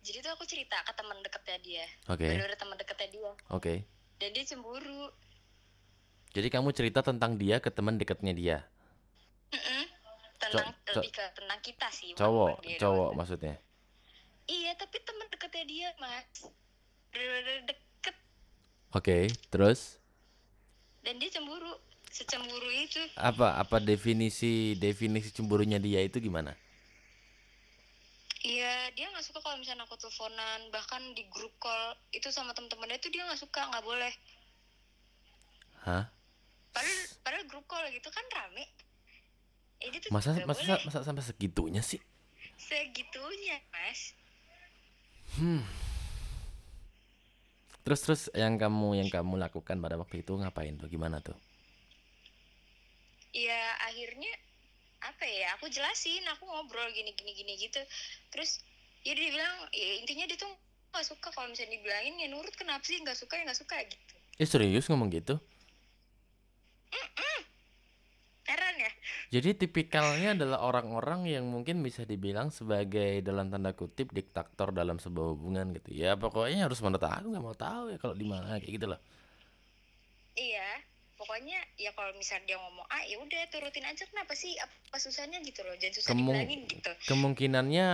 jadi 0.00 0.22
tuh 0.22 0.32
aku 0.32 0.44
cerita 0.46 0.80
ke 0.80 0.92
teman 0.94 1.18
deketnya 1.20 1.58
dia 1.60 1.84
Oke. 2.08 2.24
bener 2.30 2.54
teman 2.56 2.76
deketnya 2.78 3.08
dia 3.10 3.30
Oke. 3.50 3.74
dan 4.16 4.30
dia 4.32 4.44
cemburu 4.46 5.10
Jadi 6.34 6.48
kamu 6.50 6.74
cerita 6.74 6.98
tentang 6.98 7.38
dia 7.38 7.62
ke 7.62 7.70
teman 7.70 7.94
dekatnya 7.94 8.34
dia. 8.34 8.58
Mm-mm. 10.54 10.70
tentang 10.70 10.94
co- 10.94 11.02
lebih 11.02 11.12
ke 11.12 11.24
tentang 11.34 11.60
kita 11.60 11.88
sih 11.90 12.08
Cowok, 12.14 12.54
cowok 12.78 13.08
doang. 13.10 13.18
maksudnya. 13.18 13.54
iya 14.46 14.76
tapi 14.76 15.00
teman 15.02 15.26
deketnya 15.32 15.64
dia 15.64 15.88
mas 15.98 16.28
deket 17.64 18.14
Oke, 18.94 19.26
terus 19.50 19.98
dan 21.02 21.18
dia 21.18 21.28
cemburu 21.28 21.68
secemburu 22.08 22.70
itu 22.70 23.00
apa 23.18 23.58
apa 23.58 23.76
definisi 23.82 24.78
definisi 24.78 25.34
cemburunya 25.34 25.82
dia 25.82 26.00
itu 26.00 26.22
gimana? 26.22 26.54
Iya, 28.44 28.92
dia 28.92 29.08
nggak 29.08 29.24
suka 29.24 29.40
kalau 29.40 29.56
misalnya 29.56 29.88
aku 29.88 29.96
teleponan, 29.96 30.68
bahkan 30.68 31.00
di 31.16 31.24
grup 31.32 31.56
call 31.56 31.96
itu 32.12 32.28
sama 32.28 32.52
temen-temennya 32.52 33.00
itu 33.00 33.08
dia 33.08 33.24
nggak 33.24 33.40
suka, 33.40 33.72
nggak 33.72 33.80
boleh. 33.80 34.12
Hah? 35.88 36.04
Padahal, 36.76 37.00
padahal 37.24 37.44
grup 37.48 37.64
call 37.64 37.88
gitu 37.88 38.12
kan 38.12 38.24
rame. 38.36 38.68
Eh, 39.82 39.88
dia 39.90 40.00
tuh 40.00 40.10
Masa 40.14 40.36
masa 40.44 40.62
boleh. 40.62 40.84
masa 40.86 40.98
sampai 41.02 41.24
segitunya 41.24 41.82
sih? 41.82 42.00
segitunya, 42.54 43.58
mas. 43.74 44.14
Hmm. 45.34 45.64
Terus 47.84 48.00
terus 48.00 48.22
yang 48.32 48.56
kamu 48.56 48.96
yang 49.04 49.08
kamu 49.12 49.36
lakukan 49.36 49.76
pada 49.76 49.98
waktu 50.00 50.22
itu 50.24 50.32
ngapain 50.38 50.78
tuh? 50.78 50.88
Gimana 50.88 51.20
tuh? 51.20 51.36
Ya 53.34 53.74
akhirnya 53.84 54.30
apa 55.02 55.26
ya? 55.26 55.52
Aku 55.58 55.68
jelasin, 55.68 56.24
aku 56.32 56.46
ngobrol 56.48 56.88
gini 56.94 57.12
gini 57.12 57.34
gini 57.34 57.52
gitu. 57.60 57.82
Terus 58.32 58.62
ya 59.04 59.12
dia 59.12 59.28
bilang, 59.34 59.54
ya 59.74 60.00
intinya 60.00 60.24
dia 60.24 60.38
tuh 60.38 60.48
nggak 60.94 61.04
suka 61.04 61.28
kalau 61.34 61.50
misalnya 61.50 61.74
dibilangin 61.76 62.14
ya 62.22 62.30
nurut 62.30 62.54
kenapa 62.54 62.86
sih 62.86 63.02
nggak 63.02 63.18
suka 63.18 63.34
ya 63.36 63.42
nggak 63.44 63.60
suka 63.60 63.76
gitu. 63.84 64.14
Eh 64.38 64.46
serius 64.48 64.86
ngomong 64.88 65.10
gitu? 65.12 65.36
Heran 68.44 68.74
ya? 68.76 68.92
Jadi 69.32 69.56
tipikalnya 69.56 70.36
adalah 70.36 70.60
orang-orang 70.60 71.24
yang 71.24 71.48
mungkin 71.48 71.80
bisa 71.80 72.04
dibilang 72.04 72.52
sebagai 72.52 73.24
dalam 73.24 73.48
tanda 73.48 73.72
kutip 73.72 74.12
diktator 74.12 74.68
dalam 74.68 75.00
sebuah 75.00 75.32
hubungan 75.32 75.72
gitu. 75.72 75.96
Ya 75.96 76.12
pokoknya 76.12 76.68
harus 76.68 76.84
mana 76.84 77.00
tahu 77.00 77.32
nggak 77.32 77.44
mau 77.44 77.56
tahu 77.56 77.96
ya 77.96 77.98
kalau 77.98 78.12
di 78.12 78.26
mana 78.28 78.60
kayak 78.60 78.68
gitu 78.68 78.86
loh. 78.92 79.00
Iya, 80.36 80.68
pokoknya 81.16 81.56
ya 81.80 81.90
kalau 81.96 82.12
misalnya 82.20 82.52
dia 82.52 82.58
ngomong 82.60 82.84
A 82.92 83.00
ya 83.08 83.16
udah 83.16 83.42
turutin 83.48 83.86
aja 83.88 84.04
kenapa 84.04 84.36
sih 84.36 84.52
apa 84.60 84.96
susahnya 85.00 85.40
gitu 85.40 85.64
loh 85.64 85.72
jangan 85.80 85.94
susah 85.96 86.10
Kemung- 86.12 86.36
dibilangin 86.36 86.60
gitu. 86.68 86.90
Kemungkinannya 87.08 87.86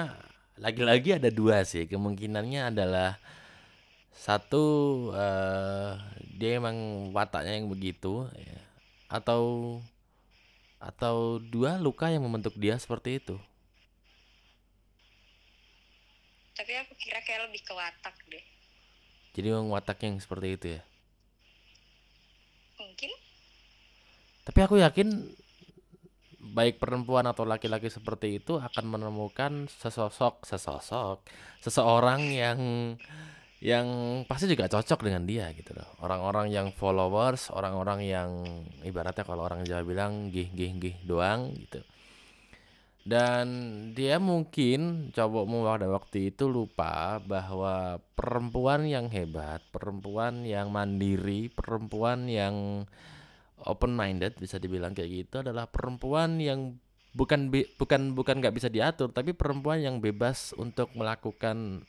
lagi-lagi 0.58 1.10
ada 1.22 1.30
dua 1.30 1.62
sih. 1.62 1.86
Kemungkinannya 1.86 2.74
adalah 2.74 3.22
satu 4.10 4.64
eh, 5.14 5.92
dia 6.34 6.58
emang 6.58 7.08
wataknya 7.14 7.54
yang 7.54 7.70
begitu 7.70 8.26
ya. 8.34 8.58
atau 9.10 9.78
atau 10.80 11.36
dua 11.36 11.76
luka 11.76 12.08
yang 12.08 12.24
membentuk 12.24 12.56
dia 12.56 12.80
seperti 12.80 13.20
itu. 13.20 13.36
Tapi 16.56 16.72
aku 16.80 16.96
kira 16.96 17.20
kayak 17.20 17.52
lebih 17.52 17.60
ke 17.60 17.72
watak 17.76 18.16
deh. 18.32 18.44
Jadi 19.36 19.46
memang 19.52 19.70
watak 19.70 20.00
yang 20.02 20.16
seperti 20.18 20.48
itu 20.56 20.66
ya. 20.80 20.82
Mungkin 22.80 23.12
Tapi 24.40 24.58
aku 24.64 24.80
yakin 24.80 25.36
baik 26.40 26.82
perempuan 26.82 27.28
atau 27.28 27.44
laki-laki 27.46 27.92
seperti 27.92 28.42
itu 28.42 28.58
akan 28.58 28.84
menemukan 28.88 29.70
sesosok 29.70 30.42
sesosok 30.42 31.22
seseorang 31.62 32.26
yang 32.32 32.58
yang 33.60 33.86
pasti 34.24 34.48
juga 34.48 34.72
cocok 34.72 35.04
dengan 35.04 35.28
dia 35.28 35.52
gitu 35.52 35.76
loh. 35.76 35.84
Orang-orang 36.00 36.48
yang 36.48 36.72
followers, 36.72 37.52
orang-orang 37.52 38.00
yang 38.08 38.30
ibaratnya 38.80 39.20
kalau 39.20 39.44
orang 39.44 39.68
Jawa 39.68 39.84
bilang 39.84 40.32
gih 40.32 40.48
gih 40.56 40.80
gih 40.80 40.96
doang 41.04 41.52
gitu. 41.52 41.84
Dan 43.04 43.46
dia 43.96 44.16
mungkin 44.20 45.12
cowokmu 45.12 45.64
pada 45.64 45.88
waktu 45.88 46.32
itu 46.32 46.48
lupa 46.48 47.20
bahwa 47.20 48.00
perempuan 48.16 48.84
yang 48.88 49.08
hebat, 49.12 49.64
perempuan 49.72 50.44
yang 50.44 50.68
mandiri, 50.72 51.48
perempuan 51.52 52.28
yang 52.28 52.84
open 53.68 53.92
minded 53.92 54.36
bisa 54.40 54.56
dibilang 54.56 54.96
kayak 54.96 55.28
gitu 55.28 55.44
adalah 55.44 55.68
perempuan 55.68 56.40
yang 56.40 56.80
bukan 57.12 57.52
bukan 57.76 58.14
bukan 58.14 58.38
nggak 58.38 58.54
bisa 58.54 58.70
diatur 58.70 59.10
tapi 59.10 59.34
perempuan 59.34 59.82
yang 59.82 59.98
bebas 59.98 60.54
untuk 60.54 60.94
melakukan 60.94 61.82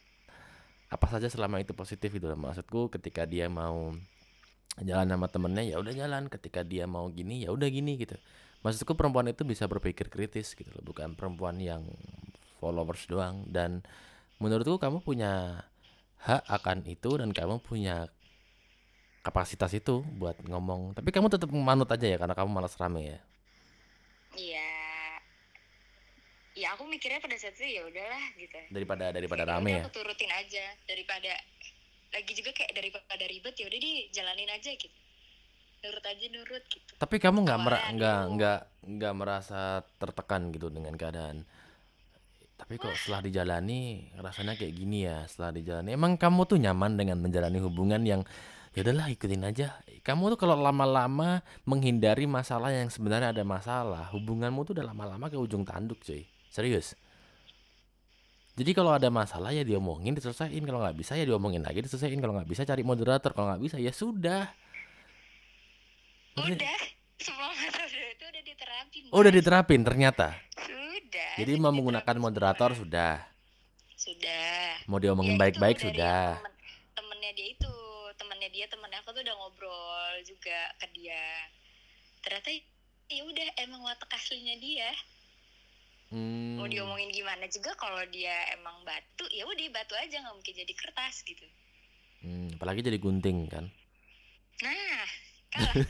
apa 0.91 1.07
saja 1.07 1.31
selama 1.31 1.63
itu 1.63 1.71
positif 1.71 2.11
gitu 2.11 2.27
loh 2.27 2.35
maksudku 2.35 2.91
ketika 2.91 3.23
dia 3.23 3.47
mau 3.47 3.95
jalan 4.79 5.07
sama 5.11 5.27
temennya 5.27 5.63
ya 5.67 5.75
udah 5.81 5.91
jalan. 5.91 6.31
Ketika 6.31 6.63
dia 6.63 6.87
mau 6.87 7.11
gini 7.11 7.43
ya 7.43 7.51
udah 7.51 7.67
gini 7.67 7.99
gitu. 7.99 8.15
Maksudku 8.61 8.93
perempuan 8.93 9.27
itu 9.27 9.43
bisa 9.43 9.65
berpikir 9.67 10.07
kritis 10.07 10.55
gitu 10.55 10.69
loh. 10.71 10.83
Bukan 10.85 11.17
perempuan 11.17 11.59
yang 11.59 11.83
followers 12.63 13.03
doang. 13.11 13.43
Dan 13.49 13.83
menurutku 14.39 14.79
kamu 14.79 15.03
punya 15.03 15.65
hak 16.21 16.45
akan 16.47 16.85
itu 16.85 17.17
dan 17.17 17.33
kamu 17.33 17.59
punya 17.59 18.07
kapasitas 19.25 19.73
itu 19.75 20.05
buat 20.15 20.39
ngomong. 20.45 20.95
Tapi 20.95 21.09
kamu 21.11 21.27
tetap 21.27 21.49
manut 21.51 21.89
aja 21.89 22.07
ya 22.07 22.17
karena 22.21 22.37
kamu 22.37 22.49
malas 22.53 22.77
rame 22.77 23.17
ya. 23.17 23.19
Iya 24.31 24.70
ya 26.61 26.77
aku 26.77 26.85
mikirnya 26.85 27.17
pada 27.17 27.33
saat 27.41 27.57
itu 27.57 27.65
ya 27.65 27.81
udahlah 27.81 28.23
gitu. 28.37 28.59
Daripada 28.69 29.09
daripada 29.09 29.43
Ya 29.43 29.49
rame 29.57 29.69
ya? 29.73 29.81
aku 29.81 29.91
turutin 29.97 30.29
aja. 30.29 30.65
Daripada 30.85 31.31
lagi 32.11 32.31
juga 32.37 32.51
kayak 32.53 32.71
daripada 32.77 33.23
ribet 33.25 33.55
ya 33.57 33.65
udah 33.65 33.79
dijalanin 33.81 34.49
aja 34.53 34.69
gitu. 34.77 34.97
Nurut 35.81 36.05
aja 36.05 36.25
nurut 36.29 36.63
gitu. 36.69 36.91
Tapi 37.01 37.15
kamu 37.17 37.37
nggak 37.41 37.57
Awalnya 37.57 37.89
nggak 37.97 38.17
aduh. 38.21 38.31
nggak 38.37 38.59
nggak 38.85 39.13
merasa 39.17 39.61
tertekan 39.97 40.53
gitu 40.53 40.69
dengan 40.69 40.93
keadaan. 40.93 41.41
Tapi 42.61 42.77
kok 42.77 42.93
setelah 42.93 43.25
dijalani 43.25 44.13
rasanya 44.21 44.53
kayak 44.53 44.73
gini 44.77 45.09
ya 45.09 45.25
setelah 45.25 45.49
dijalani. 45.49 45.97
Emang 45.97 46.13
kamu 46.21 46.45
tuh 46.45 46.61
nyaman 46.61 46.93
dengan 46.93 47.17
menjalani 47.17 47.57
hubungan 47.57 48.05
yang 48.05 48.21
ya 48.77 48.85
udahlah 48.85 49.09
ikutin 49.09 49.41
aja. 49.41 49.81
Kamu 50.05 50.29
tuh 50.33 50.37
kalau 50.37 50.53
lama-lama 50.61 51.41
menghindari 51.65 52.29
masalah 52.29 52.69
yang 52.69 52.93
sebenarnya 52.93 53.33
ada 53.33 53.41
masalah 53.41 54.13
hubunganmu 54.13 54.61
tuh 54.61 54.77
udah 54.77 54.93
lama-lama 54.93 55.25
ke 55.29 55.37
ujung 55.41 55.65
tanduk 55.65 55.97
cuy 56.05 56.25
serius. 56.51 56.93
Jadi 58.51 58.75
kalau 58.75 58.91
ada 58.91 59.07
masalah 59.07 59.55
ya 59.55 59.63
diomongin 59.63 60.11
diselesaikan. 60.11 60.67
Kalau 60.67 60.83
nggak 60.83 60.99
bisa 60.99 61.15
ya 61.15 61.23
diomongin 61.23 61.63
lagi 61.63 61.79
diselesaikan. 61.81 62.19
Kalau 62.19 62.35
nggak 62.35 62.49
bisa 62.51 62.67
cari 62.67 62.83
moderator. 62.83 63.31
Kalau 63.31 63.47
nggak 63.49 63.63
bisa 63.63 63.79
ya 63.79 63.89
sudah. 63.89 64.51
Udah. 66.35 66.79
Semua 67.21 67.53
metode 67.53 68.01
itu 68.11 68.25
udah 68.25 68.43
diterapin 68.43 69.01
oh 69.13 69.19
udah 69.21 69.33
diterapin 69.33 69.81
ternyata? 69.85 70.33
Sudah 70.57 71.31
jadi 71.37 71.53
mau 71.61 71.69
menggunakan 71.69 72.15
moderator 72.17 72.73
semua. 72.73 72.81
sudah. 72.81 73.13
Sudah. 73.93 74.73
Mau 74.89 74.97
diomongin 74.97 75.37
Ya 75.37 75.39
baik-baik 75.39 75.77
sudah. 75.77 76.41
temen- 76.41 76.57
temennya 76.97 77.31
dia 77.37 77.47
itu. 77.53 77.75
Temennya 78.17 78.49
dia 78.49 78.65
temennya 78.67 78.99
aku 79.05 79.13
tuh 79.13 79.21
udah 79.21 79.35
ngobrol 79.37 80.13
juga 80.25 80.59
ke 80.81 80.87
dia. 80.97 81.25
Ternyata 82.25 82.49
ya 83.11 83.21
udah 83.21 83.47
emang 83.59 83.81
watak 83.85 84.09
aslinya 84.11 84.57
dia 84.57 84.89
Hmm, 86.11 86.59
mau 86.59 86.67
diomongin 86.67 87.07
gimana 87.15 87.47
juga 87.47 87.71
kalau 87.79 88.03
dia 88.11 88.35
emang 88.51 88.83
batu 88.83 89.23
ya 89.31 89.47
udah 89.47 89.67
batu 89.71 89.95
aja 89.95 90.19
nggak 90.19 90.35
mungkin 90.35 90.55
jadi 90.59 90.73
kertas 90.75 91.23
gitu. 91.23 91.47
Hmm, 92.21 92.51
apalagi 92.59 92.83
jadi 92.83 92.99
gunting 92.99 93.47
kan? 93.47 93.65
Nah 94.63 95.07
kalah. 95.55 95.75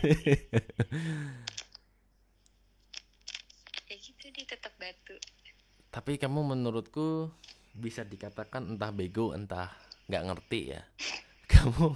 Ya 3.92 4.00
gitu 4.00 4.24
dia 4.32 4.48
tetap 4.48 4.72
batu. 4.80 5.20
Tapi 5.92 6.16
kamu 6.16 6.56
menurutku 6.56 7.28
bisa 7.76 8.08
dikatakan 8.08 8.72
entah 8.72 8.92
bego 8.96 9.36
entah 9.36 9.72
nggak 10.12 10.26
ngerti 10.28 10.76
ya 10.76 10.82
kamu 11.54 11.88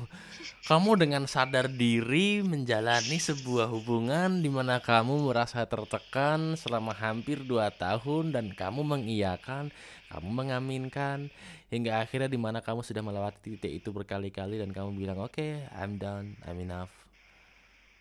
kamu 0.66 0.92
dengan 0.98 1.24
sadar 1.30 1.70
diri 1.70 2.42
menjalani 2.42 3.22
sebuah 3.22 3.70
hubungan 3.70 4.42
di 4.42 4.50
mana 4.50 4.82
kamu 4.82 5.30
merasa 5.30 5.62
tertekan 5.70 6.58
selama 6.58 6.92
hampir 6.92 7.46
dua 7.46 7.70
tahun 7.70 8.34
dan 8.34 8.50
kamu 8.52 8.82
mengiyakan 8.82 9.70
kamu 10.10 10.30
mengaminkan 10.30 11.30
hingga 11.70 12.02
akhirnya 12.02 12.30
di 12.30 12.40
mana 12.42 12.66
kamu 12.66 12.82
sudah 12.82 13.06
melewati 13.06 13.58
titik 13.58 13.84
itu 13.84 13.90
berkali-kali 13.94 14.58
dan 14.58 14.74
kamu 14.74 14.94
bilang 14.98 15.22
oke 15.22 15.70
I'm 15.74 16.02
done 16.02 16.38
I'm 16.46 16.58
enough 16.62 16.94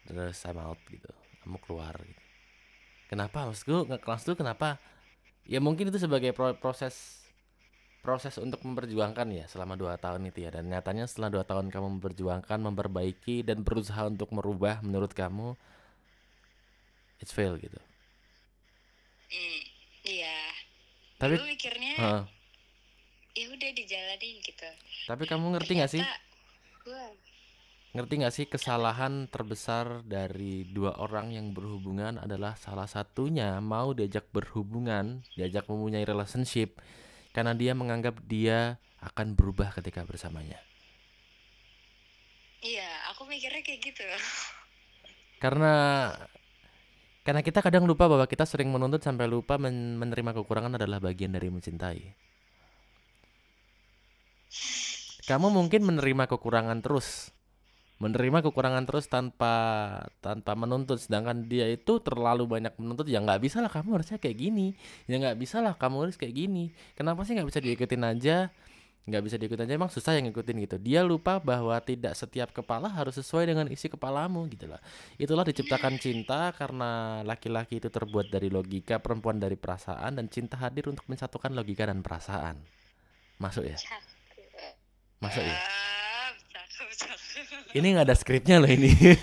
terus 0.04 0.36
I'm 0.44 0.60
out 0.60 0.80
gitu. 0.88 1.08
Kamu 1.44 1.60
keluar 1.64 1.96
gitu. 2.00 2.22
Kenapa 3.08 3.48
maksudku 3.48 3.88
nggak 3.88 4.02
kelas 4.04 4.22
tuh 4.24 4.36
kenapa? 4.36 4.80
Ya 5.44 5.60
mungkin 5.60 5.92
itu 5.92 6.00
sebagai 6.00 6.32
pro- 6.32 6.56
proses 6.56 7.23
proses 8.04 8.36
untuk 8.36 8.60
memperjuangkan 8.60 9.24
ya 9.32 9.48
selama 9.48 9.80
dua 9.80 9.96
tahun 9.96 10.28
itu 10.28 10.44
ya. 10.44 10.52
Dan 10.52 10.68
nyatanya 10.68 11.08
setelah 11.08 11.32
dua 11.40 11.44
tahun 11.48 11.72
kamu 11.72 11.98
memperjuangkan 11.98 12.60
memperbaiki 12.60 13.40
dan 13.40 13.64
berusaha 13.64 14.04
untuk 14.04 14.28
merubah 14.36 14.84
menurut 14.84 15.16
kamu 15.16 15.56
it's 17.24 17.32
fail 17.32 17.56
gitu. 17.56 17.80
Hmm, 19.32 19.60
iya. 20.04 20.36
Tapi 21.16 21.40
Dulu 21.40 21.48
mikirnya 21.48 21.94
Heeh. 21.96 22.22
ya 23.40 23.44
udah 23.48 23.70
dijalanin 23.72 24.36
gitu. 24.44 24.68
Tapi 25.08 25.24
kamu 25.24 25.56
ngerti 25.56 25.72
nggak 25.80 25.92
sih? 25.96 26.04
gua 26.84 27.08
ngerti 27.94 28.14
nggak 28.20 28.34
sih 28.34 28.46
kesalahan 28.50 29.30
terbesar 29.30 30.02
dari 30.02 30.66
dua 30.66 30.98
orang 30.98 31.30
yang 31.30 31.54
berhubungan 31.54 32.18
adalah 32.18 32.58
salah 32.58 32.90
satunya 32.90 33.62
mau 33.62 33.94
diajak 33.94 34.28
berhubungan 34.34 35.22
diajak 35.38 35.64
mempunyai 35.70 36.02
relationship 36.02 36.82
karena 37.34 37.52
dia 37.52 37.74
menganggap 37.74 38.16
dia 38.24 38.78
akan 39.02 39.34
berubah 39.34 39.74
ketika 39.74 40.06
bersamanya 40.06 40.62
iya 42.62 43.10
aku 43.12 43.26
mikirnya 43.26 43.60
kayak 43.60 43.92
gitu 43.92 44.06
karena 45.42 45.74
karena 47.24 47.40
kita 47.40 47.64
kadang 47.64 47.88
lupa 47.88 48.04
bahwa 48.04 48.28
kita 48.28 48.44
sering 48.44 48.68
menuntut 48.68 49.00
sampai 49.00 49.24
lupa 49.24 49.56
men- 49.56 49.96
menerima 49.96 50.36
kekurangan 50.36 50.76
adalah 50.76 51.00
bagian 51.00 51.32
dari 51.32 51.48
mencintai. 51.48 52.04
Kamu 55.24 55.48
mungkin 55.48 55.88
menerima 55.88 56.28
kekurangan 56.28 56.84
terus, 56.84 57.32
menerima 58.02 58.42
kekurangan 58.42 58.84
terus 58.90 59.06
tanpa 59.06 59.54
tanpa 60.18 60.52
menuntut, 60.58 60.98
sedangkan 60.98 61.46
dia 61.46 61.70
itu 61.70 62.02
terlalu 62.02 62.44
banyak 62.58 62.74
menuntut. 62.76 63.06
Ya 63.06 63.22
nggak 63.22 63.40
bisa 63.42 63.62
lah 63.62 63.70
kamu 63.70 64.00
harusnya 64.00 64.18
kayak 64.18 64.36
gini, 64.38 64.74
ya 65.06 65.16
nggak 65.22 65.38
bisa 65.38 65.62
lah 65.62 65.78
kamu 65.78 66.10
harus 66.10 66.16
kayak 66.18 66.34
gini. 66.34 66.74
Kenapa 66.98 67.22
sih 67.22 67.38
nggak 67.38 67.48
bisa 67.48 67.60
diikutin 67.62 68.02
aja? 68.02 68.38
nggak 69.04 69.20
bisa 69.20 69.36
diikutin 69.36 69.68
aja 69.68 69.76
emang 69.76 69.92
susah 69.92 70.16
yang 70.16 70.32
ngikutin 70.32 70.64
gitu. 70.64 70.76
Dia 70.80 71.04
lupa 71.04 71.36
bahwa 71.36 71.76
tidak 71.84 72.16
setiap 72.16 72.56
kepala 72.56 72.88
harus 72.88 73.20
sesuai 73.20 73.52
dengan 73.52 73.68
isi 73.68 73.92
kepalamu 73.92 74.48
gitu 74.48 74.64
lah. 74.64 74.80
Itulah 75.20 75.44
diciptakan 75.44 76.00
cinta 76.00 76.48
karena 76.56 77.20
laki-laki 77.20 77.84
itu 77.84 77.92
terbuat 77.92 78.32
dari 78.32 78.48
logika 78.48 79.04
perempuan 79.04 79.36
dari 79.36 79.60
perasaan 79.60 80.16
dan 80.16 80.32
cinta 80.32 80.56
hadir 80.56 80.88
untuk 80.88 81.04
mensatukan 81.04 81.52
logika 81.52 81.84
dan 81.84 82.00
perasaan. 82.00 82.64
Masuk 83.36 83.68
ya? 83.68 83.76
Masuk 85.20 85.44
ya 85.44 85.56
ini 87.74 87.86
nggak 87.94 88.06
ada 88.06 88.16
skripnya 88.16 88.62
loh 88.62 88.70
ini. 88.70 88.94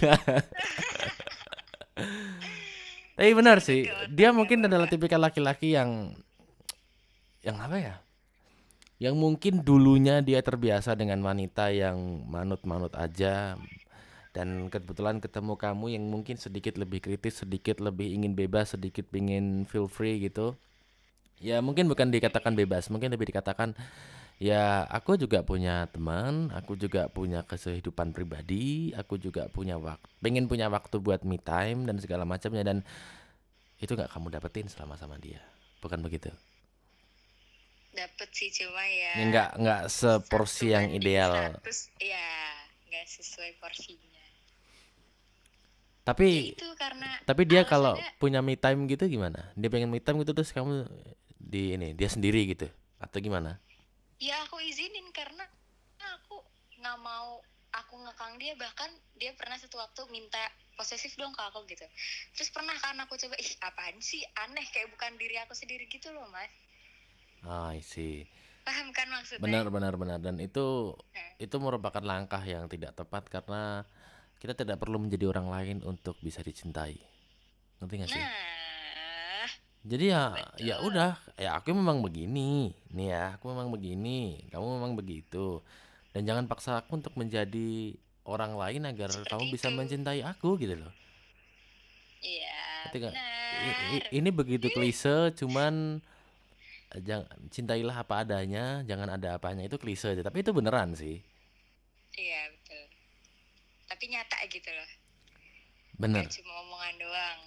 Tapi 3.16 3.32
benar 3.38 3.62
sih 3.62 3.86
dia 4.10 4.34
mungkin 4.34 4.66
adalah 4.66 4.90
tipikal 4.90 5.22
laki-laki 5.22 5.78
yang 5.78 6.16
yang 7.46 7.58
apa 7.62 7.78
ya? 7.78 7.96
Yang 9.02 9.16
mungkin 9.18 9.54
dulunya 9.66 10.22
dia 10.22 10.46
terbiasa 10.46 10.94
dengan 10.94 11.22
wanita 11.26 11.74
yang 11.74 11.98
manut-manut 12.30 12.94
aja 12.94 13.58
dan 14.32 14.72
kebetulan 14.72 15.20
ketemu 15.20 15.60
kamu 15.60 15.86
yang 15.98 16.06
mungkin 16.08 16.40
sedikit 16.40 16.80
lebih 16.80 17.04
kritis 17.04 17.44
sedikit 17.44 17.84
lebih 17.84 18.08
ingin 18.08 18.32
bebas 18.32 18.78
sedikit 18.78 19.10
ingin 19.12 19.68
feel 19.68 19.92
free 19.92 20.22
gitu. 20.24 20.56
Ya 21.42 21.58
mungkin 21.60 21.90
bukan 21.90 22.14
dikatakan 22.14 22.54
bebas 22.54 22.88
mungkin 22.94 23.10
lebih 23.10 23.34
dikatakan 23.34 23.74
Ya, 24.42 24.90
aku 24.90 25.22
juga 25.22 25.46
punya 25.46 25.86
teman, 25.94 26.50
aku 26.50 26.74
juga 26.74 27.06
punya 27.14 27.46
kehidupan 27.46 28.10
pribadi, 28.10 28.90
aku 28.98 29.22
juga 29.22 29.46
punya 29.54 29.78
waktu, 29.78 30.02
pengen 30.18 30.50
punya 30.50 30.66
waktu 30.66 30.98
buat 30.98 31.22
me 31.22 31.38
time 31.38 31.86
dan 31.86 32.02
segala 32.02 32.26
macamnya 32.26 32.66
dan 32.66 32.78
itu 33.78 33.94
nggak 33.94 34.10
kamu 34.10 34.34
dapetin 34.34 34.66
selama 34.66 34.98
sama 34.98 35.22
dia, 35.22 35.46
bukan 35.78 36.02
begitu? 36.02 36.34
dapet 37.92 38.30
sih 38.32 38.50
cuma 38.56 38.82
ya 38.88 39.20
Ya 39.20 39.24
nggak 39.28 39.50
nggak 39.62 39.82
seporsi 39.92 40.72
yang 40.72 40.88
ideal, 40.96 41.60
seratus, 41.60 41.92
ya 42.00 42.28
nggak 42.88 43.06
sesuai 43.08 43.52
porsinya 43.60 44.10
ya 44.10 44.30
tapi 46.02 46.58
itu 46.58 46.68
karena 46.82 47.20
tapi 47.30 47.46
dia 47.46 47.62
kalau 47.62 47.94
punya 48.18 48.42
me 48.42 48.58
time 48.58 48.90
gitu 48.90 49.06
gimana? 49.06 49.54
Dia 49.54 49.70
pengen 49.70 49.94
me 49.94 50.02
time 50.02 50.18
gitu 50.26 50.34
terus 50.34 50.50
kamu 50.50 50.90
di 51.38 51.78
ini 51.78 51.94
dia 51.94 52.10
sendiri 52.10 52.42
gitu 52.50 52.66
atau 52.98 53.22
gimana? 53.22 53.62
Ya 54.22 54.38
aku 54.46 54.62
izinin 54.62 55.10
karena 55.10 55.44
aku 56.14 56.38
nggak 56.78 56.98
mau 57.02 57.42
aku 57.74 57.94
ngekang 58.06 58.38
dia 58.38 58.54
bahkan 58.54 58.90
dia 59.18 59.34
pernah 59.34 59.58
satu 59.58 59.82
waktu 59.82 60.06
minta 60.14 60.38
posesif 60.78 61.18
dong 61.18 61.34
ke 61.34 61.42
aku 61.42 61.66
gitu 61.66 61.84
terus 62.38 62.54
pernah 62.54 62.78
kan 62.78 62.96
aku 63.02 63.18
coba 63.18 63.36
ih 63.42 63.52
apaan 63.66 63.98
sih 64.00 64.22
aneh 64.46 64.66
kayak 64.70 64.94
bukan 64.94 65.18
diri 65.18 65.42
aku 65.42 65.58
sendiri 65.58 65.90
gitu 65.90 66.14
loh 66.14 66.30
mas 66.30 66.52
Ah, 67.42 67.74
see. 67.82 68.30
paham 68.62 68.94
kan 68.94 69.10
maksudnya 69.10 69.42
Benar 69.42 69.74
benar 69.74 69.94
benar 69.98 70.20
dan 70.22 70.38
itu 70.38 70.94
Nah, 70.94 71.30
itu 71.42 71.56
merupakan 71.58 72.06
langkah 72.06 72.46
yang 72.46 72.70
tidak 72.70 72.94
tepat 72.94 73.26
karena 73.26 73.82
kita 74.38 74.54
tidak 74.54 74.78
perlu 74.78 75.02
menjadi 75.02 75.26
orang 75.34 75.50
lain 75.50 75.78
untuk 75.82 76.14
bisa 76.22 76.46
dicintai. 76.46 77.02
Ngerti 77.82 77.96
gak 77.98 78.10
sih? 78.14 78.22
nah 78.22 78.61
Jadi 79.82 80.14
ya 80.14 80.38
ya 80.62 80.76
udah, 80.86 81.18
ya 81.42 81.58
aku 81.58 81.74
memang 81.74 82.06
begini. 82.06 82.70
Nih 82.94 83.08
ya, 83.10 83.38
aku 83.38 83.50
memang 83.50 83.74
begini. 83.74 84.46
Kamu 84.54 84.78
memang 84.78 84.94
begitu. 84.94 85.66
Dan 86.14 86.28
jangan 86.30 86.46
paksa 86.46 86.78
aku 86.86 87.02
untuk 87.02 87.18
menjadi 87.18 87.98
orang 88.28 88.54
lain 88.54 88.86
agar 88.86 89.10
Seperti 89.10 89.32
kamu 89.34 89.44
bisa 89.50 89.68
itu. 89.74 89.78
mencintai 89.82 90.22
aku 90.22 90.60
gitu 90.62 90.78
loh. 90.78 90.94
iya 92.22 92.86
benar 92.94 93.18
ini 94.14 94.30
begitu 94.30 94.70
klise, 94.70 95.34
cuman 95.34 95.98
jangan 97.02 97.26
cintailah 97.50 97.98
apa 98.06 98.22
adanya, 98.22 98.86
jangan 98.86 99.18
ada 99.18 99.42
apanya 99.42 99.66
itu 99.66 99.82
klise 99.82 100.14
aja, 100.14 100.22
tapi 100.22 100.46
itu 100.46 100.54
beneran 100.54 100.94
sih. 100.94 101.18
iya 102.14 102.46
betul 102.54 102.84
tapi 103.88 104.04
nyata 104.12 104.38
gitu 104.52 104.70
loh 104.70 104.90
Bener, 105.98 106.28
Nggak 106.28 106.36
cuma 106.38 106.54
omongan 106.62 106.94
doang 107.00 107.40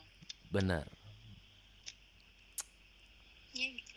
bener. 0.51 0.85
Gitu 3.55 3.96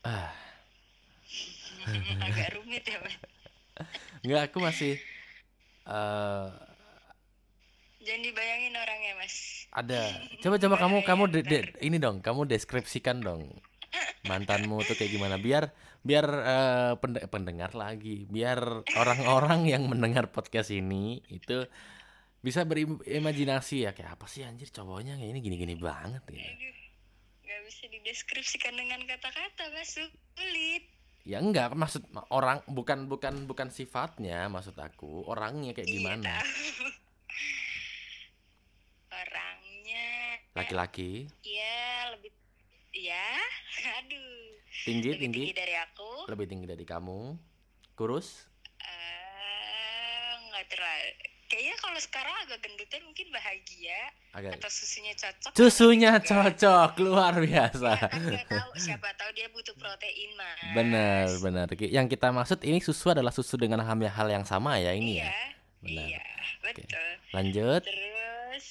Ah, 0.00 0.30
agak 2.22 2.56
rumit 2.56 2.80
ya 2.86 2.96
mas. 3.02 3.14
Enggak 4.24 4.42
aku 4.48 4.58
masih 4.62 4.94
eh 5.84 6.48
jangan 8.00 8.22
dibayangin 8.24 8.72
orangnya 8.72 9.12
mas. 9.20 9.34
Ada. 9.68 10.00
Coba 10.40 10.56
coba 10.56 10.74
kamu 10.80 10.96
kamu 11.04 11.24
de- 11.28 11.44
de- 11.44 11.70
ini 11.84 12.00
dong, 12.00 12.24
kamu 12.24 12.48
deskripsikan 12.48 13.20
dong 13.20 13.52
mantanmu 14.24 14.80
tuh 14.86 14.96
kayak 14.96 15.12
gimana. 15.12 15.36
Biar 15.36 15.74
biar 16.00 16.24
eh, 16.24 16.92
pende- 17.02 17.26
pendengar 17.28 17.76
lagi, 17.76 18.24
biar 18.30 18.86
orang-orang 18.96 19.68
yang 19.68 19.82
mendengar 19.92 20.30
podcast 20.32 20.72
ini 20.72 21.20
itu 21.28 21.68
bisa 22.38 22.62
berimajinasi 22.62 23.88
ya 23.88 23.90
kayak 23.90 24.14
apa 24.14 24.26
sih 24.30 24.46
anjir 24.46 24.70
cowoknya 24.70 25.18
kayak 25.18 25.30
ini 25.34 25.40
gini-gini 25.42 25.74
banget 25.74 26.22
aduh 26.22 26.78
nggak 27.48 27.64
bisa 27.64 27.84
dideskripsikan 27.88 28.76
dengan 28.76 29.00
kata-kata 29.08 29.72
mas. 29.72 29.96
Sulit. 30.36 30.84
Ya 31.24 31.40
enggak, 31.40 31.72
maksud 31.72 32.04
orang 32.28 32.60
bukan 32.68 33.08
bukan 33.08 33.48
bukan 33.48 33.72
sifatnya, 33.72 34.52
maksud 34.52 34.76
aku 34.76 35.24
orangnya 35.24 35.72
kayak 35.72 35.88
Iya, 35.88 35.96
gimana? 35.96 36.34
orangnya 39.24 40.06
Laki-laki, 40.52 41.24
ya 41.40 42.12
lebih 42.12 42.32
ya 42.92 43.32
aduh. 44.04 44.60
Tinggi 44.84 45.08
lebih 45.16 45.20
tinggi, 45.24 45.42
tinggi 45.48 45.56
dari 45.56 45.74
aku. 45.76 46.28
Lebih 46.28 46.46
tinggi 46.52 46.66
dari 46.68 46.84
kamu, 46.84 47.20
kurus, 47.96 48.44
eh 48.84 50.32
nggak 50.52 50.64
terlalu 50.68 51.12
kayaknya 51.48 51.76
kalau 51.80 51.96
sekarang 51.96 52.34
agak 52.44 52.60
gendutan 52.60 53.00
mungkin 53.02 53.26
bahagia 53.28 54.00
agak 54.30 54.60
atau 54.60 54.68
susunya 54.68 55.12
cocok 55.16 55.50
susunya 55.56 56.08
atau 56.14 56.20
juga. 56.20 56.52
cocok 56.52 56.90
luar 57.00 57.34
biasa. 57.40 57.92
Ya, 57.96 58.42
kan 58.44 58.60
tahu 58.60 58.70
siapa 58.76 59.08
tahu 59.16 59.30
dia 59.32 59.48
butuh 59.48 59.72
protein 59.74 60.30
mas 60.36 60.60
Benar, 60.72 61.26
benar. 61.40 61.66
Yang 61.74 62.06
kita 62.12 62.28
maksud 62.30 62.60
ini 62.62 62.78
susu 62.78 63.10
adalah 63.10 63.32
susu 63.32 63.56
dengan 63.56 63.80
hal 63.80 63.96
hal 63.96 64.28
yang 64.28 64.44
sama 64.44 64.76
ya 64.76 64.92
ini 64.92 65.18
iya 65.18 65.24
ya. 65.24 65.32
Benar. 65.80 66.06
iya 66.06 66.22
betul 66.60 67.08
Lanjut, 67.28 67.80
terus 67.80 68.66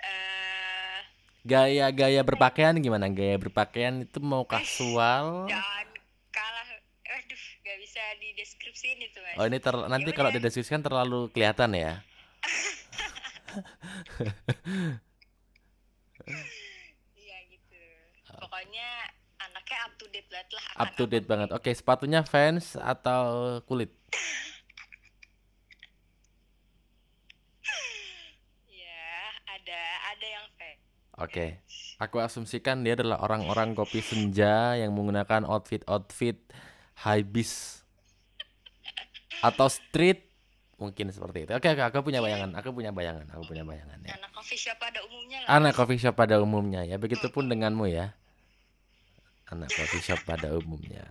eh 0.00 0.98
gaya-gaya 1.42 2.20
berpakaian 2.20 2.76
gimana? 2.76 3.08
Gaya 3.08 3.40
berpakaian 3.40 4.04
itu 4.04 4.20
mau 4.20 4.44
kasual? 4.44 5.48
jangan 5.48 5.86
kalah 6.28 6.68
aduh 7.08 7.42
bisa 7.80 8.02
dideskripsiin 8.18 8.98
itu 9.00 9.18
mas 9.20 9.34
Oh 9.34 9.46
ini 9.46 9.56
ter 9.56 9.72
nanti 9.88 10.12
kalau 10.12 10.28
udah. 10.28 10.36
dideskripsikan 10.36 10.84
terlalu 10.84 11.32
kelihatan 11.32 11.72
ya. 11.72 12.04
Iya 17.18 17.38
gitu 17.50 17.82
pokoknya 18.30 18.88
anaknya 19.40 19.78
up 19.88 19.92
to 19.98 20.06
date 20.12 20.28
banget 20.30 20.50
lah 20.54 20.64
Up 20.80 20.96
to 20.96 21.04
date 21.08 21.28
banget. 21.28 21.48
Oke, 21.52 21.70
sepatunya 21.76 22.20
Vans 22.24 22.76
atau 22.76 23.58
kulit? 23.64 23.92
ya 28.68 29.04
ada 29.44 29.80
ada 30.14 30.26
yang 30.26 30.46
fake 30.56 30.80
Oke. 31.20 31.46
Aku 32.00 32.16
asumsikan 32.16 32.80
dia 32.80 32.96
adalah 32.96 33.20
orang-orang 33.20 33.76
kopi 33.76 34.00
senja 34.00 34.72
yang 34.80 34.96
menggunakan 34.96 35.44
outfit-outfit 35.44 36.40
high 37.04 37.20
bis 37.20 37.84
atau 39.44 39.68
street 39.68 40.29
mungkin 40.80 41.12
seperti 41.12 41.44
itu. 41.44 41.52
Oke, 41.52 41.68
oke, 41.76 41.82
aku 41.92 42.00
punya 42.00 42.24
bayangan. 42.24 42.56
Aku 42.56 42.72
punya 42.72 42.90
bayangan. 42.90 43.28
Aku 43.36 43.44
punya 43.44 43.62
bayangan 43.62 44.00
ya. 44.00 44.16
anak 44.16 44.32
coffee 44.32 44.56
shop 44.56 44.80
pada 44.80 44.98
umumnya 45.04 45.38
lah 45.44 45.48
Anak 45.60 45.72
coffee 45.76 46.00
shop 46.00 46.14
pada 46.16 46.34
umumnya 46.40 46.80
ya. 46.88 46.96
Begitupun 46.96 47.52
denganmu 47.52 47.84
ya. 47.92 48.16
Anak 49.52 49.68
coffee 49.76 50.00
shop 50.00 50.24
pada 50.24 50.56
umumnya. 50.56 51.04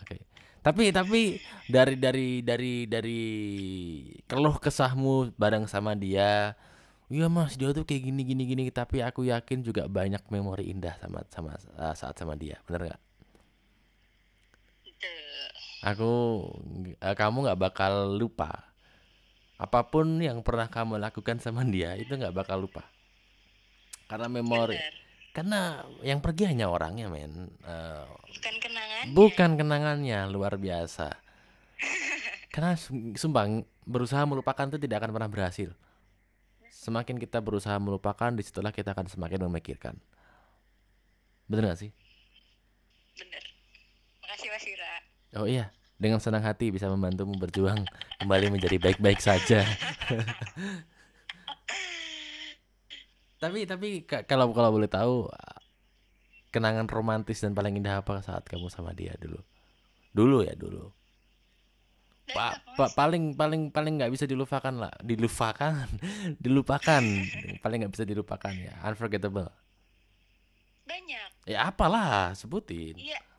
Oke. 0.00 0.24
Tapi 0.64 0.88
tapi 0.88 1.36
dari 1.68 1.94
dari 2.00 2.28
dari 2.40 2.74
dari 2.88 3.22
keluh 4.24 4.56
kesahmu 4.56 5.36
bareng 5.36 5.68
sama 5.68 5.92
dia, 5.92 6.56
iya 7.12 7.26
mas 7.28 7.60
dia 7.60 7.76
tuh 7.76 7.84
kayak 7.84 8.08
gini 8.08 8.24
gini 8.24 8.42
gini. 8.48 8.62
Tapi 8.72 9.04
aku 9.04 9.28
yakin 9.28 9.60
juga 9.60 9.84
banyak 9.84 10.24
memori 10.32 10.72
indah 10.72 10.96
sama 10.96 11.20
sama 11.28 11.60
uh, 11.76 11.92
saat 11.92 12.16
sama 12.16 12.36
dia, 12.40 12.56
bener 12.64 12.92
nggak? 12.92 13.09
Aku 15.80 16.44
uh, 17.00 17.16
kamu 17.16 17.48
nggak 17.48 17.60
bakal 17.60 18.12
lupa. 18.12 18.68
Apa 19.60 19.88
pun 19.88 20.20
yang 20.20 20.40
pernah 20.40 20.68
kamu 20.68 21.00
lakukan 21.00 21.40
sama 21.40 21.64
dia 21.64 21.96
itu 21.96 22.12
nggak 22.12 22.36
bakal 22.36 22.64
lupa. 22.64 22.84
Karena 24.08 24.28
memori. 24.28 24.76
Bener 24.76 25.00
karena 25.30 25.86
yang 26.02 26.18
pergi 26.18 26.50
hanya 26.50 26.66
orangnya 26.66 27.06
men. 27.06 27.54
Eh, 27.62 28.06
bukan 28.34 28.54
kenangan 28.58 29.04
bukan 29.14 29.50
kenangannya 29.54 30.26
luar 30.26 30.58
biasa. 30.58 31.14
Karena 32.52 32.74
sum- 32.74 33.14
sumpah 33.14 33.46
ng- 33.46 33.66
berusaha 33.86 34.26
melupakan 34.26 34.66
itu 34.66 34.78
tidak 34.82 35.06
akan 35.06 35.14
pernah 35.14 35.30
berhasil. 35.30 35.70
Semakin 36.74 37.22
kita 37.22 37.38
berusaha 37.38 37.78
melupakan 37.78 38.34
di 38.34 38.42
situlah 38.42 38.74
kita 38.74 38.90
akan 38.90 39.06
semakin 39.06 39.46
memikirkan. 39.46 39.94
Bener 41.46 41.70
gak 41.70 41.78
sih? 41.86 41.90
Bener 43.14 43.42
makasih 44.30 44.46
mas 44.54 44.62
oh 45.36 45.46
iya 45.46 45.70
dengan 46.00 46.16
senang 46.16 46.40
hati 46.40 46.72
bisa 46.72 46.88
membantumu 46.88 47.36
berjuang 47.36 47.84
kembali 48.18 48.56
menjadi 48.56 48.80
baik-baik 48.80 49.20
saja. 49.20 49.62
Tapi 53.40 53.64
tapi 53.64 54.04
ka- 54.04 54.28
kalau 54.28 54.52
kalau 54.52 54.68
boleh 54.68 54.84
tahu 54.88 55.24
kenangan 56.52 56.84
romantis 56.92 57.40
dan 57.40 57.56
paling 57.56 57.80
indah 57.80 58.04
apa 58.04 58.20
saat 58.20 58.44
kamu 58.44 58.68
sama 58.68 58.92
dia 58.92 59.16
dulu? 59.16 59.40
Dulu 60.12 60.44
ya 60.44 60.52
dulu. 60.52 60.92
Pa- 62.36 62.60
pa- 62.76 62.92
paling 62.92 63.32
paling 63.32 63.72
paling 63.72 63.96
nggak 63.96 64.12
bisa 64.12 64.28
dilupakan 64.28 64.74
lah. 64.76 64.92
Dilupakan? 65.00 65.88
Dilupakan. 66.44 67.02
Paling 67.64 67.78
nggak 67.80 67.92
bisa 67.96 68.04
dilupakan 68.04 68.52
ya. 68.52 68.76
Unforgettable. 68.84 69.48
Banyak. 70.84 71.48
Ya 71.48 71.64
apalah 71.64 72.36
sebutin. 72.36 73.00
Iya. 73.00 73.20
mungkin 73.20 73.29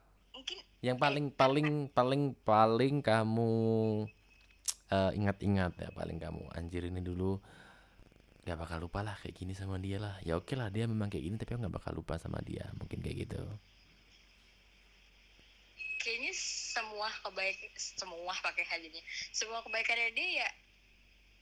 yang 0.81 0.97
paling 0.97 1.29
paling 1.29 1.93
paling 1.93 2.33
paling 2.41 3.05
kamu 3.05 3.53
eh, 4.89 5.11
ingat-ingat 5.13 5.77
ya 5.77 5.89
paling 5.93 6.17
kamu 6.17 6.43
anjir 6.57 6.89
ini 6.89 7.01
dulu 7.05 7.37
nggak 8.41 8.57
bakal 8.57 8.77
lupa 8.81 9.05
lah 9.05 9.13
kayak 9.21 9.37
gini 9.37 9.53
sama 9.53 9.77
dia 9.77 10.01
lah. 10.01 10.17
Ya 10.25 10.33
oke 10.33 10.57
lah 10.57 10.73
dia 10.73 10.89
memang 10.89 11.13
kayak 11.13 11.23
gini 11.29 11.35
tapi 11.37 11.53
aku 11.53 11.61
nggak 11.61 11.75
bakal 11.77 11.93
lupa 11.93 12.17
sama 12.17 12.41
dia 12.41 12.65
mungkin 12.81 12.97
kayak 12.97 13.29
gitu. 13.29 13.41
Kayaknya 16.01 16.33
semua 16.33 17.13
kebaik 17.21 17.61
semua 17.77 18.33
pakai 18.41 18.65
hajanya 18.65 19.01
semua 19.29 19.61
kebaikannya 19.61 20.09
dia 20.17 20.29
ya 20.41 20.49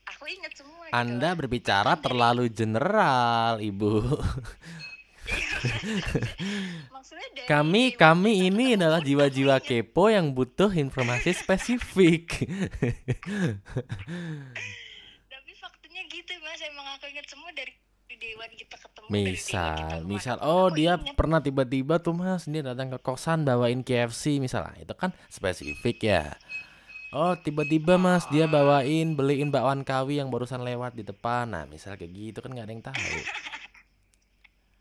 aku 0.10 0.28
inget 0.28 0.52
semua 0.58 0.84
gitu 0.90 1.00
anda 1.00 1.32
loh. 1.32 1.38
berbicara 1.40 1.94
terlalu 2.02 2.52
general 2.52 3.62
ibu 3.62 4.04
dari 7.36 7.46
kami 7.46 7.94
kami 7.94 8.50
ini 8.50 8.80
adalah 8.80 9.02
jiwa-jiwa 9.02 9.60
kepo 9.62 10.10
yang 10.10 10.32
butuh 10.34 10.72
informasi 10.72 11.34
spesifik 11.36 12.26
tapi 15.32 15.52
faktanya 15.58 16.02
gitu 16.10 16.34
mas 16.42 16.62
emang 16.64 16.88
aku 16.98 17.06
inget 17.12 17.26
semua 17.30 17.50
dari 17.54 17.74
dewan 18.20 18.52
kita 18.52 18.76
ketemu 18.76 19.08
dewan 19.08 19.26
kita 19.32 19.40
Misal, 19.40 20.06
misal, 20.06 20.38
oh 20.46 20.70
aku 20.70 20.76
dia 20.78 20.94
inget. 21.00 21.16
pernah 21.18 21.40
tiba-tiba 21.42 21.98
tuh 21.98 22.14
mas, 22.14 22.46
dia 22.46 22.62
datang 22.62 22.94
ke 22.94 23.00
kosan 23.02 23.42
bawain 23.42 23.82
KFC 23.82 24.38
misalnya, 24.38 24.78
itu 24.78 24.94
kan 24.94 25.16
spesifik 25.32 25.98
ya. 26.04 26.38
Oh 27.10 27.34
tiba-tiba 27.34 27.98
mas 27.98 28.30
dia 28.30 28.46
bawain 28.46 29.18
beliin 29.18 29.50
bakwan 29.50 29.82
kawi 29.82 30.22
yang 30.22 30.30
barusan 30.30 30.62
lewat 30.62 30.94
di 30.94 31.02
depan, 31.02 31.50
nah 31.50 31.66
misal 31.66 31.98
kayak 31.98 32.14
gitu 32.14 32.38
kan 32.46 32.54
nggak 32.54 32.66
ada 32.70 32.74
yang 32.78 32.86
tahu. 32.86 33.02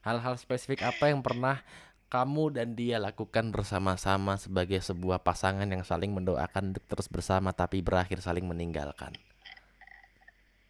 Hal-hal 0.01 0.35
spesifik 0.37 0.83
apa 0.83 1.11
yang 1.11 1.21
pernah 1.21 1.61
kamu 2.09 2.57
dan 2.57 2.73
dia 2.73 2.97
lakukan 2.97 3.53
bersama-sama 3.53 4.41
sebagai 4.41 4.81
sebuah 4.81 5.21
pasangan 5.21 5.69
yang 5.69 5.85
saling 5.85 6.09
mendoakan 6.11 6.73
untuk 6.73 6.85
terus 6.87 7.05
bersama 7.07 7.53
tapi 7.53 7.85
berakhir 7.85 8.19
saling 8.19 8.49
meninggalkan. 8.49 9.13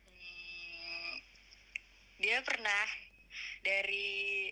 Hmm, 0.02 1.12
dia 2.18 2.42
pernah 2.42 2.84
dari 3.62 4.50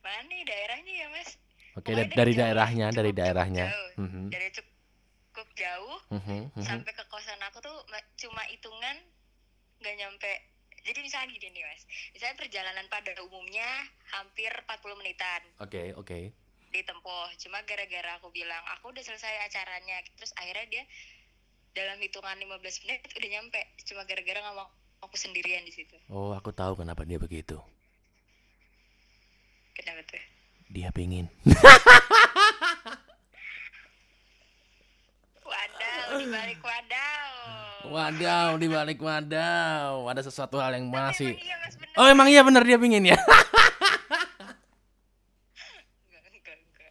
mana 0.00 0.22
nih 0.28 0.42
daerahnya 0.44 0.94
ya 0.94 1.08
mas 1.10 1.30
Oke 1.74 1.90
Pokoknya 1.90 2.06
da- 2.06 2.14
dari 2.14 2.32
jauh, 2.32 2.40
daerahnya, 2.46 2.86
dari 2.94 3.10
daerahnya. 3.10 3.66
cukup 3.66 3.74
jauh. 3.74 3.90
Mhm, 3.98 4.24
dari 4.30 4.48
cukup 4.54 5.48
jauh 5.58 5.96
mhm, 6.14 6.38
mhm. 6.54 6.62
sampai 6.62 6.92
ke 6.94 7.04
kosan 7.10 7.40
aku 7.42 7.58
tuh 7.58 7.74
ma- 7.90 8.08
cuma 8.14 8.42
hitungan 8.46 8.96
nggak 9.82 9.94
nyampe 9.98 10.32
jadi 10.84 11.00
misalnya 11.00 11.32
gini 11.32 11.48
nih 11.56 11.64
mas. 11.64 11.82
Misalnya 12.12 12.36
perjalanan 12.36 12.86
pada 12.92 13.16
umumnya 13.24 13.66
hampir 14.12 14.52
40 14.52 15.00
menitan. 15.00 15.40
Oke, 15.64 15.96
oke. 15.96 16.30
ditempuh 16.74 17.30
cuma 17.38 17.62
gara-gara 17.62 18.18
aku 18.18 18.34
bilang 18.34 18.58
aku 18.74 18.90
udah 18.90 19.00
selesai 19.00 19.46
acaranya. 19.46 20.02
Terus 20.18 20.34
akhirnya 20.34 20.66
dia 20.68 20.84
dalam 21.72 22.02
hitungan 22.02 22.34
15 22.34 22.82
menit 22.84 23.00
udah 23.14 23.30
nyampe. 23.30 23.62
Cuma 23.86 24.02
gara-gara 24.04 24.42
nggak 24.42 24.56
mau 24.58 24.68
aku 25.00 25.16
sendirian 25.16 25.62
di 25.64 25.72
situ. 25.72 25.96
Oh, 26.10 26.34
aku 26.34 26.50
tahu 26.50 26.82
kenapa 26.82 27.06
dia 27.06 27.16
begitu. 27.16 27.56
kenapa 29.78 30.02
tuh? 30.06 30.22
Dia 30.70 30.90
pingin. 30.90 31.30
wadaw 35.44 36.18
di 36.18 36.26
balik 36.26 36.58
wadaw 37.94 38.58
di 38.58 38.66
balik 38.66 38.98
wadaw. 38.98 40.10
Ada 40.10 40.26
sesuatu 40.26 40.58
hal 40.58 40.74
yang 40.74 40.90
masih 40.90 41.38
emang 41.38 41.46
iya 41.46 41.56
mas 41.62 41.74
bener. 41.78 41.94
Oh, 41.94 42.06
emang 42.10 42.26
iya 42.26 42.42
benar 42.42 42.62
dia 42.66 42.78
pingin 42.82 43.06
ya? 43.06 43.18
enggak 46.10 46.22
enggak 46.34 46.56
enggak. 46.58 46.90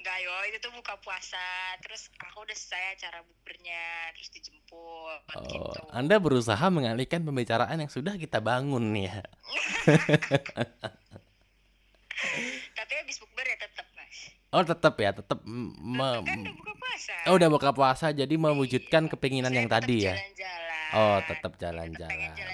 Enggak 0.00 0.16
yo. 0.24 0.32
Itu 0.48 0.56
tuh 0.64 0.72
buka 0.72 0.96
puasa. 1.04 1.44
Terus 1.84 2.08
aku 2.16 2.48
udah 2.48 2.56
selesai 2.56 2.96
acara 2.96 3.20
bubernya 3.20 3.84
terus 4.16 4.32
dijemput 4.32 5.20
Oh, 5.36 5.44
gitu. 5.46 5.80
Anda 5.90 6.16
berusaha 6.18 6.66
mengalihkan 6.72 7.22
pembicaraan 7.26 7.76
yang 7.78 7.90
sudah 7.92 8.16
kita 8.16 8.40
bangun 8.40 8.94
ya. 8.96 9.20
tapi 12.76 12.92
habis 13.00 13.16
bukber 13.16 13.46
ya 13.48 13.56
tetap 13.56 13.86
mas. 13.96 14.16
Oh, 14.50 14.62
tetap 14.66 14.94
ya, 14.98 15.10
tetap 15.14 15.38
kan 15.40 16.40
Oh, 17.28 17.36
udah 17.36 17.48
buka 17.52 17.76
puasa 17.76 18.16
jadi 18.16 18.32
mewujudkan 18.32 19.10
kepinginan 19.12 19.52
Saya 19.52 19.58
yang 19.60 19.68
tadi 19.68 19.96
ya. 20.08 20.16
Oh, 20.96 21.20
tetap 21.22 21.60
jalan-jalan. 21.60 22.32
kan 22.34 22.50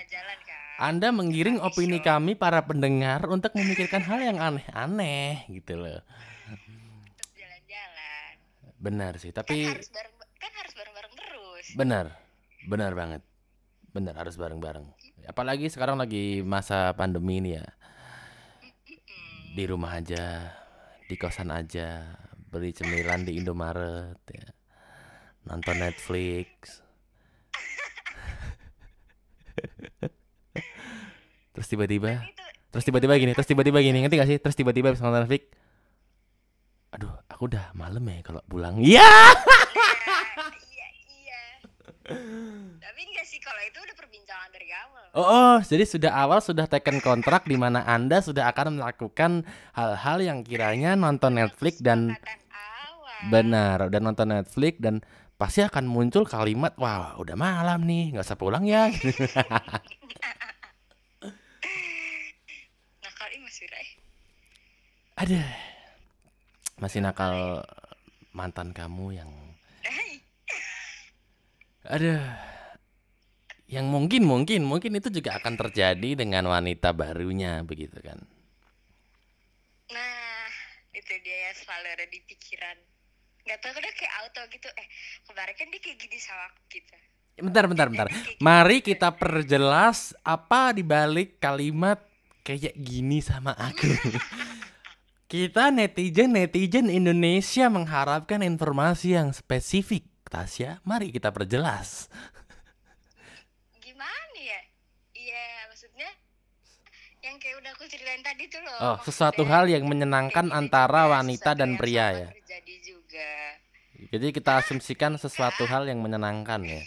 Anda 0.76 1.08
menggiring 1.08 1.56
opini 1.62 2.04
kami 2.04 2.36
para 2.36 2.60
pendengar 2.66 3.24
untuk 3.32 3.56
memikirkan 3.56 4.04
hal 4.04 4.20
yang 4.20 4.36
aneh-aneh 4.36 5.48
gitu 5.48 5.80
loh. 5.80 6.04
jalan-jalan 7.32 8.32
Benar 8.76 9.16
sih, 9.16 9.32
kan 9.32 9.40
tapi 9.40 9.72
harus 9.72 9.88
bareng 9.88 10.14
kan 10.36 10.52
harus 10.52 10.74
bareng-bareng 10.76 11.12
terus 11.16 11.66
benar. 11.78 12.06
Benar 12.68 12.92
banget. 12.92 13.22
Benar 13.96 14.14
harus 14.20 14.36
bareng-bareng. 14.36 14.84
Apalagi 15.24 15.72
sekarang 15.72 15.96
lagi 15.96 16.44
masa 16.44 16.92
pandemi 16.92 17.40
ini 17.40 17.56
ya. 17.56 17.64
Di 19.56 19.64
rumah 19.64 19.96
aja, 19.96 20.52
di 21.08 21.16
kosan 21.16 21.48
aja, 21.48 22.20
beli 22.52 22.76
cemilan 22.76 23.24
di 23.24 23.40
Indomaret 23.40 24.20
ya. 24.28 24.55
Nonton 25.46 25.76
Netflix. 25.78 26.82
Terus 31.56 31.66
tiba-tiba 31.72 32.20
Terus 32.68 32.84
tiba-tiba 32.84 33.16
gini, 33.16 33.32
terus 33.32 33.48
tiba-tiba 33.48 33.80
gini, 33.80 34.04
ngerti 34.04 34.20
gak 34.20 34.28
sih? 34.28 34.36
Terus 34.36 34.52
tiba-tiba 34.52 34.92
habis 34.92 35.00
nonton 35.00 35.24
Netflix, 35.24 35.48
aduh, 36.92 37.08
aku 37.24 37.48
udah 37.48 37.72
malam 37.72 38.04
ya 38.04 38.20
kalau 38.20 38.44
pulang. 38.44 38.76
Iya. 38.76 39.08
iya 40.68 40.86
iya 41.08 41.42
tapi 42.78 43.00
enggak 43.02 43.26
sih 43.26 43.40
kalau 43.42 43.58
itu 43.66 43.78
udah 43.82 43.96
perbincangan 43.98 44.48
dari 44.54 44.68
awal 44.70 45.02
Oh, 45.16 45.24
oh, 45.24 45.56
jadi 45.64 45.88
sudah 45.88 46.12
awal 46.12 46.44
sudah 46.44 46.68
taken 46.68 47.00
kontrak 47.00 47.48
di 47.48 47.56
mana 47.56 47.82
Anda 47.88 48.20
sudah 48.20 48.52
akan 48.52 48.76
melakukan 48.76 49.48
hal-hal 49.72 50.20
yang 50.20 50.38
kiranya 50.44 50.92
nonton 50.94 51.40
Netflix 51.40 51.80
dan 51.80 52.14
awal 52.52 53.32
benar 53.32 53.88
dan 53.88 54.04
nonton 54.04 54.28
Netflix 54.28 54.76
dan 54.78 55.00
pasti 55.36 55.60
akan 55.60 55.84
muncul 55.84 56.24
kalimat, 56.24 56.72
wah 56.80 57.12
udah 57.20 57.36
malam 57.36 57.84
nih, 57.84 58.16
nggak 58.16 58.24
usah 58.24 58.40
pulang 58.40 58.64
ya. 58.64 58.88
nakal 63.04 63.28
ini 63.32 63.44
mas 63.44 63.58
Wirai 63.60 63.88
Ada 65.16 65.42
masih 66.76 67.00
nakal 67.00 67.64
mantan 68.36 68.72
kamu 68.76 69.16
yang 69.16 69.30
Aduh. 71.86 72.18
Yang 73.66 73.86
mungkin 73.86 74.22
mungkin 74.26 74.60
mungkin 74.66 74.98
itu 74.98 75.10
juga 75.10 75.38
akan 75.38 75.54
terjadi 75.58 76.18
dengan 76.18 76.46
wanita 76.50 76.94
barunya 76.94 77.62
begitu 77.66 77.98
kan. 78.02 78.18
nah 79.86 80.50
itu 80.90 81.14
dia 81.22 81.50
yang 81.50 81.56
selalu 81.62 81.86
ada 81.94 82.06
di 82.10 82.18
pikiran 82.26 82.74
nggak 83.46 83.58
tahu 83.58 83.72
udah 83.72 83.92
kayak 83.94 84.14
auto 84.20 84.42
gitu 84.50 84.68
eh 84.74 84.86
kemarin 85.22 85.54
kan 85.54 85.66
dia 85.68 85.80
kayak 85.80 85.98
gini 85.98 86.18
sama 86.18 86.42
aku 86.46 86.60
gitu 86.70 86.94
Bentar 87.36 87.68
bentar 87.68 87.84
bentar. 87.92 88.08
Kayak 88.08 88.32
gitu. 88.32 88.40
Mari 88.40 88.76
kita 88.80 89.12
perjelas 89.12 90.16
apa 90.24 90.72
dibalik 90.72 91.36
kalimat 91.36 92.00
kayak 92.40 92.72
gini 92.72 93.20
sama 93.20 93.52
aku. 93.52 93.84
Kita 95.28 95.68
netizen 95.68 96.32
netizen 96.32 96.88
Indonesia 96.88 97.68
mengharapkan 97.68 98.40
informasi 98.40 99.18
yang 99.18 99.36
spesifik. 99.36 100.08
Tasya, 100.24 100.80
mari 100.82 101.10
kita 101.10 101.28
perjelas. 101.28 102.08
gimana 103.76 104.38
ya 104.38 104.60
iya 105.12 105.44
maksudnya 105.68 106.10
yang 107.20 107.36
kayak 107.36 107.58
udah 107.58 107.70
aku 107.74 107.84
ceritain 107.84 108.22
tadi 108.22 108.46
tuh 108.46 108.62
loh 108.62 108.78
Oh, 108.80 108.96
sesuatu 109.02 109.42
hal 109.42 109.66
yang 109.66 109.84
menyenangkan 109.84 110.50
antara 110.50 111.06
wanita 111.06 111.52
dan 111.52 111.74
pria 111.74 112.06
ya. 112.12 112.28
terjadi 112.32 112.65
Jadi 114.12 114.26
kita 114.30 114.62
asumsikan 114.62 115.18
sesuatu 115.18 115.66
hal 115.66 115.86
yang 115.90 115.98
menyenangkan 115.98 116.62
ya. 116.62 116.82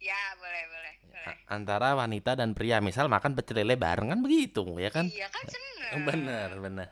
ya 0.00 0.20
boleh 0.36 0.64
boleh, 0.68 0.94
boleh. 1.08 1.34
Antara 1.48 1.96
wanita 1.96 2.36
dan 2.36 2.52
pria, 2.52 2.80
misal 2.80 3.08
makan 3.08 3.36
pecel 3.36 3.64
lele 3.64 3.76
bareng 3.76 4.12
kan 4.12 4.20
begitu 4.20 4.64
ya 4.76 4.92
kan? 4.92 5.08
iya 5.08 5.28
kan 5.32 5.44
seneng 5.48 6.04
Benar, 6.04 6.50
benar. 6.60 6.90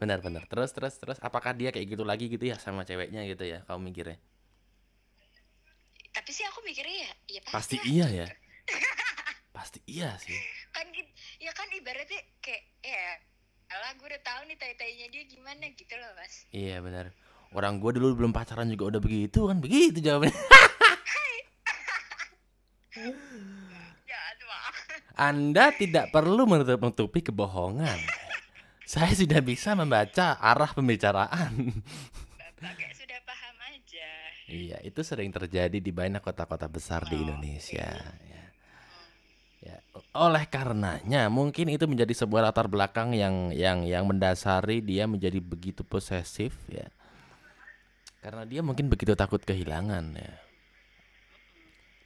Benar, 0.00 0.18
benar. 0.24 0.42
Terus, 0.48 0.70
terus, 0.72 0.94
terus 0.96 1.18
apakah 1.20 1.52
dia 1.52 1.68
kayak 1.74 1.92
gitu 1.98 2.02
lagi 2.06 2.30
gitu 2.30 2.40
ya 2.48 2.56
sama 2.56 2.86
ceweknya 2.88 3.26
gitu 3.28 3.44
ya? 3.44 3.62
Kamu 3.68 3.90
mikirnya? 3.90 4.18
tapi 6.10 6.30
sih 6.34 6.42
aku 6.42 6.60
mikirnya 6.66 7.06
ya 7.06 7.12
iya 7.30 7.40
Pasti 7.48 7.76
lah, 7.78 7.86
iya 7.86 8.06
ya. 8.10 8.26
Pasti 9.56 9.78
iya 9.86 10.10
sih. 10.18 10.34
kan 10.74 10.86
ya 11.38 11.52
kan 11.54 11.66
ibaratnya 11.74 12.20
kayak 12.42 12.62
ya 12.82 13.02
lah 13.72 13.92
gue 13.94 14.06
udah 14.06 14.22
tahu 14.22 14.40
nih 14.44 14.56
tai-tainya 14.56 15.06
dia 15.08 15.22
gimana 15.24 15.64
gitu 15.70 15.94
loh 15.94 16.10
mas 16.14 16.34
Iya, 16.50 16.80
benar. 16.80 17.14
Orang 17.50 17.78
gua 17.78 17.90
dulu 17.90 18.14
belum 18.14 18.30
pacaran 18.30 18.66
juga 18.66 18.84
udah 18.88 19.00
begitu 19.00 19.42
kan 19.44 19.58
begitu 19.58 19.98
jawabannya. 19.98 20.30
jangan 24.04 24.36
mah 24.46 24.70
Anda 25.16 25.64
tidak 25.72 26.10
perlu 26.10 26.46
menutupi 26.46 27.20
kebohongan. 27.20 27.98
Saya 28.82 29.10
sudah 29.12 29.38
bisa 29.40 29.74
membaca 29.74 30.34
arah 30.36 30.70
pembicaraan. 30.70 31.82
bapak 32.58 32.90
sudah 32.92 33.18
paham 33.22 33.56
aja 33.68 34.08
Iya, 34.46 34.76
itu 34.82 35.00
sering 35.02 35.30
terjadi 35.30 35.78
di 35.78 35.90
banyak 35.90 36.18
kota-kota 36.18 36.66
besar 36.66 37.02
di 37.04 37.14
Oh, 37.14 37.22
Indonesia. 37.22 37.86
oke. 37.86 38.26
Ya. 38.26 38.39
Ya, 39.60 39.76
oleh 40.16 40.48
karenanya 40.48 41.28
mungkin 41.28 41.68
itu 41.68 41.84
menjadi 41.84 42.24
sebuah 42.24 42.48
latar 42.48 42.64
belakang 42.64 43.12
yang 43.12 43.52
yang 43.52 43.84
yang 43.84 44.08
mendasari 44.08 44.80
dia 44.80 45.04
menjadi 45.04 45.36
begitu 45.36 45.84
posesif 45.84 46.56
ya. 46.72 46.88
Karena 48.24 48.48
dia 48.48 48.64
mungkin 48.64 48.88
begitu 48.88 49.12
takut 49.12 49.44
kehilangan 49.44 50.16
ya. 50.16 50.32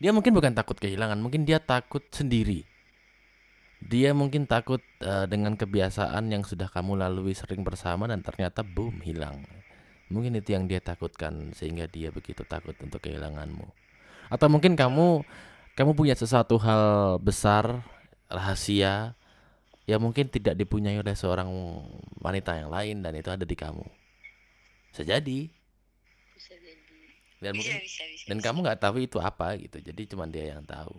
Dia 0.03 0.11
mungkin 0.11 0.35
bukan 0.35 0.51
takut 0.59 0.75
kehilangan, 0.83 1.19
mungkin 1.23 1.47
dia 1.47 1.63
takut 1.63 2.03
sendiri. 2.11 2.67
Dia 3.79 4.11
mungkin 4.11 4.51
takut 4.51 4.83
eh, 4.99 5.27
dengan 5.31 5.55
kebiasaan 5.55 6.27
yang 6.35 6.43
sudah 6.43 6.67
kamu 6.67 7.07
lalui 7.07 7.39
sering 7.39 7.63
bersama 7.63 8.11
dan 8.11 8.19
ternyata 8.27 8.67
boom 8.67 8.99
hilang. 8.99 9.47
Mungkin 10.11 10.35
itu 10.43 10.59
yang 10.59 10.67
dia 10.67 10.83
takutkan 10.83 11.55
sehingga 11.55 11.87
dia 11.87 12.11
begitu 12.11 12.43
takut 12.43 12.75
untuk 12.83 12.99
kehilanganmu. 12.99 13.67
Atau 14.29 14.51
mungkin 14.51 14.75
kamu 14.75 15.23
kamu 15.75 15.93
punya 15.99 16.15
sesuatu 16.15 16.55
hal 16.63 17.19
besar, 17.19 17.83
rahasia 18.31 19.15
yang 19.85 20.01
mungkin 20.01 20.31
tidak 20.33 20.57
dipunyai 20.57 20.97
oleh 20.97 21.13
seorang 21.13 21.51
wanita 22.19 22.57
yang 22.57 22.71
lain 22.73 23.03
dan 23.05 23.13
itu 23.19 23.29
ada 23.29 23.45
di 23.45 23.57
kamu. 23.59 23.85
Bisa 24.91 25.03
jadi. 25.05 25.51
bisa 26.35 26.55
jadi 26.57 27.03
Dan 27.43 27.53
bisa 27.59 27.59
mungkin 27.59 27.77
bisa 27.85 28.03
bisa 28.09 28.25
dan 28.31 28.37
bisa. 28.41 28.45
kamu 28.49 28.59
nggak 28.65 28.81
tahu 28.81 28.97
itu 29.03 29.19
apa 29.21 29.59
gitu. 29.61 29.79
Jadi 29.83 30.03
cuma 30.09 30.25
dia 30.31 30.57
yang 30.57 30.65
tahu. 30.65 30.95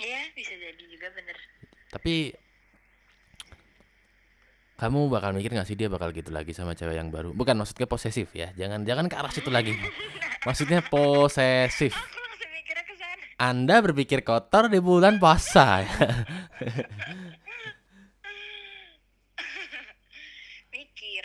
Iya 0.00 0.20
bisa 0.32 0.54
jadi 0.56 0.82
juga 0.88 1.12
bener 1.12 1.36
Tapi 1.92 2.14
kamu 4.80 5.12
bakal 5.12 5.36
mikir 5.36 5.52
gak 5.52 5.68
sih 5.68 5.76
dia 5.76 5.92
bakal 5.92 6.08
gitu 6.08 6.32
lagi 6.32 6.56
sama 6.56 6.72
cewek 6.72 6.96
yang 6.96 7.12
baru? 7.12 7.36
Bukan 7.36 7.52
maksudnya 7.52 7.84
posesif 7.84 8.32
ya. 8.32 8.48
Jangan 8.56 8.88
jangan 8.88 9.06
ke 9.12 9.16
arah 9.20 9.28
situ 9.28 9.52
lagi. 9.52 9.76
Maksudnya 10.48 10.80
posesif. 10.80 11.92
Aku 11.92 12.16
langsung 12.16 12.48
mikirnya 12.48 12.84
ke 12.88 12.94
sana 12.96 13.24
Anda 13.40 13.80
berpikir 13.80 14.20
kotor 14.20 14.68
di 14.68 14.78
bulan 14.78 15.16
puasa 15.16 15.80
ya. 15.80 15.96
mikir 20.70 21.24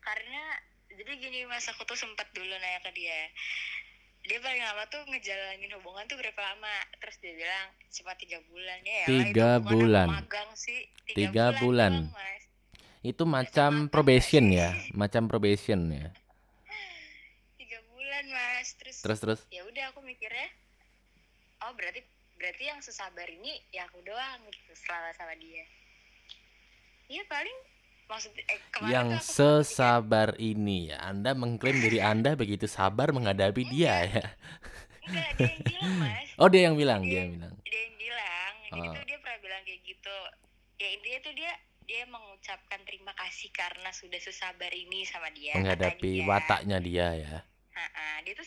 karena 0.00 0.42
jadi 0.88 1.12
gini 1.14 1.38
mas 1.44 1.66
aku 1.66 1.84
tuh 1.84 1.94
sempat 1.94 2.30
dulu 2.30 2.48
nanya 2.48 2.80
ke 2.80 2.90
dia 2.92 3.20
dia 4.20 4.38
paling 4.38 4.60
lama 4.60 4.84
tuh 4.86 5.02
ngejalanin 5.04 5.72
hubungan 5.74 6.04
tuh 6.04 6.16
berapa 6.16 6.36
lama 6.38 6.74
terus 6.98 7.16
dia 7.18 7.34
bilang 7.34 7.66
cuma 7.88 8.12
tiga 8.14 8.38
bulan 8.44 8.78
ya 8.82 9.04
Tiga 9.04 9.50
itu 9.56 9.66
bulan. 9.66 10.08
magang 10.10 10.50
sih 10.54 10.80
Tiga 11.08 11.56
bulan. 11.56 11.92
doang, 12.04 12.12
Mas. 12.12 12.42
Itu 13.00 13.22
macam 13.24 13.70
probation 13.88 14.44
ya, 14.48 14.76
macam 14.92 15.24
probation 15.24 15.80
ya. 15.88 16.12
tiga 17.58 17.78
bulan 17.88 18.24
mas 18.28 18.68
terus 18.76 18.96
Terus 19.00 19.18
terus. 19.18 19.40
ya 19.48 19.64
udah 19.64 19.84
aku 19.90 20.04
mikirnya 20.04 20.44
oh 21.60 21.72
berarti 21.72 22.00
berarti 22.34 22.64
yang 22.64 22.78
sesabar 22.78 23.26
ini 23.26 23.58
ya 23.68 23.84
aku 23.84 23.98
doang 24.00 24.40
gitu 24.48 24.72
selama 24.76 25.10
sama 25.12 25.34
dia 25.36 25.64
Iya 27.08 27.24
paling 27.24 27.56
maksud 28.04 28.36
eh, 28.36 28.60
kemarin 28.70 28.92
Yang 28.92 29.08
sesabar 29.26 30.36
ini 30.36 30.92
ya, 30.92 31.00
Anda 31.02 31.32
mengklaim 31.32 31.80
diri 31.80 32.04
Anda 32.12 32.36
begitu 32.36 32.68
sabar 32.68 33.10
menghadapi 33.10 33.64
dia 33.66 34.04
ya. 34.04 34.24
enggak 35.02 35.28
dia 35.32 35.48
yang 35.48 35.64
bilang 35.64 35.92
mas 36.04 36.28
Oh 36.36 36.48
dia 36.48 36.62
yang 36.62 36.76
bilang, 36.76 37.00
dia 37.00 37.10
Dia- 37.10 37.20
yang 37.22 37.32
bilang. 37.32 37.54
dia 37.58 37.80
yang 37.80 37.94
bilang 37.96 38.54
jadi 38.60 38.78
Oh. 38.78 38.92
tuh 38.92 39.04
dia 39.04 39.18
pernah 39.18 39.38
bilang 39.40 39.62
kayak 39.64 39.80
gitu 39.82 40.16
ya 40.76 40.88
intinya 40.92 41.18
tuh 41.24 41.34
dia 41.34 41.52
dia 41.82 42.02
mengucapkan 42.04 42.80
terima 42.84 43.12
kasih 43.16 43.48
karena 43.50 43.88
sudah 43.90 44.20
sesabar 44.20 44.68
ini 44.68 45.08
sama 45.08 45.32
dia 45.32 45.56
Menghadapi 45.56 46.12
dia. 46.14 46.28
wataknya 46.28 46.78
dia 46.78 47.06
ya. 47.16 47.36
Ha-ha, 47.72 48.20
dia 48.20 48.36
tuh 48.36 48.44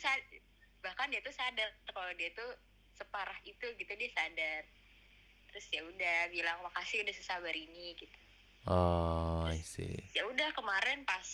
bahkan 0.80 1.10
dia 1.10 1.18
tuh 1.20 1.34
sadar 1.34 1.66
kalau 1.88 2.14
dia 2.14 2.30
tuh 2.32 2.50
separah 3.02 3.40
itu 3.44 3.66
gitu 3.74 3.92
dia 3.92 4.10
sadar 4.12 4.62
terus 5.48 5.66
ya 5.68 5.82
udah 5.82 6.18
bilang 6.30 6.62
makasih 6.62 7.02
udah 7.02 7.12
sesabar 7.12 7.52
ini 7.52 7.98
gitu 7.98 8.18
Oh, 8.64 9.42
I 9.44 9.58
see. 9.58 10.06
ya 10.14 10.22
udah 10.24 10.54
kemarin 10.54 11.02
pas 11.02 11.26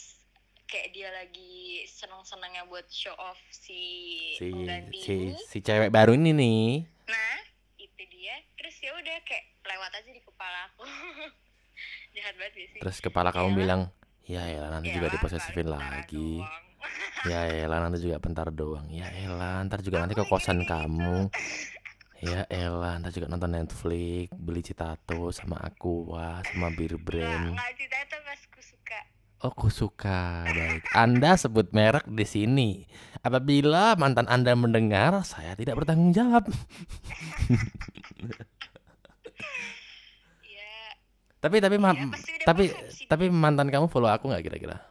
kayak 0.63 0.89
dia 0.89 1.11
lagi 1.11 1.55
seneng-senengnya 1.86 2.63
buat 2.65 2.88
show 2.88 3.11
off 3.13 3.36
si, 3.49 3.84
Si 4.34 4.47
si 4.97 5.15
si 5.38 5.57
cewek 5.59 5.91
baru 5.91 6.15
ini 6.15 6.32
nih. 6.32 6.68
nah 7.05 7.36
itu 7.76 8.03
dia 8.05 8.32
terus 8.55 8.80
ya 8.80 8.91
udah 8.93 9.18
kayak 9.22 9.43
lewat 9.61 9.91
aja 9.93 10.07
di 10.07 10.20
kepala 10.20 10.72
aku 10.72 10.88
jahat 12.15 12.36
banget 12.36 12.53
sih 12.57 12.80
Terus 12.80 12.97
kepala 13.01 13.30
kamu 13.30 13.43
Yalah. 13.45 13.59
bilang, 13.59 13.82
"Ya 14.24 14.43
elah 14.45 14.72
nanti 14.72 14.89
juga 14.89 15.07
Yalah, 15.07 15.15
diposesifin 15.15 15.68
paling 15.68 15.78
bentar 15.78 15.91
lagi." 15.99 16.32
doang. 16.39 16.66
Ya 17.26 17.50
elah 17.50 17.84
nanti 17.84 18.04
juga 18.04 18.22
bentar 18.22 18.48
doang. 18.54 18.88
Ya 18.88 19.10
elah 19.12 19.66
ntar 19.68 19.82
juga 19.82 20.04
nanti 20.04 20.14
Aku 20.16 20.24
ke 20.24 20.32
kosan 20.32 20.64
kamu. 20.64 21.28
Ya 22.22 22.46
elah 22.50 22.98
ntar 23.02 23.12
juga 23.14 23.30
nonton 23.30 23.54
Netflix, 23.54 24.32
beli 24.34 24.62
citato 24.62 25.30
sama 25.36 25.58
Aqua, 25.62 26.42
sama 26.46 26.72
bir 26.74 26.96
brand. 26.98 27.54
nggak 27.54 28.20
mas 28.26 28.42
Oh, 29.46 29.54
aku 29.54 29.70
suka. 29.70 30.50
Baik. 30.50 30.82
Anda 30.98 31.38
sebut 31.38 31.70
merek 31.70 32.10
di 32.10 32.26
sini. 32.26 32.90
Apabila 33.22 33.94
mantan 33.94 34.26
Anda 34.26 34.58
mendengar, 34.58 35.14
saya 35.22 35.54
tidak 35.54 35.78
bertanggung 35.78 36.10
jawab. 36.10 36.50
ya 40.42 40.74
Tapi 41.38 41.62
tapi 41.62 41.78
ya 41.78 42.10
tapi 42.50 42.74
tapi 43.06 43.30
mantan 43.30 43.70
kamu 43.70 43.86
follow 43.94 44.10
aku 44.10 44.34
nggak 44.34 44.42
kira-kira? 44.42 44.82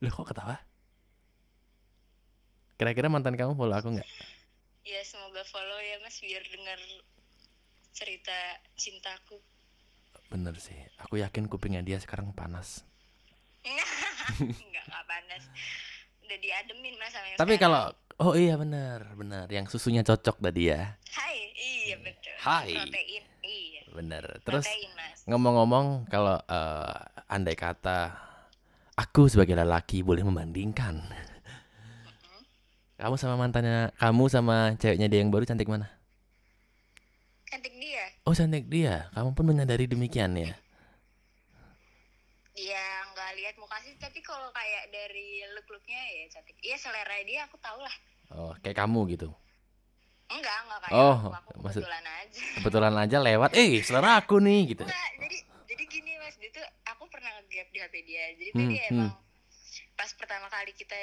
Loh 0.00 0.10
kok 0.10 0.26
ketawa? 0.26 0.56
Kira-kira 2.74 3.06
mantan 3.06 3.36
kamu 3.36 3.52
follow 3.52 3.76
aku 3.76 3.92
nggak? 3.92 4.08
ya 4.80 4.96
semoga 5.04 5.44
follow 5.44 5.76
ya 5.76 6.00
mas 6.00 6.16
biar 6.18 6.40
dengar 6.42 6.80
cerita 7.92 8.32
cintaku 8.74 9.36
Bener 10.26 10.56
sih. 10.56 10.74
Aku 10.98 11.20
yakin 11.20 11.44
kupingnya 11.46 11.82
dia 11.82 12.00
sekarang 12.00 12.32
panas. 12.32 12.80
nggak 14.40 14.84
nggak 14.88 15.04
panas 15.04 15.42
udah 16.22 16.38
diademin 16.38 16.96
mas 16.96 17.12
sama 17.12 17.26
yang 17.26 17.36
Tapi 17.36 17.54
sekarang. 17.54 17.60
kalau 17.60 17.84
oh 18.22 18.34
iya 18.34 18.56
benar 18.56 19.12
benar 19.12 19.46
yang 19.46 19.66
susunya 19.66 20.00
cocok 20.00 20.40
tadi 20.40 20.70
ya. 20.70 20.96
hai 21.12 21.36
iya 21.52 21.96
betul 22.00 22.32
Hai. 22.40 22.72
protein 22.72 23.24
iya 23.44 23.80
Bener. 23.90 24.24
Terus 24.40 24.64
ngomong-ngomong 25.26 26.08
kalau 26.08 26.40
eh, 26.40 26.98
andai 27.28 27.52
kata 27.54 28.16
aku 29.00 29.26
sebagai 29.26 29.54
lelaki 29.54 30.00
boleh 30.00 30.20
membandingkan. 30.20 31.00
Kamu 32.94 33.16
sama 33.16 33.34
mantannya, 33.34 33.96
kamu 33.96 34.24
sama 34.28 34.76
ceweknya 34.76 35.08
dia 35.08 35.20
yang 35.20 35.32
baru 35.32 35.44
cantik 35.44 35.66
mana? 35.66 35.88
cantik 37.42 37.74
dia 37.74 38.04
Oh 38.22 38.30
cantik 38.30 38.68
dia. 38.68 39.10
Kamu 39.10 39.32
pun 39.32 39.42
menyadari 39.44 39.82
demikian 39.84 40.36
ya. 40.36 40.52
ya 42.52 42.84
nggak 43.10 43.30
lihat 43.34 43.54
muka 43.56 43.72
sih 43.80 43.96
tapi 43.96 44.20
kalau 44.20 44.52
kayak 44.52 44.92
dari 44.92 45.26
look 45.50 45.64
looknya 45.66 45.96
ya 45.96 46.24
cantik 46.30 46.52
iya 46.60 46.76
selera 46.76 47.16
dia 47.24 47.48
aku 47.48 47.56
tahu 47.56 47.80
lah 47.80 47.94
Oh 48.30 48.52
kayak 48.60 48.76
kamu 48.76 49.00
gitu. 49.10 49.32
enggak 50.28 50.56
enggak 50.60 50.78
kayak 50.84 50.92
Oh, 50.94 51.16
aku, 51.16 51.28
aku 51.32 51.50
maksud- 51.58 51.80
kebetulan 51.80 52.04
aja 52.06 52.40
Kebetulan 52.54 52.94
aja 52.94 53.16
lewat, 53.18 53.50
eh 53.56 53.80
selera 53.80 54.20
aku 54.20 54.36
nih 54.38 54.60
gitu. 54.70 54.84
enggak 54.84 55.08
jadi 55.18 55.36
tuh 56.50 56.62
aku 56.84 57.04
pernah 57.06 57.30
nge-gap 57.38 57.68
di 57.68 57.78
HP 57.78 57.94
dia 58.02 58.24
jadi 58.34 58.50
Hmm, 58.52 58.68
dia 58.68 58.82
hmm. 58.82 58.92
emang 58.92 59.12
pas 59.94 60.10
pertama 60.12 60.46
kali 60.48 60.72
kita 60.72 60.98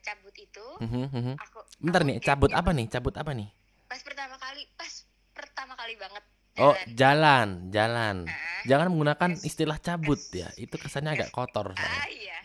cabut 0.00 0.34
itu 0.34 0.66
Mhm, 0.80 1.04
mhm. 1.08 1.34
aku 1.38 1.58
Bentar 1.78 2.02
aku 2.02 2.08
nih, 2.08 2.16
cabut 2.18 2.50
dia 2.50 2.58
apa 2.58 2.70
nih? 2.72 2.86
Cabut 2.88 3.14
apa 3.14 3.30
nih? 3.32 3.48
pas 3.86 4.00
pertama 4.00 4.34
kali 4.36 4.62
pas 4.74 4.92
pertama 5.30 5.72
kali 5.74 5.94
banget 5.96 6.24
Oh 6.54 6.76
jalan. 6.76 6.92
jalan, 6.92 7.48
jalan. 7.70 8.16
Nah, 8.28 8.60
Jangan 8.62 8.86
menggunakan 8.88 9.30
Yes. 9.32 9.48
istilah 9.48 9.78
cabut 9.78 10.20
ya. 10.30 10.52
Itu 10.54 10.76
kesannya 10.76 11.16
agak 11.16 11.30
kotor. 11.30 11.72
ah 11.72 12.06
iya 12.06 12.40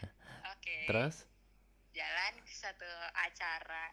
oke 0.48 0.76
Terus? 0.88 1.28
jalan 1.92 2.34
ke 2.40 2.54
satu 2.54 2.88
acara 3.14 3.92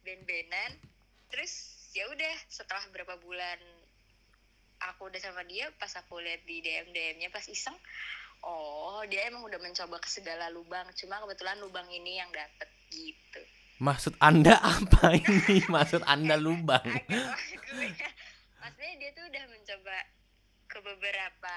band-bandan 0.00 0.78
terus 1.26 1.52
ya 1.90 2.04
udah 2.06 2.34
setelah 2.46 2.84
berapa 2.90 3.16
bulan 3.18 3.58
aku 4.84 5.06
udah 5.06 5.20
sama 5.20 5.42
dia 5.44 5.70
pas 5.72 5.90
aku 5.92 6.18
lihat 6.18 6.42
di 6.42 6.58
DM 6.58 6.90
DM-nya 6.90 7.28
pas 7.28 7.44
iseng 7.44 7.74
oh 8.42 9.02
dia 9.06 9.26
emang 9.26 9.42
udah 9.42 9.58
mencoba 9.58 9.96
ke 9.96 10.08
segala 10.08 10.48
lubang 10.48 10.84
cuma 10.92 11.20
kebetulan 11.20 11.58
lubang 11.58 11.86
ini 11.88 12.18
yang 12.18 12.30
dapet 12.30 12.68
gitu 12.88 13.42
Maksud 13.78 14.14
Anda 14.16 14.62
apa 14.78 15.10
ini? 15.12 15.58
Maksud 15.66 16.06
Anda 16.06 16.38
lubang? 16.38 16.86
maksudnya 18.62 18.94
dia 18.94 19.10
tuh 19.10 19.24
udah 19.26 19.44
mencoba 19.48 19.96
ke 20.66 20.78
beberapa 20.78 21.54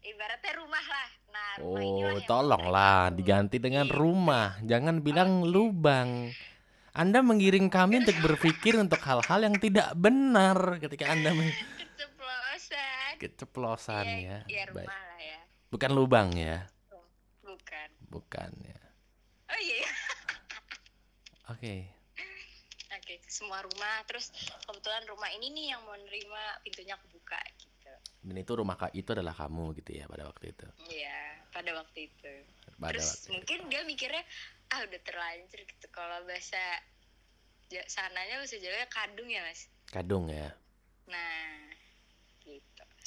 ibaratnya 0.00 0.52
rumah 0.54 0.84
lah 0.84 1.08
nah 1.28 1.50
rumah 1.58 1.82
Oh, 2.08 2.18
tolonglah 2.24 3.10
diganti 3.10 3.58
dengan 3.58 3.84
Iya. 3.84 3.94
rumah. 3.94 4.46
Jangan 4.62 5.02
bilang 5.02 5.42
lubang. 5.42 6.30
Anda 6.94 7.20
menggiring 7.20 7.68
kami 7.68 8.06
untuk 8.06 8.18
berpikir 8.26 8.78
untuk 8.78 9.02
hal-hal 9.02 9.40
yang 9.42 9.58
tidak 9.58 9.92
benar 9.94 10.78
ketika 10.78 11.10
Anda 11.10 11.34
men- 11.34 11.54
keceplosan 13.18 14.06
keceplosan 14.06 14.06
ya. 14.22 14.36
ya 14.46 14.62
Baik. 14.66 14.86
rumah 14.86 15.02
lah 15.04 15.20
ya 15.20 15.40
Bukan 15.68 15.90
lubang 15.92 16.28
ya. 16.32 16.56
bukan 17.42 17.88
Bukan 18.08 18.50
ya. 18.64 18.80
oh 19.48 19.60
iya 19.60 19.76
iya. 19.76 19.90
Oke. 21.48 21.74
oke 22.88 23.14
semua 23.26 23.60
rumah 23.60 24.00
terus 24.04 24.32
kebetulan 24.62 25.04
rumah 25.04 25.28
ini 25.30 25.48
nih 25.50 25.66
yang 25.72 25.80
mau 25.82 25.96
nerima 25.96 26.40
pintunya 26.60 26.96
kebuka 26.96 27.36
gitu 27.56 27.92
Dan 28.20 28.36
itu 28.36 28.52
rumah 28.52 28.76
Kak 28.76 28.92
itu 28.92 29.12
adalah 29.12 29.32
kamu 29.32 29.76
gitu 29.76 29.90
ya 29.94 30.04
pada 30.04 30.24
waktu 30.24 30.52
itu. 30.52 30.66
iya 30.88 31.40
pada 31.48 31.72
waktu 31.74 32.08
itu 32.08 32.32
Pada 32.76 32.92
terus 32.92 33.08
waktu 33.08 33.20
itu. 33.20 33.30
mungkin 33.32 33.58
dia 33.68 33.82
mikirnya 33.84 34.24
ah 34.68 34.80
udah 34.84 35.00
terlanjur 35.00 35.60
gitu 35.64 35.86
kalau 35.88 36.20
bahasa 36.24 36.60
sananya 37.86 38.40
bahasa 38.40 38.56
Jawa 38.56 38.88
kadung 38.88 39.28
ya 39.28 39.40
mas 39.44 39.68
Kadung 39.88 40.28
ya. 40.28 40.52
nah 41.04 41.67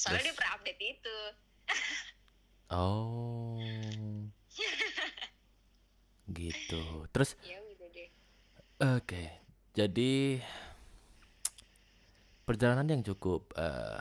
soalnya 0.02 0.18
Terus? 0.18 0.26
dia 0.26 0.38
pernah 0.38 0.54
update 0.58 0.82
itu 0.82 1.18
Oh. 2.74 3.60
gitu. 6.32 6.82
Terus 7.12 7.36
ya 7.44 7.60
deh 7.60 8.10
Oke, 8.98 9.24
jadi 9.76 10.40
perjalanan 12.42 12.88
yang 12.88 13.04
cukup. 13.06 13.52
eh 13.56 14.00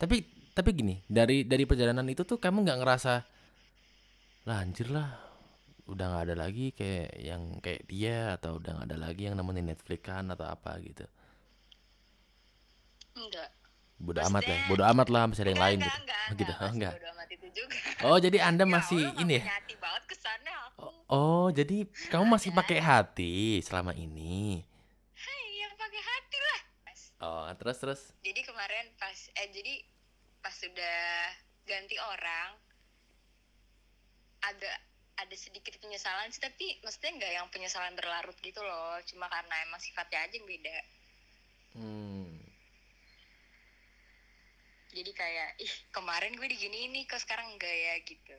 tapi 0.00 0.24
tapi 0.50 0.70
gini, 0.72 0.96
dari 1.06 1.44
dari 1.44 1.68
perjalanan 1.68 2.08
itu 2.08 2.24
tuh 2.24 2.40
kamu 2.40 2.64
nggak 2.64 2.80
ngerasa, 2.80 3.14
lah 4.48 4.56
anjir 4.64 4.88
lah, 4.90 5.14
udah 5.86 6.06
nggak 6.10 6.24
ada 6.32 6.36
lagi 6.40 6.72
kayak 6.72 7.12
yang 7.20 7.60
kayak 7.60 7.84
dia 7.86 8.34
atau 8.34 8.56
udah 8.58 8.80
nggak 8.80 8.88
ada 8.90 8.98
lagi 8.98 9.28
yang 9.28 9.36
nemenin 9.36 9.68
Netflix 9.70 10.00
kan 10.02 10.24
atau 10.32 10.48
apa 10.48 10.80
gitu. 10.80 11.04
enggak 13.14 13.50
Bodo 14.00 14.16
amat 14.22 14.42
ya, 14.42 14.48
Maksudnya- 14.50 14.68
bodo 14.70 14.82
amat 14.86 15.06
lah 15.06 15.22
masih 15.24 15.42
ada 15.42 15.50
yang 15.50 15.60
lain 15.62 15.78
enggak, 15.78 15.92
gitu. 15.92 16.00
enggak, 16.00 16.16
Oh, 16.24 16.34
gitu, 16.34 16.52
oh, 16.54 16.70
enggak. 16.70 16.94
bodo 16.94 17.08
amat 17.10 17.28
itu 17.30 17.46
juga 17.52 17.76
Oh 18.02 18.16
jadi 18.18 18.38
anda 18.48 18.64
Ya 18.64 18.70
masih 18.72 19.02
Allah, 19.02 19.20
ini 19.20 19.34
ya? 19.34 19.42
hati 19.46 19.74
banget 19.76 20.02
ke 20.04 20.16
sana 20.16 20.52
aku 20.66 20.88
Oh 21.06 21.46
jadi 21.50 21.76
kamu 22.08 22.24
masih 22.30 22.50
pakai 22.50 22.78
hati 22.80 23.34
selama 23.60 23.92
ini. 23.92 24.62
Hai, 25.12 25.42
yang 25.58 25.74
pakai 25.74 26.00
hati 26.00 26.36
lah 26.38 26.60
Mas. 26.82 27.00
Oh 27.18 27.46
terus 27.54 27.76
terus. 27.76 28.00
jadi 28.20 28.40
kemarin 28.40 28.88
pas 28.96 29.18
eh 29.34 29.48
jadi 29.50 29.74
pas 30.40 30.54
sudah 30.54 31.00
ganti 31.62 31.96
orang 32.00 32.56
agak 34.42 34.76
ada 35.16 35.36
sedikit 35.36 35.76
penyesalan 35.76 36.30
sih 36.30 36.40
tapi 36.40 36.80
maksudnya 36.80 37.12
nggak 37.14 37.32
yang 37.34 37.46
penyesalan 37.50 37.92
berlarut 37.92 38.32
gitu 38.40 38.56
loh 38.58 38.96
cuma 39.04 39.28
karena 39.28 39.52
emang 39.62 39.76
sifatnya 39.78 40.16
aja 40.18 40.32
yang 40.32 40.48
beda 40.48 40.76
hmm. 41.76 42.29
Jadi 44.90 45.10
kayak 45.14 45.48
ih 45.62 45.74
kemarin 45.94 46.34
gue 46.34 46.46
digini 46.50 46.90
ini 46.90 47.06
kok 47.06 47.22
sekarang 47.22 47.54
enggak 47.54 47.70
ya 47.70 47.94
gitu 48.02 48.36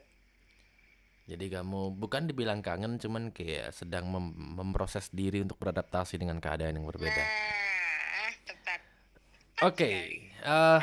jadi 1.32 1.62
kamu 1.62 1.96
bukan 1.96 2.28
dibilang 2.28 2.60
kangen 2.60 3.00
cuman 3.00 3.32
kayak 3.32 3.72
sedang 3.72 4.12
mem 4.12 4.36
memproses 4.36 5.08
diri 5.16 5.40
untuk 5.40 5.56
beradaptasi 5.62 6.20
dengan 6.20 6.44
keadaan 6.44 6.76
yang 6.76 6.88
berbeda 6.88 7.24
nah 7.24 8.32
tepat 8.44 8.82
oke 9.64 9.92
eh 10.42 10.82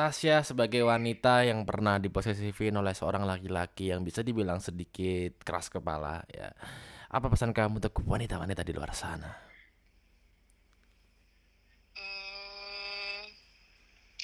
Tasya 0.00 0.40
sebagai 0.40 0.80
wanita 0.80 1.44
yang 1.44 1.68
pernah 1.68 2.00
diposesifin 2.00 2.72
oleh 2.72 2.96
seorang 2.96 3.28
laki-laki 3.28 3.92
yang 3.92 4.00
bisa 4.00 4.24
dibilang 4.24 4.56
sedikit 4.56 5.36
keras 5.44 5.68
kepala 5.68 6.24
ya. 6.32 6.56
Apa 7.12 7.28
pesan 7.28 7.52
kamu 7.52 7.84
untuk 7.84 8.00
wanita-wanita 8.08 8.64
di 8.64 8.72
luar 8.72 8.96
sana? 8.96 9.28
Hmm, 11.92 13.28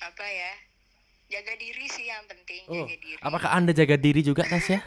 apa 0.01 0.24
ya? 0.24 0.53
Jaga 1.27 1.53
diri 1.59 1.87
sih 1.91 2.07
yang 2.07 2.22
penting, 2.31 2.62
Oh, 2.70 2.87
jaga 2.87 2.97
diri. 3.03 3.18
apakah 3.18 3.51
Anda 3.51 3.74
jaga 3.74 3.99
diri 3.99 4.22
juga 4.22 4.47
Tasya? 4.47 4.79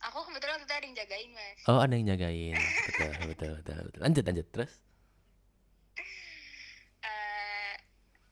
Aku 0.00 0.22
kebetulan 0.24 0.62
tuh 0.64 0.72
ada 0.72 0.86
yang 0.86 0.96
jagain, 0.96 1.30
Mas. 1.34 1.58
Oh, 1.66 1.76
ada 1.76 1.92
yang 1.92 2.06
jagain. 2.08 2.56
Betul, 2.88 3.10
betul, 3.28 3.50
betul, 3.60 3.78
betul. 3.84 4.00
Lanjut, 4.00 4.24
lanjut 4.24 4.46
terus. 4.48 4.72
Eh, 7.00 7.74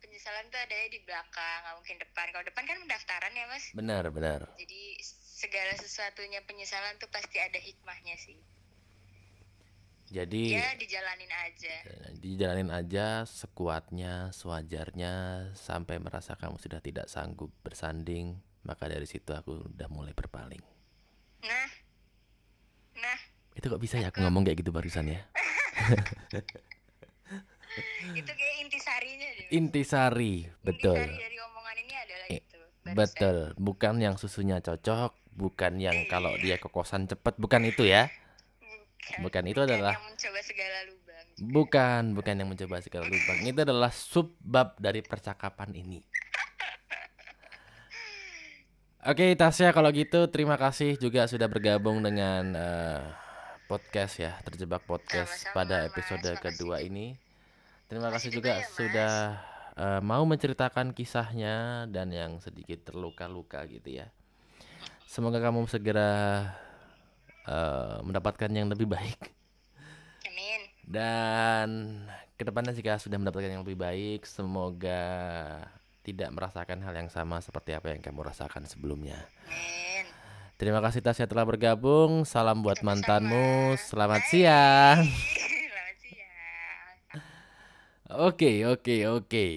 penyesalan 0.00 0.48
tuh 0.48 0.56
ada 0.56 0.76
di 0.88 0.98
belakang, 1.02 1.58
nggak 1.60 1.74
mungkin 1.76 1.96
depan. 2.00 2.26
Kalau 2.32 2.44
depan 2.46 2.64
kan 2.64 2.76
pendaftaran 2.80 3.32
ya, 3.34 3.44
Mas. 3.50 3.64
Benar, 3.74 4.08
benar. 4.08 4.40
Jadi 4.56 4.96
segala 5.38 5.76
sesuatunya 5.76 6.40
penyesalan 6.46 6.96
tuh 6.96 7.10
pasti 7.10 7.36
ada 7.36 7.58
hikmahnya 7.58 8.16
sih. 8.16 8.38
Jadi 10.08 10.56
Ya 10.56 10.72
dijalanin 10.80 11.28
aja. 11.28 11.74
dijalanin 12.16 12.70
aja 12.72 13.28
sekuatnya, 13.28 14.32
sewajarnya 14.32 15.12
sampai 15.52 16.00
merasa 16.00 16.32
kamu 16.34 16.56
sudah 16.56 16.80
tidak 16.80 17.12
sanggup 17.12 17.52
bersanding, 17.60 18.40
maka 18.64 18.88
dari 18.88 19.04
situ 19.04 19.36
aku 19.36 19.68
udah 19.68 19.88
mulai 19.92 20.16
berpaling. 20.16 20.64
Nah, 21.44 21.68
nah 22.98 23.18
Itu 23.52 23.68
kok 23.68 23.82
bisa 23.82 23.98
ya 23.98 24.08
aku 24.08 24.24
ngomong 24.24 24.48
kayak 24.48 24.64
gitu 24.64 24.72
barusan 24.72 25.12
ya? 25.12 25.20
itu 28.18 28.32
kayak 28.32 28.56
intisarinya 28.64 29.28
deh. 29.34 29.46
Intisari, 29.54 30.34
betul. 30.64 30.96
Intisari 30.96 31.20
dari 31.20 31.36
omongan 31.42 31.76
ini 31.84 31.94
adalah 31.94 32.26
itu. 32.32 32.58
barusan. 32.86 32.96
Betul, 32.96 33.36
bukan 33.58 33.94
yang 34.00 34.14
susunya 34.16 34.56
cocok, 34.62 35.12
bukan 35.36 35.72
yang 35.82 36.08
kalau 36.08 36.32
dia 36.40 36.56
kekosan 36.56 37.10
cepet, 37.10 37.34
bukan 37.36 37.62
itu 37.68 37.84
ya. 37.84 38.08
Bukan, 39.18 39.42
itu 39.46 39.60
adalah- 39.60 39.96
yang 39.96 40.06
mencoba 40.06 40.40
segala 40.42 40.78
lubang. 40.84 41.26
Bukan, 41.38 42.02
bukan 42.12 42.34
yang 42.34 42.48
mencoba 42.48 42.76
segala 42.78 43.04
lubang. 43.06 43.38
Itu 43.42 43.60
adalah 43.62 43.90
subbab 43.90 44.76
dari 44.76 45.00
percakapan 45.00 45.70
ini. 45.72 46.02
Oke, 49.06 49.32
Tasya 49.32 49.70
kalau 49.70 49.88
gitu 49.94 50.26
terima 50.28 50.58
kasih 50.58 50.98
juga 50.98 51.24
sudah 51.24 51.46
bergabung 51.46 52.02
dengan 52.02 52.52
eh, 52.52 53.00
podcast 53.64 54.18
ya, 54.18 54.36
terjebak 54.42 54.84
podcast 54.84 55.46
Sama-sama, 55.48 55.56
pada 55.56 55.76
Mas. 55.78 55.88
episode 55.94 56.28
Makasih 56.28 56.42
kedua 56.44 56.76
juga. 56.76 56.84
ini. 56.84 57.06
Terima 57.88 58.10
Makasih 58.10 58.28
kasih 58.28 58.30
juga 58.36 58.50
juga 58.50 58.52
ya, 58.52 58.60
Mas. 58.60 58.74
sudah 58.76 59.12
eh, 59.78 60.00
mau 60.02 60.22
menceritakan 60.26 60.86
kisahnya 60.92 61.56
dan 61.88 62.10
yang 62.10 62.42
sedikit 62.42 62.84
terluka-luka 62.84 63.64
gitu 63.70 64.02
ya. 64.02 64.10
Semoga 65.06 65.40
kamu 65.40 65.64
segera 65.70 66.12
eh, 67.48 67.96
mendapatkan 68.04 68.50
yang 68.52 68.68
lebih 68.68 68.84
baik. 68.84 69.16
Amin. 70.28 70.60
Dan 70.84 71.68
ke 72.36 72.44
depannya 72.44 72.76
jika 72.76 73.00
sudah 73.00 73.16
mendapatkan 73.16 73.48
yang 73.48 73.64
lebih 73.64 73.80
baik, 73.80 74.28
semoga 74.28 75.00
tidak 76.04 76.28
merasakan 76.32 76.80
hal 76.84 76.94
yang 76.96 77.10
sama 77.12 77.40
seperti 77.40 77.72
apa 77.76 77.92
yang 77.92 78.00
kamu 78.00 78.28
rasakan 78.28 78.64
sebelumnya. 78.68 79.24
Amin. 79.48 80.04
Terima 80.58 80.82
kasih 80.82 80.98
Tasya 80.98 81.30
telah 81.30 81.46
bergabung. 81.46 82.26
Salam 82.26 82.66
buat 82.66 82.82
Sama-sama. 82.82 82.98
mantanmu. 82.98 83.78
Selamat 83.78 84.22
Bye. 84.26 84.30
siang. 84.30 84.98
Selamat 85.70 85.96
siang. 86.02 86.94
Oke, 88.26 88.66
oke, 88.66 88.96
oke. 89.06 89.48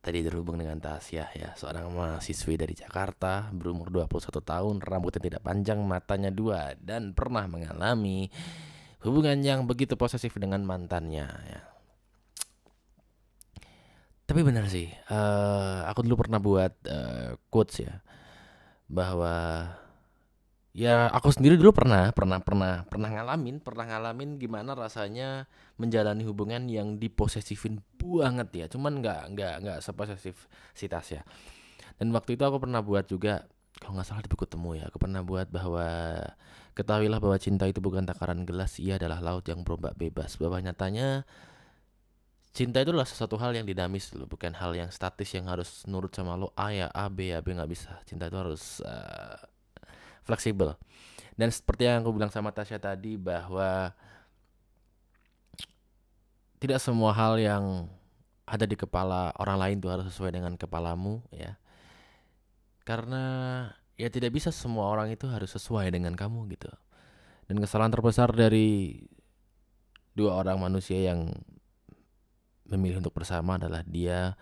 Tadi 0.00 0.24
terhubung 0.24 0.56
dengan 0.56 0.80
Tasya 0.80 1.28
ya, 1.36 1.52
seorang 1.60 1.92
mahasiswi 1.92 2.56
dari 2.56 2.72
Jakarta, 2.72 3.52
berumur 3.52 3.92
21 3.92 4.40
tahun, 4.40 4.74
rambutnya 4.80 5.20
tidak 5.20 5.44
panjang, 5.44 5.76
matanya 5.84 6.32
dua, 6.32 6.72
dan 6.80 7.12
pernah 7.12 7.44
mengalami 7.44 8.32
hubungan 9.04 9.36
yang 9.44 9.68
begitu 9.68 10.00
posesif 10.00 10.32
dengan 10.40 10.64
mantannya 10.64 11.28
ya. 11.28 11.60
Tapi 14.24 14.40
benar 14.40 14.72
sih, 14.72 14.88
eh, 14.88 15.80
aku 15.84 16.00
dulu 16.06 16.24
pernah 16.24 16.40
buat 16.40 16.72
eh, 16.88 17.36
quotes 17.52 17.84
ya, 17.84 18.00
bahwa 18.88 19.68
ya 20.70 21.10
aku 21.10 21.34
sendiri 21.34 21.58
dulu 21.58 21.74
pernah, 21.74 22.14
pernah, 22.14 22.38
pernah, 22.38 22.86
pernah 22.86 23.10
ngalamin, 23.10 23.58
pernah 23.58 23.84
ngalamin 23.90 24.38
gimana 24.38 24.78
rasanya 24.78 25.50
menjalani 25.76 26.22
hubungan 26.22 26.70
yang 26.70 26.98
diposesifin 27.00 27.82
banget 27.98 28.48
ya. 28.54 28.66
Cuman 28.70 29.02
nggak 29.02 29.34
nggak 29.34 29.54
nggak 29.66 29.78
seposesif 29.82 30.46
si 30.74 30.86
Tasya 30.86 31.26
dan 32.00 32.16
waktu 32.16 32.40
itu 32.40 32.42
aku 32.48 32.56
pernah 32.64 32.80
buat 32.80 33.04
juga 33.04 33.44
kalau 33.76 34.00
nggak 34.00 34.08
salah 34.08 34.24
di 34.24 34.32
buku 34.32 34.48
temu 34.48 34.72
ya 34.72 34.88
aku 34.88 34.96
pernah 34.96 35.20
buat 35.20 35.52
bahwa 35.52 36.16
ketahuilah 36.72 37.20
bahwa 37.20 37.36
cinta 37.36 37.68
itu 37.68 37.84
bukan 37.84 38.08
takaran 38.08 38.48
gelas 38.48 38.80
ia 38.80 38.96
adalah 38.96 39.20
laut 39.20 39.44
yang 39.44 39.60
berombak 39.60 39.92
bebas. 40.00 40.40
Bahwa 40.40 40.56
nyatanya 40.64 41.28
cinta 42.56 42.80
itu 42.80 42.96
adalah 42.96 43.04
sesuatu 43.04 43.36
hal 43.36 43.52
yang 43.52 43.68
dinamis 43.68 44.16
loh 44.16 44.24
bukan 44.24 44.56
hal 44.56 44.72
yang 44.72 44.88
statis 44.88 45.28
yang 45.36 45.46
harus 45.52 45.84
nurut 45.84 46.10
sama 46.10 46.40
lo 46.40 46.56
A 46.56 46.72
ya 46.72 46.88
A 46.88 47.12
B 47.12 47.36
ya 47.36 47.44
B 47.44 47.52
nggak 47.52 47.68
bisa. 47.68 48.00
Cinta 48.08 48.32
itu 48.32 48.36
harus 48.40 48.80
eh, 48.80 49.36
fleksibel 50.30 50.78
dan 51.40 51.48
seperti 51.48 51.88
yang 51.88 52.04
aku 52.04 52.12
bilang 52.12 52.28
sama 52.28 52.52
Tasya 52.52 52.76
tadi 52.76 53.16
bahwa 53.16 53.96
tidak 56.60 56.76
semua 56.84 57.16
hal 57.16 57.40
yang 57.40 57.88
ada 58.44 58.68
di 58.68 58.76
kepala 58.76 59.32
orang 59.40 59.56
lain 59.56 59.76
tuh 59.80 59.88
harus 59.88 60.12
sesuai 60.12 60.36
dengan 60.36 60.52
kepalamu 60.60 61.24
ya. 61.32 61.56
Karena 62.84 63.24
ya 63.96 64.12
tidak 64.12 64.36
bisa 64.36 64.52
semua 64.52 64.92
orang 64.92 65.08
itu 65.16 65.24
harus 65.32 65.48
sesuai 65.56 65.88
dengan 65.88 66.12
kamu 66.12 66.52
gitu. 66.52 66.68
Dan 67.48 67.62
kesalahan 67.64 67.88
terbesar 67.88 68.36
dari 68.36 69.00
dua 70.12 70.36
orang 70.44 70.60
manusia 70.60 71.00
yang 71.00 71.32
memilih 72.68 73.00
untuk 73.00 73.16
bersama 73.16 73.56
adalah 73.56 73.80
dia 73.88 74.36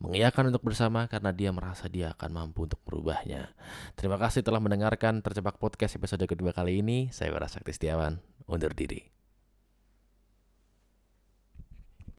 mengiyakan 0.00 0.48
untuk 0.48 0.64
bersama 0.64 1.04
karena 1.06 1.30
dia 1.30 1.52
merasa 1.52 1.86
dia 1.86 2.16
akan 2.16 2.30
mampu 2.32 2.64
untuk 2.64 2.80
merubahnya. 2.88 3.52
Terima 3.94 4.16
kasih 4.16 4.40
telah 4.40 4.58
mendengarkan 4.58 5.20
Terjebak 5.20 5.60
Podcast 5.60 6.00
episode 6.00 6.24
kedua 6.24 6.56
kali 6.56 6.80
ini. 6.80 7.12
Saya 7.12 7.30
Bara 7.30 7.46
Sakti 7.46 7.76
Setiawan, 7.76 8.16
undur 8.48 8.72
diri. 8.72 9.19